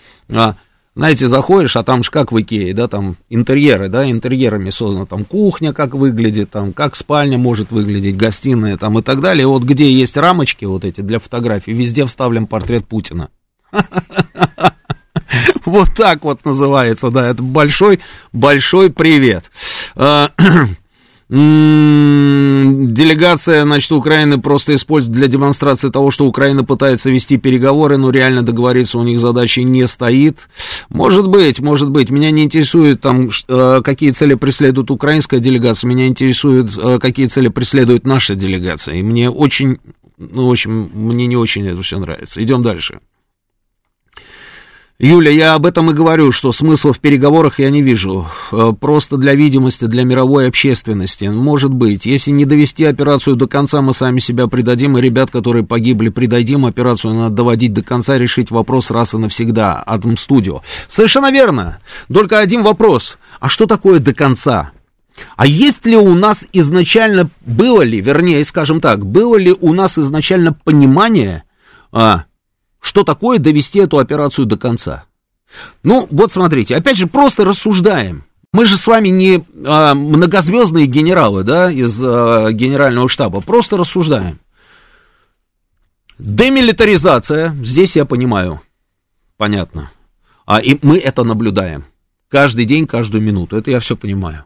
[0.95, 5.06] А, знаете, заходишь, а там же как в Икее, да, там интерьеры, да, интерьерами создано,
[5.06, 9.48] там кухня как выглядит, там как спальня может выглядеть, гостиная там и так далее.
[9.48, 13.30] Вот где есть рамочки вот эти для фотографий, везде вставлен портрет Путина.
[15.66, 17.99] Вот так вот называется, да, это большой,
[18.34, 19.52] большой привет.
[21.31, 22.39] А,
[22.99, 28.43] Делегация, значит, Украины просто использует для демонстрации того, что Украина пытается вести переговоры, но реально
[28.43, 30.49] договориться у них задачи не стоит.
[30.89, 32.10] Может быть, может быть.
[32.10, 37.49] Меня не интересует там, э, какие цели преследует украинская делегация, меня интересует, э, какие цели
[37.49, 38.95] преследует наша делегация.
[38.95, 39.77] И мне очень,
[40.18, 42.41] ну, в общем, мне не очень это все нравится.
[42.43, 42.99] Идем дальше.
[45.02, 48.28] Юля, я об этом и говорю, что смысла в переговорах я не вижу.
[48.52, 51.24] Э, просто для видимости, для мировой общественности.
[51.24, 55.66] Может быть, если не довести операцию до конца, мы сами себя предадим, и ребят, которые
[55.66, 56.66] погибли, предадим.
[56.66, 59.82] Операцию надо доводить до конца, решить вопрос раз и навсегда.
[59.86, 60.64] Атом Студио.
[60.90, 61.80] Совершенно верно.
[62.14, 63.18] Только один вопрос.
[63.40, 64.72] А что такое до конца?
[65.38, 69.98] А есть ли у нас изначально, было ли, вернее, скажем так, было ли у нас
[69.98, 71.44] изначально понимание,
[71.94, 72.26] а,
[72.80, 75.06] что такое довести эту операцию до конца.
[75.84, 78.23] Ну, вот смотрите, опять же, просто рассуждаем.
[78.51, 84.39] Мы же с вами не а, многозвездные генералы, да, из а, генерального штаба, просто рассуждаем.
[86.18, 88.61] Демилитаризация, здесь я понимаю,
[89.38, 89.91] понятно.
[90.45, 91.85] А и мы это наблюдаем.
[92.27, 94.45] Каждый день, каждую минуту, это я все понимаю.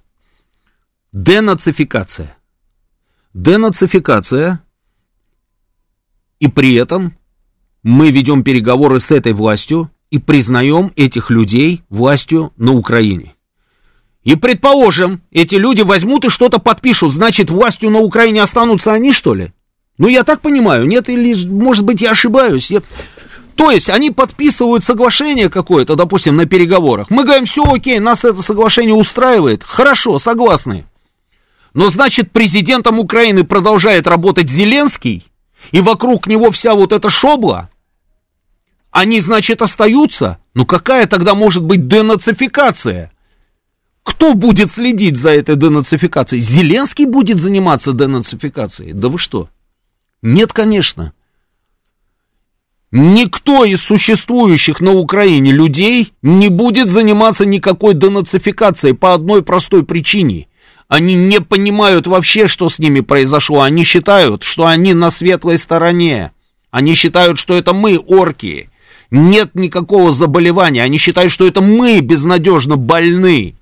[1.12, 2.38] Денацификация.
[3.34, 4.62] Денацификация,
[6.40, 7.18] и при этом
[7.84, 13.36] мы ведем переговоры с этой властью и признаем этих людей властью на Украине.
[14.24, 19.34] И предположим, эти люди возьмут и что-то подпишут, значит, властью на Украине останутся они, что
[19.34, 19.52] ли?
[19.98, 22.72] Ну, я так понимаю, нет, или, может быть, я ошибаюсь.
[22.72, 22.82] Я...
[23.56, 27.10] То есть, они подписывают соглашение какое-то, допустим, на переговорах.
[27.10, 29.64] Мы говорим, все окей, нас это соглашение устраивает.
[29.64, 30.86] Хорошо, согласны.
[31.74, 35.26] Но, значит, президентом Украины продолжает работать Зеленский,
[35.72, 37.70] и вокруг него вся вот эта шобла,
[38.94, 40.38] они, значит, остаются?
[40.54, 43.12] Ну какая тогда может быть денацификация?
[44.04, 46.42] Кто будет следить за этой денацификацией?
[46.42, 48.94] Зеленский будет заниматься денацификацией?
[48.94, 49.50] Да вы что?
[50.22, 51.14] Нет, конечно.
[52.92, 60.48] Никто из существующих на Украине людей не будет заниматься никакой денацификацией по одной простой причине.
[60.88, 63.62] Они не понимают вообще, что с ними произошло.
[63.62, 66.32] Они считают, что они на светлой стороне.
[66.70, 68.70] Они считают, что это мы, орки
[69.14, 70.82] нет никакого заболевания.
[70.82, 73.56] Они считают, что это мы безнадежно больны,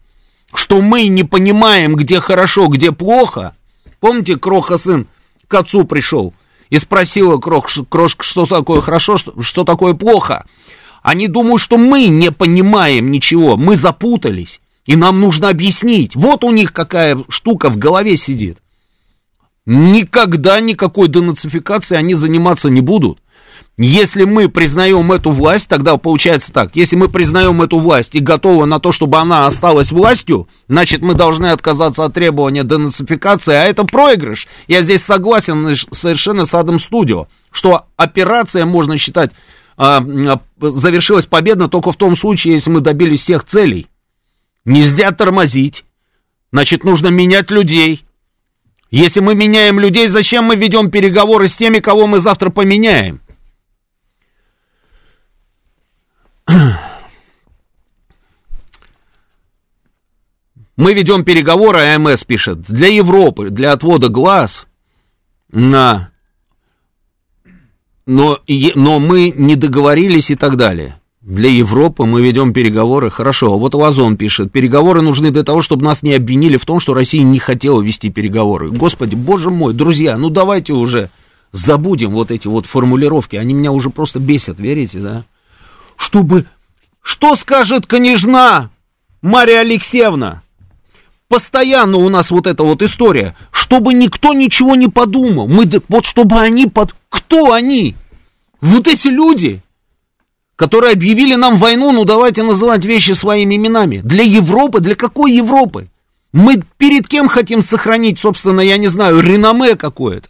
[0.54, 3.54] что мы не понимаем, где хорошо, где плохо.
[4.00, 5.08] Помните, Кроха сын
[5.50, 6.34] к отцу пришел
[6.70, 10.46] и спросила Крох, Крошка, что такое хорошо, что, что такое плохо.
[11.04, 16.16] Они думают, что мы не понимаем ничего, мы запутались, и нам нужно объяснить.
[16.16, 18.58] Вот у них какая штука в голове сидит.
[19.66, 23.20] Никогда никакой денацификацией они заниматься не будут.
[23.78, 26.76] Если мы признаем эту власть, тогда получается так.
[26.76, 31.14] Если мы признаем эту власть и готовы на то, чтобы она осталась властью, значит, мы
[31.14, 34.48] должны отказаться от требования денацификации, а это проигрыш.
[34.68, 39.32] Я здесь согласен совершенно с Адом Студио, что операция, можно считать,
[39.78, 40.06] а,
[40.60, 43.88] завершилась победно только в том случае, если мы добились всех целей.
[44.64, 45.86] Нельзя тормозить.
[46.52, 48.06] Значит, нужно менять людей.
[48.92, 53.22] Если мы меняем людей, зачем мы ведем переговоры с теми, кого мы завтра поменяем?
[60.78, 64.66] Мы ведем переговоры, АМС пишет, для Европы, для отвода глаз
[65.52, 66.10] на...
[68.08, 68.40] Но,
[68.76, 71.00] но мы не договорились и так далее.
[71.22, 73.12] Для Европы мы ведем переговоры.
[73.12, 76.96] Хорошо, вот Лазон пишет, переговоры нужны для того, чтобы нас не обвинили в том, что
[76.96, 78.72] Россия не хотела вести переговоры.
[78.72, 81.12] Господи, боже мой, друзья, ну давайте уже
[81.52, 83.36] забудем вот эти вот формулировки.
[83.36, 85.26] Они меня уже просто бесят, верите, да?
[86.02, 86.46] Чтобы...
[87.04, 88.72] Что скажет княжна
[89.22, 90.42] Мария Алексеевна?
[91.28, 95.48] Постоянно у нас вот эта вот история, чтобы никто ничего не подумал.
[95.48, 96.96] Мы, вот чтобы они под...
[97.10, 97.96] Кто они?
[98.62, 99.62] Вот эти люди,
[100.56, 104.02] которые объявили нам войну, ну давайте называть вещи своими именами.
[104.04, 105.88] Для Европы, для какой Европы?
[106.34, 110.30] Мы перед кем хотим сохранить, собственно, я не знаю, реноме какое-то?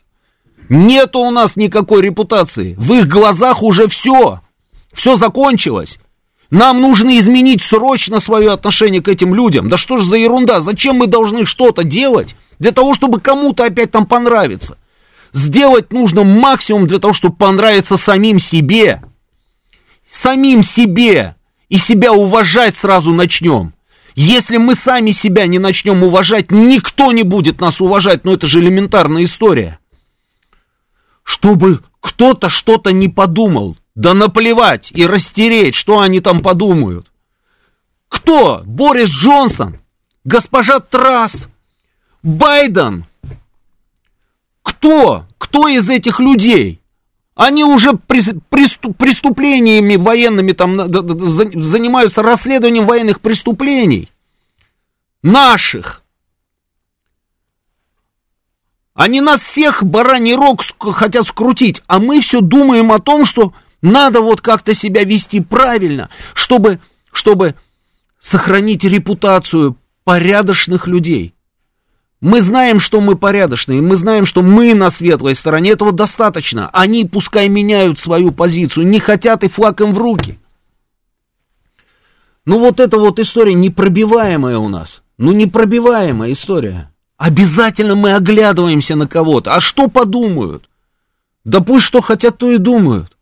[0.70, 2.76] Нету у нас никакой репутации.
[2.78, 4.42] В их глазах уже все.
[4.94, 6.00] Все закончилось.
[6.50, 9.70] Нам нужно изменить срочно свое отношение к этим людям.
[9.70, 10.60] Да что ж за ерунда?
[10.60, 14.78] Зачем мы должны что-то делать для того, чтобы кому-то опять там понравиться?
[15.32, 19.02] Сделать нужно максимум для того, чтобы понравиться самим себе.
[20.12, 21.36] Самим себе.
[21.70, 23.74] И себя уважать сразу начнем.
[24.14, 28.26] Если мы сами себя не начнем уважать, никто не будет нас уважать.
[28.26, 29.80] Но это же элементарная история.
[31.24, 33.78] Чтобы кто-то что-то не подумал.
[33.96, 37.12] Да наплевать и растереть, что они там подумают.
[38.08, 38.62] Кто?
[38.66, 39.80] Борис Джонсон?
[40.24, 41.50] Госпожа Трасс?
[42.24, 43.06] Байден?
[44.62, 45.26] Кто?
[45.38, 46.80] Кто из этих людей?
[47.36, 50.78] Они уже преступлениями военными там
[51.62, 54.12] занимаются расследованием военных преступлений.
[55.24, 56.04] Наших.
[58.94, 60.62] Они нас всех бараний рог
[60.94, 66.10] хотят скрутить, а мы все думаем о том, что надо вот как-то себя вести правильно,
[66.34, 66.80] чтобы,
[67.12, 67.56] чтобы
[68.20, 71.34] сохранить репутацию порядочных людей.
[72.20, 76.70] Мы знаем, что мы порядочные, мы знаем, что мы на светлой стороне, этого достаточно.
[76.72, 80.38] Они пускай меняют свою позицию, не хотят и флаг им в руки.
[82.46, 86.92] Ну вот эта вот история непробиваемая у нас, ну непробиваемая история.
[87.18, 89.54] Обязательно мы оглядываемся на кого-то.
[89.56, 90.70] А что подумают?
[91.44, 93.16] Да пусть что хотят, то и думают.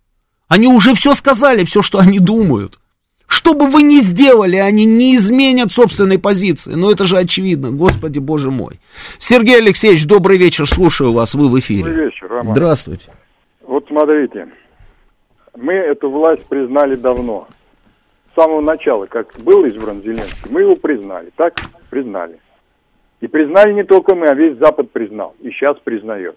[0.49, 2.79] Они уже все сказали, все, что они думают.
[3.27, 6.73] Что бы вы ни сделали, они не изменят собственной позиции.
[6.73, 8.79] Но это же очевидно, господи боже мой.
[9.19, 11.83] Сергей Алексеевич, добрый вечер, слушаю вас, вы в эфире.
[11.83, 12.55] Добрый вечер, Роман.
[12.55, 13.05] Здравствуйте.
[13.61, 14.49] Вот смотрите,
[15.55, 17.47] мы эту власть признали давно.
[18.31, 21.53] С самого начала, как был избран Зеленский, мы его признали, так?
[21.91, 22.39] Признали.
[23.21, 26.35] И признали не только мы, а весь Запад признал, и сейчас признает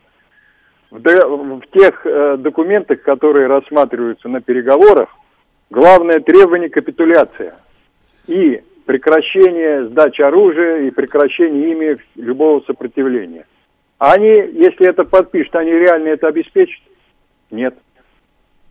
[0.92, 5.08] в, в тех э, документах, которые рассматриваются на переговорах,
[5.70, 7.56] главное требование капитуляция
[8.26, 13.46] и прекращение сдачи оружия и прекращение ими любого сопротивления.
[13.98, 16.82] Они, если это подпишут, они реально это обеспечат?
[17.50, 17.74] Нет.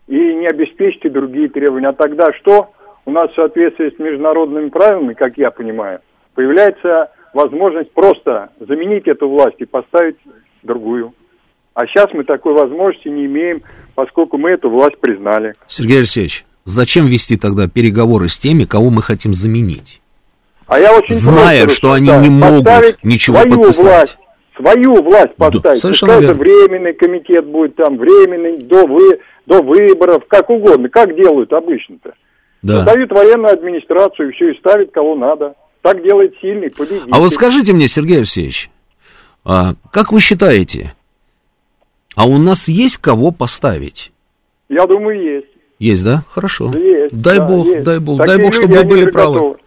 [0.08, 1.88] И не обеспечат и другие требования.
[1.88, 2.72] А тогда что?
[3.06, 6.02] У нас в соответствии с международными правилами, как я понимаю,
[6.36, 10.18] появляется возможность просто заменить эту власть и поставить
[10.62, 11.14] другую.
[11.74, 13.62] А сейчас мы такой возможности не имеем,
[13.96, 15.54] поскольку мы эту власть признали.
[15.68, 20.02] Сергей Алексеевич, зачем вести тогда переговоры с теми, кого мы хотим заменить?
[20.68, 22.10] А я очень Зная, что поставить.
[22.10, 23.84] они не могут ничего свою подписать.
[23.84, 24.18] Власть,
[24.56, 25.82] свою власть поставить.
[25.82, 30.90] Да, Пускай это временный комитет будет там, временный, до, вы, до выборов, как угодно.
[30.90, 32.14] Как делают обычно-то?
[32.62, 32.86] Да.
[32.86, 35.56] Создают военную администрацию, и все, и ставят кого надо.
[35.82, 37.10] Так делает сильный победитель.
[37.12, 38.70] А вот скажите мне, Сергей Алексеевич,
[39.44, 40.94] а как вы считаете,
[42.16, 44.12] а у нас есть кого поставить?
[44.70, 45.48] Я думаю, есть.
[45.80, 46.24] Есть, да?
[46.30, 46.72] Хорошо.
[46.76, 47.84] Есть, дай да, бог, есть.
[47.84, 49.34] дай бог, Такие дай бог, чтобы мы были правы.
[49.34, 49.58] Готовы.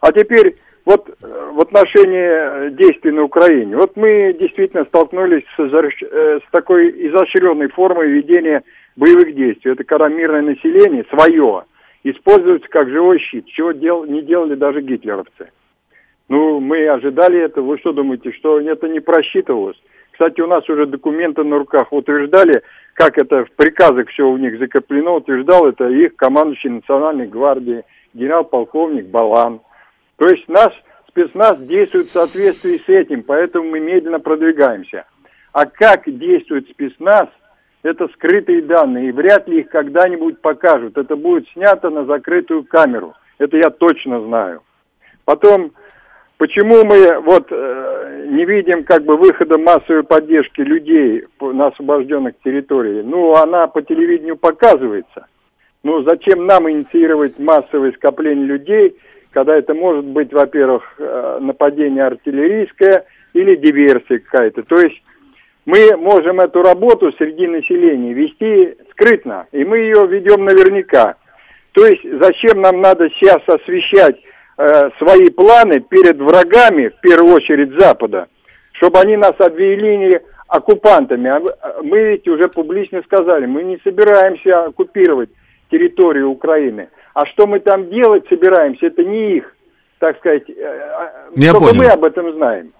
[0.00, 0.56] А теперь
[0.88, 3.76] вот э, в отношении действий на Украине.
[3.76, 8.62] Вот мы действительно столкнулись с, э, с такой изощренной формой ведения
[8.96, 9.72] боевых действий.
[9.72, 11.64] Это когда мирное население свое
[12.04, 15.50] используется как живой щит, чего дел, не делали даже гитлеровцы.
[16.30, 17.66] Ну, мы ожидали этого.
[17.66, 19.76] Вы что думаете, что это не просчитывалось?
[20.18, 22.64] Кстати, у нас уже документы на руках утверждали,
[22.94, 27.84] как это в приказах все у них закреплено, утверждал это их командующий Национальной гвардии,
[28.14, 29.60] генерал-полковник Балан.
[30.16, 30.72] То есть наш
[31.06, 35.04] спецназ действует в соответствии с этим, поэтому мы медленно продвигаемся.
[35.52, 37.28] А как действует спецназ,
[37.84, 40.98] это скрытые данные, и вряд ли их когда-нибудь покажут.
[40.98, 43.14] Это будет снято на закрытую камеру.
[43.38, 44.62] Это я точно знаю.
[45.24, 45.74] Потом
[46.38, 53.04] Почему мы вот э, не видим как бы выхода массовой поддержки людей на освобожденных территориях?
[53.04, 55.26] Ну, она по телевидению показывается.
[55.82, 58.96] Ну, зачем нам инициировать массовое скопление людей,
[59.32, 64.62] когда это может быть, во-первых, э, нападение артиллерийское или диверсия какая-то.
[64.62, 65.02] То есть
[65.66, 71.16] мы можем эту работу среди населения вести скрытно, и мы ее ведем наверняка.
[71.72, 74.16] То есть зачем нам надо сейчас освещать
[74.58, 78.26] э, свои планы перед врагами, в первую очередь Запада,
[78.72, 81.30] чтобы они нас обвели оккупантами.
[81.30, 85.30] А мы ведь уже публично сказали, мы не собираемся оккупировать
[85.70, 86.88] территорию Украины.
[87.14, 89.54] А что мы там делать собираемся, это не их,
[89.98, 91.82] так сказать, э, э, Я только понял.
[91.82, 92.72] мы об этом знаем.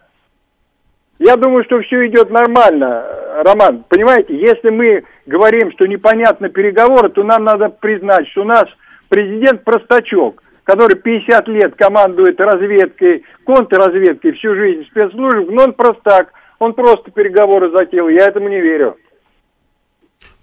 [1.18, 3.05] Я думаю, что все идет нормально,
[3.44, 3.84] Роман.
[3.88, 8.66] Понимаете, если мы говорим, что непонятно переговоры, то нам надо признать, что у нас
[9.09, 16.74] президент простачок, который 50 лет командует разведкой, контрразведкой всю жизнь спецслужб, но он простак, он
[16.74, 18.07] просто переговоры затеял.
[18.11, 18.99] Я этому не верю.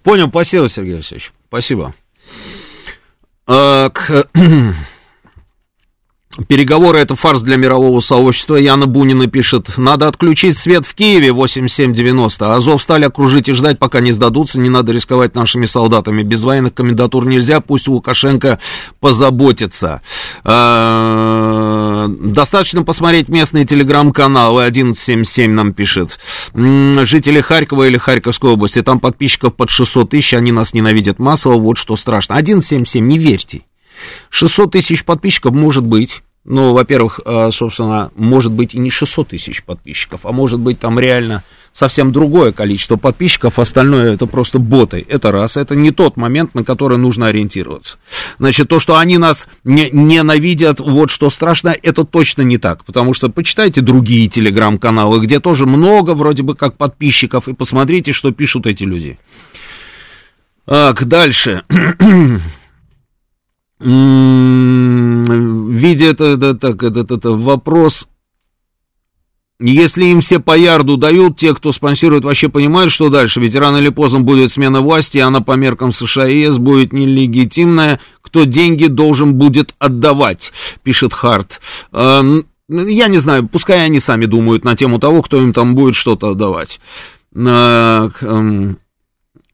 [0.02, 1.32] Понял, спасибо, Сергей Алексеевич.
[1.46, 1.92] Спасибо.
[3.46, 4.26] А, к...
[6.48, 8.56] Переговоры это фарс для мирового сообщества.
[8.56, 12.54] Яна Бунина пишет, надо отключить свет в Киеве 8790.
[12.54, 14.60] Азов стали окружить и ждать, пока не сдадутся.
[14.60, 16.22] Не надо рисковать нашими солдатами.
[16.22, 18.58] Без военных комендатур нельзя, пусть Лукашенко
[19.00, 20.02] позаботится.
[20.44, 24.64] А, достаточно посмотреть местные телеграм-каналы.
[24.66, 26.18] 1177 нам пишет.
[26.54, 31.78] Жители Харькова или Харьковской области, там подписчиков под 600 тысяч, они нас ненавидят массово, вот
[31.78, 32.36] что страшно.
[32.36, 33.62] 1177, не верьте.
[34.30, 39.64] 600 тысяч подписчиков может быть, ну, во-первых, э, собственно, может быть и не 600 тысяч
[39.64, 41.42] подписчиков, а может быть там реально
[41.72, 45.04] совсем другое количество подписчиков, остальное это просто боты.
[45.08, 47.98] Это раз, это не тот момент, на который нужно ориентироваться.
[48.38, 53.12] Значит, то, что они нас не, ненавидят, вот что страшно, это точно не так, потому
[53.12, 58.66] что почитайте другие телеграм-каналы, где тоже много вроде бы как подписчиков, и посмотрите, что пишут
[58.66, 59.18] эти люди.
[60.64, 61.62] Так, дальше.
[65.78, 68.08] видя это, так, это, это, вопрос,
[69.58, 73.78] если им все по ярду дают, те, кто спонсирует, вообще понимают, что дальше, ведь рано
[73.78, 78.44] или поздно будет смена власти, и она по меркам США и ЕС будет нелегитимная, кто
[78.44, 81.60] деньги должен будет отдавать, пишет Харт.
[81.92, 85.94] Эм, я не знаю, пускай они сами думают на тему того, кто им там будет
[85.94, 86.80] что-то отдавать.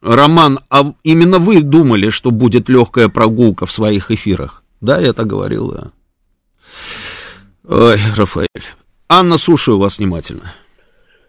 [0.03, 4.65] Роман, а именно вы думали, что будет легкая прогулка в своих эфирах?
[4.81, 5.91] Да, я так говорил, да.
[7.69, 8.49] Ой, Рафаэль.
[9.09, 10.53] Анна, слушаю вас внимательно.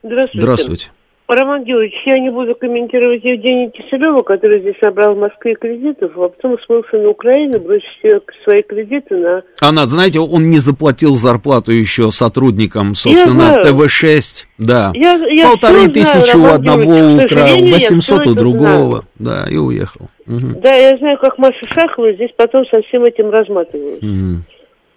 [0.01, 0.41] Здравствуйте.
[0.41, 0.91] Здравствуйте.
[1.27, 6.27] Роман Георгиевич, я не буду комментировать Евгения Киселева, который здесь набрал в Москве кредитов, а
[6.27, 9.43] потом смылся на Украину, бросил все свои кредиты на...
[9.61, 14.91] Анна, знаете, он не заплатил зарплату еще сотрудникам, собственно, ТВ-6, да.
[14.93, 19.45] Я, я Полторы тысячи знаю, у одного украл, 800 у другого, знаю.
[19.45, 20.09] да, и уехал.
[20.27, 20.59] Угу.
[20.61, 24.03] Да, я знаю, как Маша Шахова здесь потом со всем этим разматывалась.
[24.03, 24.41] Угу.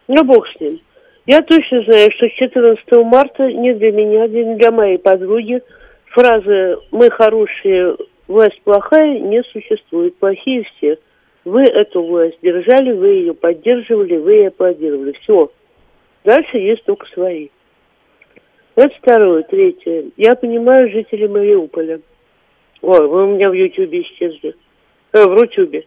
[0.09, 0.81] Ну, бог с ним.
[1.27, 5.61] Я точно знаю, что 14 марта не для меня, не для моей подруги,
[6.17, 10.17] фраза «мы хорошие, власть плохая» не существует.
[10.17, 10.99] Плохие все.
[11.45, 15.13] Вы эту власть держали, вы ее поддерживали, вы ее аплодировали.
[15.21, 15.53] Все.
[16.25, 17.51] Дальше есть только свои.
[18.75, 19.43] Это второе.
[19.45, 20.07] Третье.
[20.17, 22.01] Я понимаю жителей Мариуполя.
[22.83, 24.57] Ой, вы у меня в Ютьюбе исчезли.
[25.13, 25.87] Э, в Рутюбе.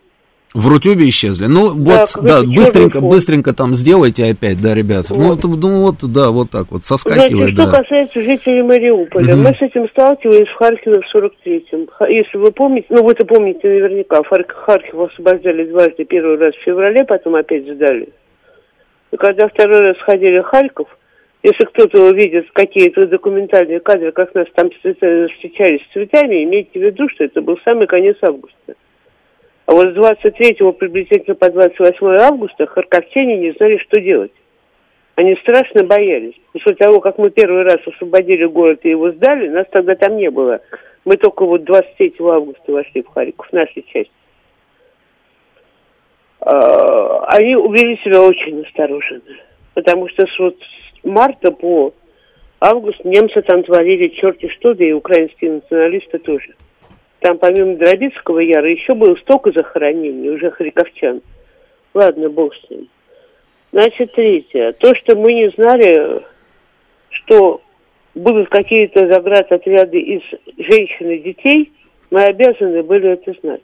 [0.53, 1.45] В Рутюбе исчезли.
[1.45, 5.05] Ну, вот, да, быстренько, быстренько там сделайте опять, да, ребят.
[5.09, 5.43] Вот.
[5.43, 7.77] Ну, ну, вот, да, вот так вот, соскакивает, Значит, что да.
[7.83, 9.43] касается жителей Мариуполя, Мгм.
[9.43, 11.87] мы с этим сталкивались в Харькове в 43-м.
[11.91, 16.63] Ха- Если вы помните, ну, вы это помните наверняка, Харьков освобождали дважды, первый раз в
[16.63, 18.09] феврале, потом опять сдали.
[19.11, 20.87] И когда второй раз ходили в Харьков,
[21.43, 27.07] если кто-то увидит какие-то документальные кадры, как нас там встречались с цветами, имейте в виду,
[27.09, 28.73] что это был самый конец августа.
[29.69, 34.31] А вот с 23 приблизительно по 28 августа харьковчане не знали, что делать.
[35.13, 36.33] Они страшно боялись.
[36.53, 40.31] После того, как мы первый раз освободили город и его сдали, нас тогда там не
[40.31, 40.61] было.
[41.05, 44.11] Мы только вот 23 августа вошли в Харьков, наша часть.
[46.39, 49.21] А, Они увели себя очень осторожно.
[49.75, 50.57] Потому что с вот
[51.03, 51.93] марта по
[52.59, 56.55] август немцы там творили черти что, да и украинские националисты тоже.
[57.19, 61.21] Там помимо Дробицкого Яра еще было столько захоронений, уже харьковчан.
[61.93, 62.87] Ладно, бог с ним.
[63.71, 64.71] Значит, третье.
[64.73, 66.23] То, что мы не знали,
[67.09, 67.61] что
[68.15, 70.21] будут какие-то заградотряды из
[70.57, 71.71] женщин и детей,
[72.09, 73.63] мы обязаны были это знать.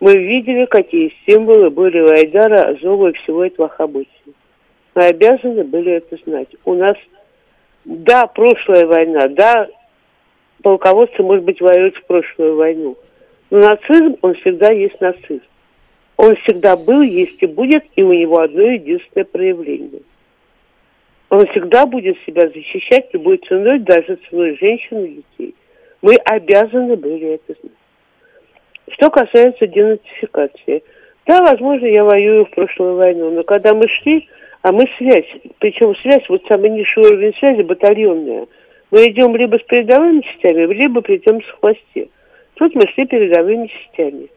[0.00, 4.08] Мы видели, какие символы были у Айдара, Азова и всего этого Хабути.
[4.94, 6.48] Мы обязаны были это знать.
[6.64, 6.96] У нас,
[7.84, 9.68] да, прошлая война, да,
[10.62, 12.96] полководцы, может быть, воюют в прошлую войну.
[13.50, 15.42] Но нацизм, он всегда есть нацизм.
[16.16, 20.02] Он всегда был, есть и будет, и у него одно единственное проявление.
[21.30, 25.54] Он всегда будет себя защищать любой ценой, даже ценой женщин и детей.
[26.02, 27.72] Мы обязаны были это знать.
[28.90, 30.82] Что касается денацификации.
[31.26, 34.26] Да, возможно, я воюю в прошлую войну, но когда мы шли,
[34.62, 35.28] а мы связь,
[35.58, 38.46] причем связь, вот самый низший уровень связи, батальонная.
[38.90, 42.08] Мы идем либо с передовыми частями, либо придем с хвосте.
[42.54, 44.28] Тут мы шли передовыми частями.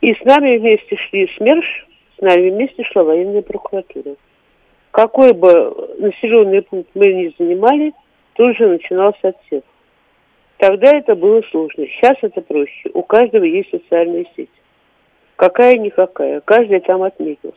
[0.00, 1.86] И с нами вместе шли СМЕРШ,
[2.18, 4.14] с нами вместе шла военная прокуратура.
[4.92, 7.92] Какой бы населенный пункт мы ни занимали,
[8.34, 9.62] тут же начинался отсев.
[10.58, 11.86] Тогда это было сложно.
[11.86, 12.90] Сейчас это проще.
[12.92, 14.50] У каждого есть социальная сеть.
[15.36, 16.40] Какая-никакая.
[16.42, 17.56] Каждый там отметился.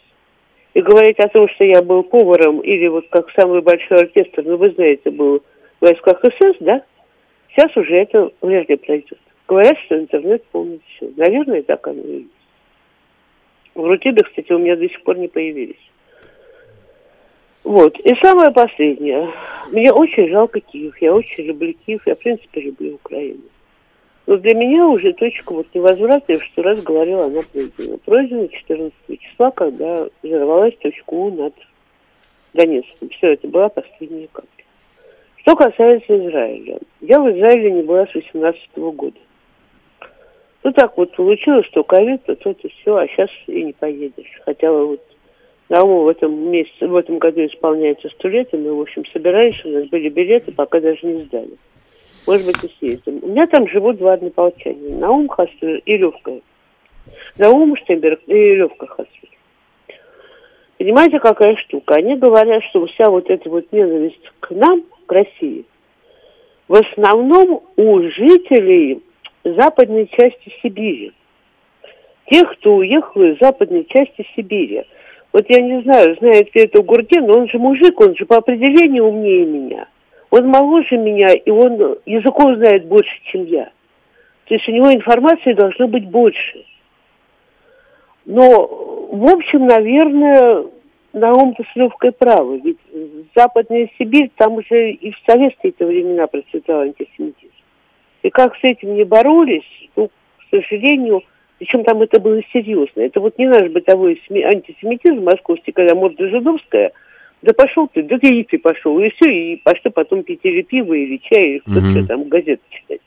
[0.73, 4.57] И говорить о том, что я был поваром или вот как самый большой оркестр, ну
[4.57, 5.43] вы знаете, был
[5.83, 6.81] в войсках СС, да?
[7.49, 9.19] Сейчас уже это вряд ли пройдет.
[9.47, 11.11] Говорят, что интернет помнит все.
[11.17, 12.29] Наверное, так оно и есть.
[13.75, 15.91] В Рутюбе, кстати, у меня до сих пор не появились.
[17.65, 17.99] Вот.
[17.99, 19.29] И самое последнее.
[19.71, 20.95] Мне очень жалко Киев.
[21.01, 22.01] Я очень люблю Киев.
[22.05, 23.41] Я, в принципе, люблю Украину.
[24.25, 27.97] Но для меня уже точка вот невозврата, что раз говорила, она пройдена.
[27.97, 31.53] Пройдена 14 числа, когда взорвалась точка У над
[32.53, 33.09] Донецком.
[33.09, 34.62] Все, это была последняя капля.
[35.43, 36.79] Что касается Израиля.
[37.01, 39.19] Я в Израиле не была с 18 года.
[40.63, 44.39] Ну так вот получилось, что ковид, то то-то все, а сейчас и не поедешь.
[44.45, 45.01] Хотя вот
[45.67, 49.63] Науму в этом месяце, в этом году исполняется сто лет, и мы, в общем, собирались,
[49.65, 51.57] у нас были билеты, пока даже не сдали.
[52.25, 53.19] Может быть, и съездим.
[53.21, 54.97] У меня там живут два однополчанина.
[54.97, 56.39] Наум Хасвер и Левка.
[57.37, 59.29] Наум Штемберг и Левка Хасвер.
[60.77, 61.95] Понимаете, какая штука?
[61.95, 65.65] Они говорят, что вся вот эта вот ненависть к нам, к России,
[66.67, 69.01] в основном у жителей
[69.43, 71.11] западной части Сибири.
[72.31, 74.83] Тех, кто уехал из западной части Сибири.
[75.33, 78.37] Вот я не знаю, знает ли это Гурдин, но он же мужик, он же по
[78.37, 79.87] определению умнее меня.
[80.29, 83.65] Он моложе меня, и он языков знает больше, чем я.
[84.45, 86.65] То есть у него информации должно быть больше.
[88.25, 88.67] Но,
[89.11, 90.65] в общем, наверное,
[91.13, 92.59] Наум-то с легкой правы.
[92.63, 92.79] Ведь
[93.35, 97.53] Западная Сибирь, там уже и в советские-то времена процветал антисемитизм.
[98.23, 101.21] И как с этим не боролись, ну, к сожалению,
[101.59, 103.01] причем там это было серьезно.
[103.01, 106.91] Это вот не наш бытовой антисемитизм московский, когда морда жидовская,
[107.43, 110.61] да пошел ты, да ты и ты пошел, и все, и пошли потом пить или
[110.61, 112.05] пиво, или чай, или кто-то mm-hmm.
[112.07, 113.01] там газеты читать.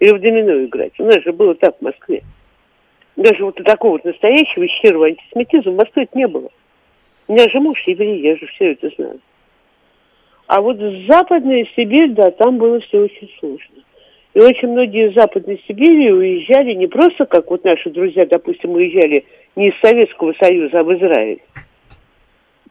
[0.00, 0.92] Или в домино играть.
[0.98, 2.22] У нас же было так в Москве.
[3.16, 6.50] Даже вот такого вот настоящего щирого антисемитизма в Москве не было.
[7.28, 9.20] У меня же муж еврей, я же все это знаю.
[10.46, 10.78] А вот
[11.08, 13.82] западная Сибирь, да, там было все очень сложно.
[14.34, 19.24] И очень многие из Западной Сибири уезжали не просто, как вот наши друзья, допустим, уезжали
[19.56, 21.40] не из Советского Союза, а в Израиль.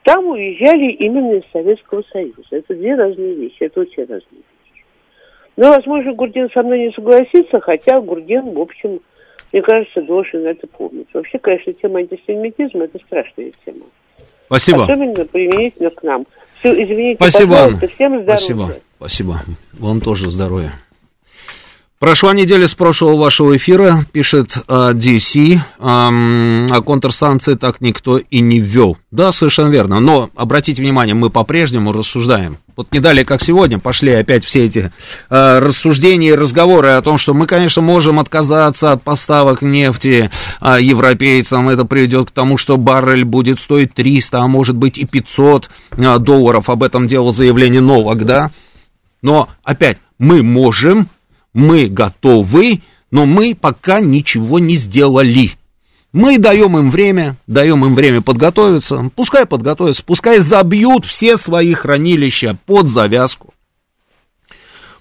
[0.04, 2.44] Там уезжали именно из Советского Союза.
[2.52, 4.86] Это две разные вещи, это очень разные вещи.
[5.58, 9.00] Но, возможно, Гурдин со мной не согласится, хотя Гурдин, в общем,
[9.52, 11.08] мне кажется, должен это помнить.
[11.14, 13.86] Вообще, конечно, тема антисемитизма– это страшная тема.
[14.48, 14.84] Спасибо.
[14.84, 16.26] Особенно применительно к нам.
[16.60, 17.52] Все, извините, Спасибо.
[17.52, 18.38] пожалуйста, всем здоровья.
[18.38, 18.74] Спасибо.
[18.98, 19.42] Спасибо.
[19.74, 20.74] Вам тоже здоровья.
[21.98, 28.42] Прошла неделя с прошлого вашего эфира, пишет uh, DC, um, а контрсанкции так никто и
[28.42, 28.98] не ввел.
[29.12, 32.58] Да, совершенно верно, но обратите внимание, мы по-прежнему рассуждаем.
[32.76, 34.92] Вот не далее, как сегодня, пошли опять все эти
[35.30, 40.82] uh, рассуждения и разговоры о том, что мы, конечно, можем отказаться от поставок нефти uh,
[40.82, 41.70] европейцам.
[41.70, 46.20] Это приведет к тому, что баррель будет стоить 300, а может быть и 500 uh,
[46.20, 46.70] долларов.
[46.70, 48.52] Об этом делал заявление Новак, да?
[49.22, 51.08] Но опять, мы можем
[51.56, 55.54] мы готовы, но мы пока ничего не сделали.
[56.12, 62.58] Мы даем им время, даем им время подготовиться, пускай подготовятся, пускай забьют все свои хранилища
[62.66, 63.54] под завязку.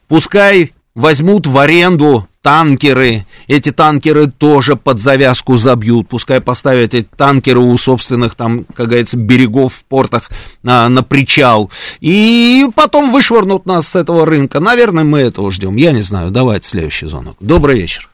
[0.07, 7.61] Пускай возьмут в аренду танкеры, эти танкеры тоже под завязку забьют, пускай поставят эти танкеры
[7.61, 10.31] у собственных там, как говорится, берегов в портах
[10.65, 14.61] а, на причал, и потом вышвырнут нас с этого рынка.
[14.61, 16.31] Наверное, мы этого ждем, я не знаю.
[16.31, 17.37] Давайте следующий звонок.
[17.41, 18.11] Добрый вечер.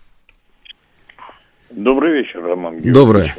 [1.71, 2.95] Добрый вечер, Роман Георгиевич.
[2.95, 3.33] Добрый.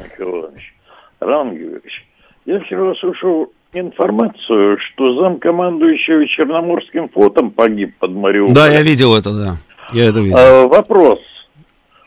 [1.22, 2.06] Роман Георгиевич,
[2.46, 8.54] я вчера слушал информацию, что замкомандующего Черноморским флотом погиб под Мариуполем.
[8.54, 9.56] Да, я видел это, да.
[9.92, 10.38] Я это видел.
[10.38, 11.20] А, вопрос.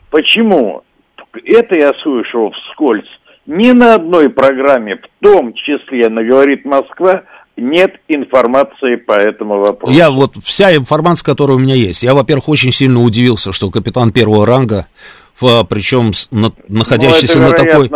[0.09, 0.83] Почему?
[1.43, 3.09] Это я слышал вскользь.
[3.45, 7.23] Ни на одной программе, в том числе на «Говорит Москва»,
[7.57, 9.93] нет информации по этому вопросу.
[9.93, 12.03] Я вот вся информация, которая у меня есть.
[12.03, 14.87] Я, во-первых, очень сильно удивился, что капитан первого ранга,
[15.39, 16.11] причем
[16.67, 17.89] находящийся ну, на такой...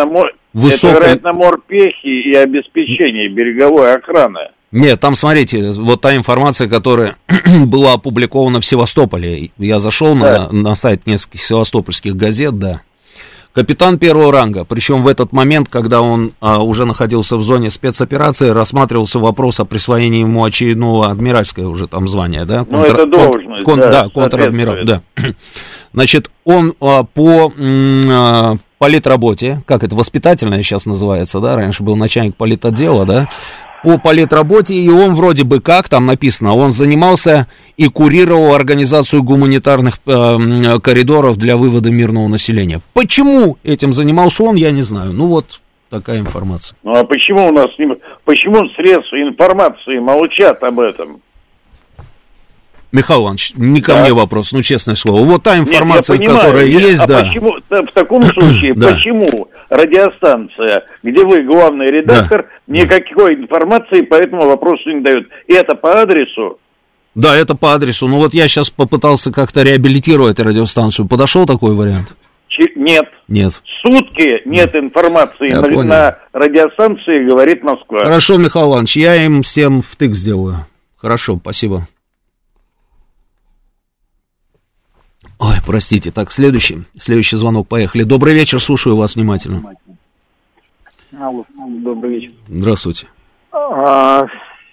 [0.54, 0.92] высокой...
[0.92, 4.50] Это, вероятно, морпехи и обеспечение береговой охраны.
[4.72, 7.16] Нет, там, смотрите, вот та информация, которая
[7.66, 9.52] была опубликована в Севастополе.
[9.58, 10.50] Я зашел да.
[10.52, 12.82] на, на сайт нескольких севастопольских газет, да.
[13.52, 18.50] Капитан первого ранга, причем в этот момент, когда он а, уже находился в зоне спецоперации,
[18.50, 22.60] рассматривался вопрос о присвоении ему очередного адмиральское уже там звания, да?
[22.60, 22.96] Ну, Контр...
[22.96, 23.80] это должность, кон...
[23.80, 23.90] да.
[23.90, 25.02] Да, контр-адмирал, да.
[25.94, 32.36] Значит, он а, по а, политработе, как это, воспитательное сейчас называется, да, раньше был начальник
[32.36, 33.30] политотдела, да,
[33.84, 37.48] по политработе, и он вроде бы как, там написано, он занимался
[37.78, 42.82] и курировал организацию гуманитарных э, коридоров для вывода мирного населения.
[42.94, 45.14] Почему этим занимался он, я не знаю.
[45.14, 46.78] Ну вот такая информация.
[46.84, 47.68] Ну а почему у нас.
[48.26, 51.22] Почему средства информации молчат об этом?
[52.92, 54.02] Михаил Иванович, не ко да.
[54.02, 55.24] мне вопрос, ну, честное слово.
[55.24, 57.24] Вот та информация, Нет, понимаю, которая Нет, есть, а да.
[57.24, 58.94] Почему, в таком случае, да.
[58.94, 62.74] почему радиостанция, где вы главный редактор, да.
[62.74, 65.28] никакой информации по этому вопросу не дает?
[65.48, 66.58] И это по адресу?
[67.14, 68.08] Да, это по адресу.
[68.08, 71.08] Ну, вот я сейчас попытался как-то реабилитировать радиостанцию.
[71.08, 72.16] Подошел такой вариант?
[72.76, 73.06] Нет.
[73.28, 73.62] Нет.
[73.86, 78.00] Сутки нет информации на, на радиостанции, говорит Москва.
[78.00, 80.66] Хорошо, Михаил Иванович, я им всем втык сделаю.
[80.98, 81.88] Хорошо, спасибо.
[85.40, 86.12] Ой, простите.
[86.12, 88.04] Так, следующий, следующий звонок, поехали.
[88.04, 89.74] Добрый вечер, слушаю вас внимательно.
[91.18, 92.34] Алло, добрый вечер.
[92.50, 93.08] Здравствуйте.
[93.52, 94.26] А,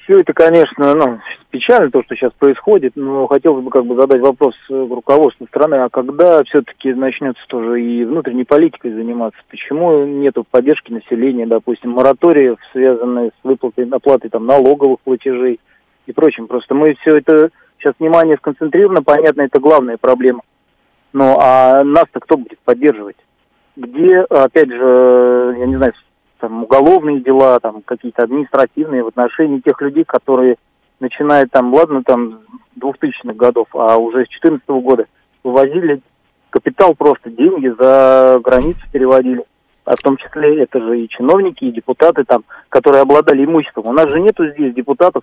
[0.03, 1.21] все это, конечно, ну,
[1.51, 5.89] печально, то, что сейчас происходит, но хотелось бы как бы задать вопрос руководству страны, а
[5.89, 9.41] когда все-таки начнется тоже и внутренней политикой заниматься?
[9.49, 15.61] Почему нету поддержки населения, допустим, мораториев, связанных с выплатой, оплатой там налоговых платежей
[16.07, 16.49] и прочим?
[16.49, 20.43] Просто мы все это сейчас внимание сконцентрировано, понятно, это главная проблема.
[21.13, 23.17] Ну, а нас-то кто будет поддерживать?
[23.77, 25.93] Где, опять же, я не знаю,
[26.39, 30.57] там, уголовные дела, там, какие-то административные в отношении тех людей, которые
[31.01, 32.41] начинают там, ладно, там,
[32.79, 35.07] 2000-х годов, а уже с 2014 года
[35.43, 36.01] вывозили
[36.51, 39.45] капитал просто, деньги за границу переводили.
[39.85, 43.87] А в том числе это же и чиновники, и депутаты там, которые обладали имуществом.
[43.87, 45.23] У нас же нету здесь депутатов,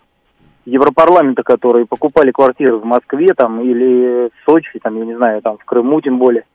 [0.65, 5.57] Европарламента, которые покупали квартиры в Москве там или в Сочи, там, я не знаю, там
[5.57, 6.45] в Крыму тем более.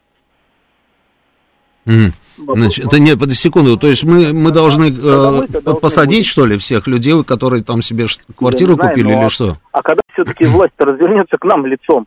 [1.87, 2.13] Mm.
[2.37, 6.87] Значит, это не, под секунду, то есть мы, мы должны э, посадить, что ли, всех
[6.87, 8.07] людей, которые там себе
[8.37, 9.57] квартиру знаю, купили или а, что?
[9.73, 12.07] А когда все-таки власть развернется к нам лицом?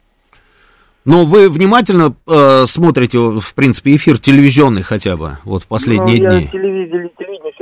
[1.03, 6.23] Ну, вы внимательно э, смотрите, в принципе, эфир телевизионный хотя бы, вот в последние ну,
[6.23, 6.48] я дни?
[6.48, 7.10] Телевидение,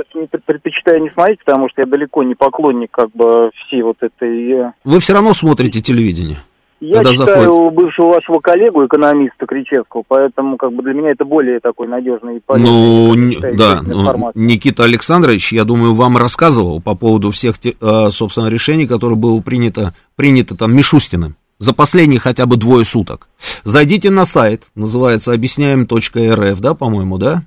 [0.04, 3.98] телевидение все-таки предпочитаю не смотреть, потому что я далеко не поклонник как бы всей вот
[4.02, 4.72] этой...
[4.84, 6.38] Вы все равно смотрите телевидение?
[6.82, 7.74] Я читаю заходит...
[7.76, 12.40] бывшего вашего коллегу, экономиста Кричевского, поэтому как бы для меня это более такой надежный и
[12.40, 12.70] полезный.
[12.70, 18.48] Ну, не, да, ну, Никита Александрович, я думаю, вам рассказывал по поводу всех, э, собственно,
[18.48, 23.28] решений, которые было принято, принято там Мишустиным за последние хотя бы двое суток.
[23.66, 27.44] Зайдите на сайт, называется объясняем.рф, да, по-моему, да?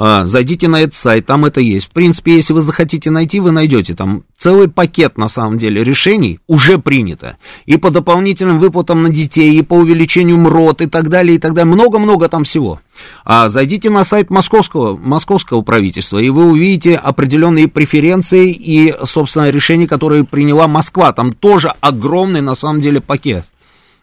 [0.00, 1.88] А, зайдите на этот сайт, там это есть.
[1.88, 3.96] В принципе, если вы захотите найти, вы найдете.
[3.96, 7.36] Там целый пакет, на самом деле, решений уже принято.
[7.66, 11.52] И по дополнительным выплатам на детей, и по увеличению МРОТ, и так далее, и так
[11.52, 11.74] далее.
[11.74, 12.80] Много-много там всего.
[13.24, 19.88] А зайдите на сайт московского, московского правительства, и вы увидите определенные преференции и, собственно, решения,
[19.88, 21.12] которые приняла Москва.
[21.12, 23.46] Там тоже огромный, на самом деле, пакет.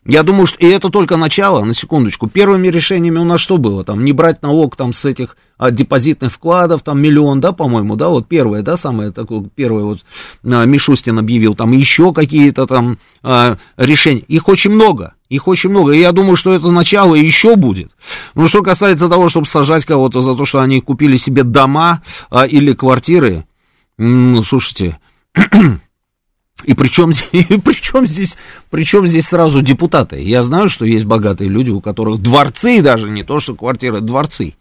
[0.06, 2.28] Я думаю, что и это только начало, на секундочку.
[2.28, 3.86] Первыми решениями у нас что было?
[3.86, 8.10] Там не брать налог там с этих а, депозитных вкладов, там миллион, да, по-моему, да,
[8.10, 10.00] вот первое, да, самое такое, первое вот
[10.44, 14.24] а, Мишустин объявил, там еще какие-то там а, решения.
[14.28, 15.92] Их очень много, их очень много.
[15.94, 17.92] И я думаю, что это начало еще будет.
[18.34, 22.46] Ну, что касается того, чтобы сажать кого-то за то, что они купили себе дома а,
[22.46, 23.46] или квартиры,
[23.98, 25.00] ну, слушайте,
[26.64, 28.38] И причем, и причем, здесь,
[28.70, 30.22] причем здесь сразу депутаты?
[30.22, 34.56] Я знаю, что есть богатые люди, у которых дворцы, даже не то, что квартиры, дворцы.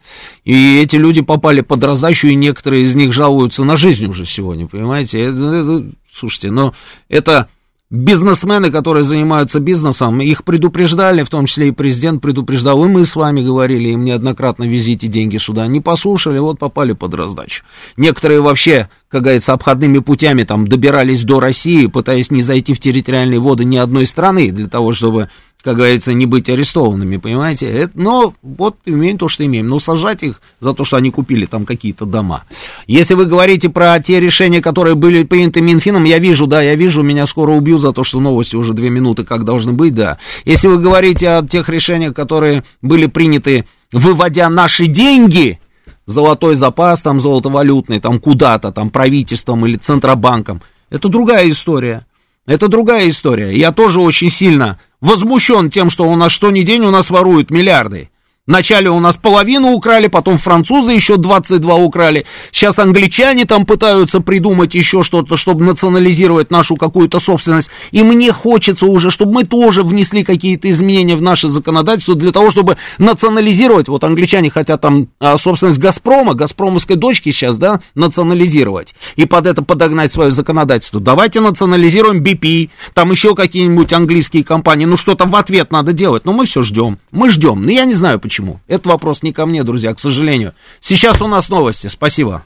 [0.44, 4.66] И эти люди попали под раздачу, и некоторые из них жалуются на жизнь уже сегодня,
[4.66, 5.20] понимаете?
[5.20, 6.74] Это, это, слушайте, но
[7.08, 7.48] это
[7.94, 13.14] бизнесмены, которые занимаются бизнесом, их предупреждали, в том числе и президент предупреждал, и мы с
[13.14, 17.62] вами говорили им неоднократно, везите деньги сюда, не послушали, вот попали под раздачу.
[17.96, 23.38] Некоторые вообще, как говорится, обходными путями там добирались до России, пытаясь не зайти в территориальные
[23.38, 25.30] воды ни одной страны, для того, чтобы
[25.64, 27.66] как говорится, не быть арестованными, понимаете?
[27.70, 29.66] Это, но вот имеем то, что имеем.
[29.66, 32.44] Но сажать их за то, что они купили там какие-то дома.
[32.86, 37.02] Если вы говорите про те решения, которые были приняты Минфином, я вижу, да, я вижу,
[37.02, 40.18] меня скоро убьют за то, что новости уже две минуты как должны быть, да.
[40.44, 45.60] Если вы говорите о тех решениях, которые были приняты, выводя наши деньги,
[46.04, 50.60] золотой запас, там, золотовалютный, там, куда-то, там, правительством или Центробанком.
[50.90, 52.04] Это другая история.
[52.46, 53.56] Это другая история.
[53.56, 57.50] Я тоже очень сильно возмущен тем, что у нас что ни день у нас воруют
[57.50, 58.10] миллиарды.
[58.46, 62.26] Вначале у нас половину украли, потом французы еще 22 украли.
[62.52, 67.70] Сейчас англичане там пытаются придумать еще что-то, чтобы национализировать нашу какую-то собственность.
[67.90, 72.50] И мне хочется уже, чтобы мы тоже внесли какие-то изменения в наше законодательство для того,
[72.50, 73.88] чтобы национализировать.
[73.88, 78.94] Вот англичане хотят там а, собственность Газпрома, Газпромовской дочки сейчас, да, национализировать.
[79.16, 81.00] И под это подогнать свое законодательство.
[81.00, 84.84] Давайте национализируем BP, там еще какие-нибудь английские компании.
[84.84, 86.26] Ну что-то в ответ надо делать.
[86.26, 86.98] Но мы все ждем.
[87.10, 87.64] Мы ждем.
[87.64, 88.60] Но я не знаю почему почему.
[88.66, 90.54] Это вопрос не ко мне, друзья, к сожалению.
[90.80, 91.86] Сейчас у нас новости.
[91.86, 92.44] Спасибо.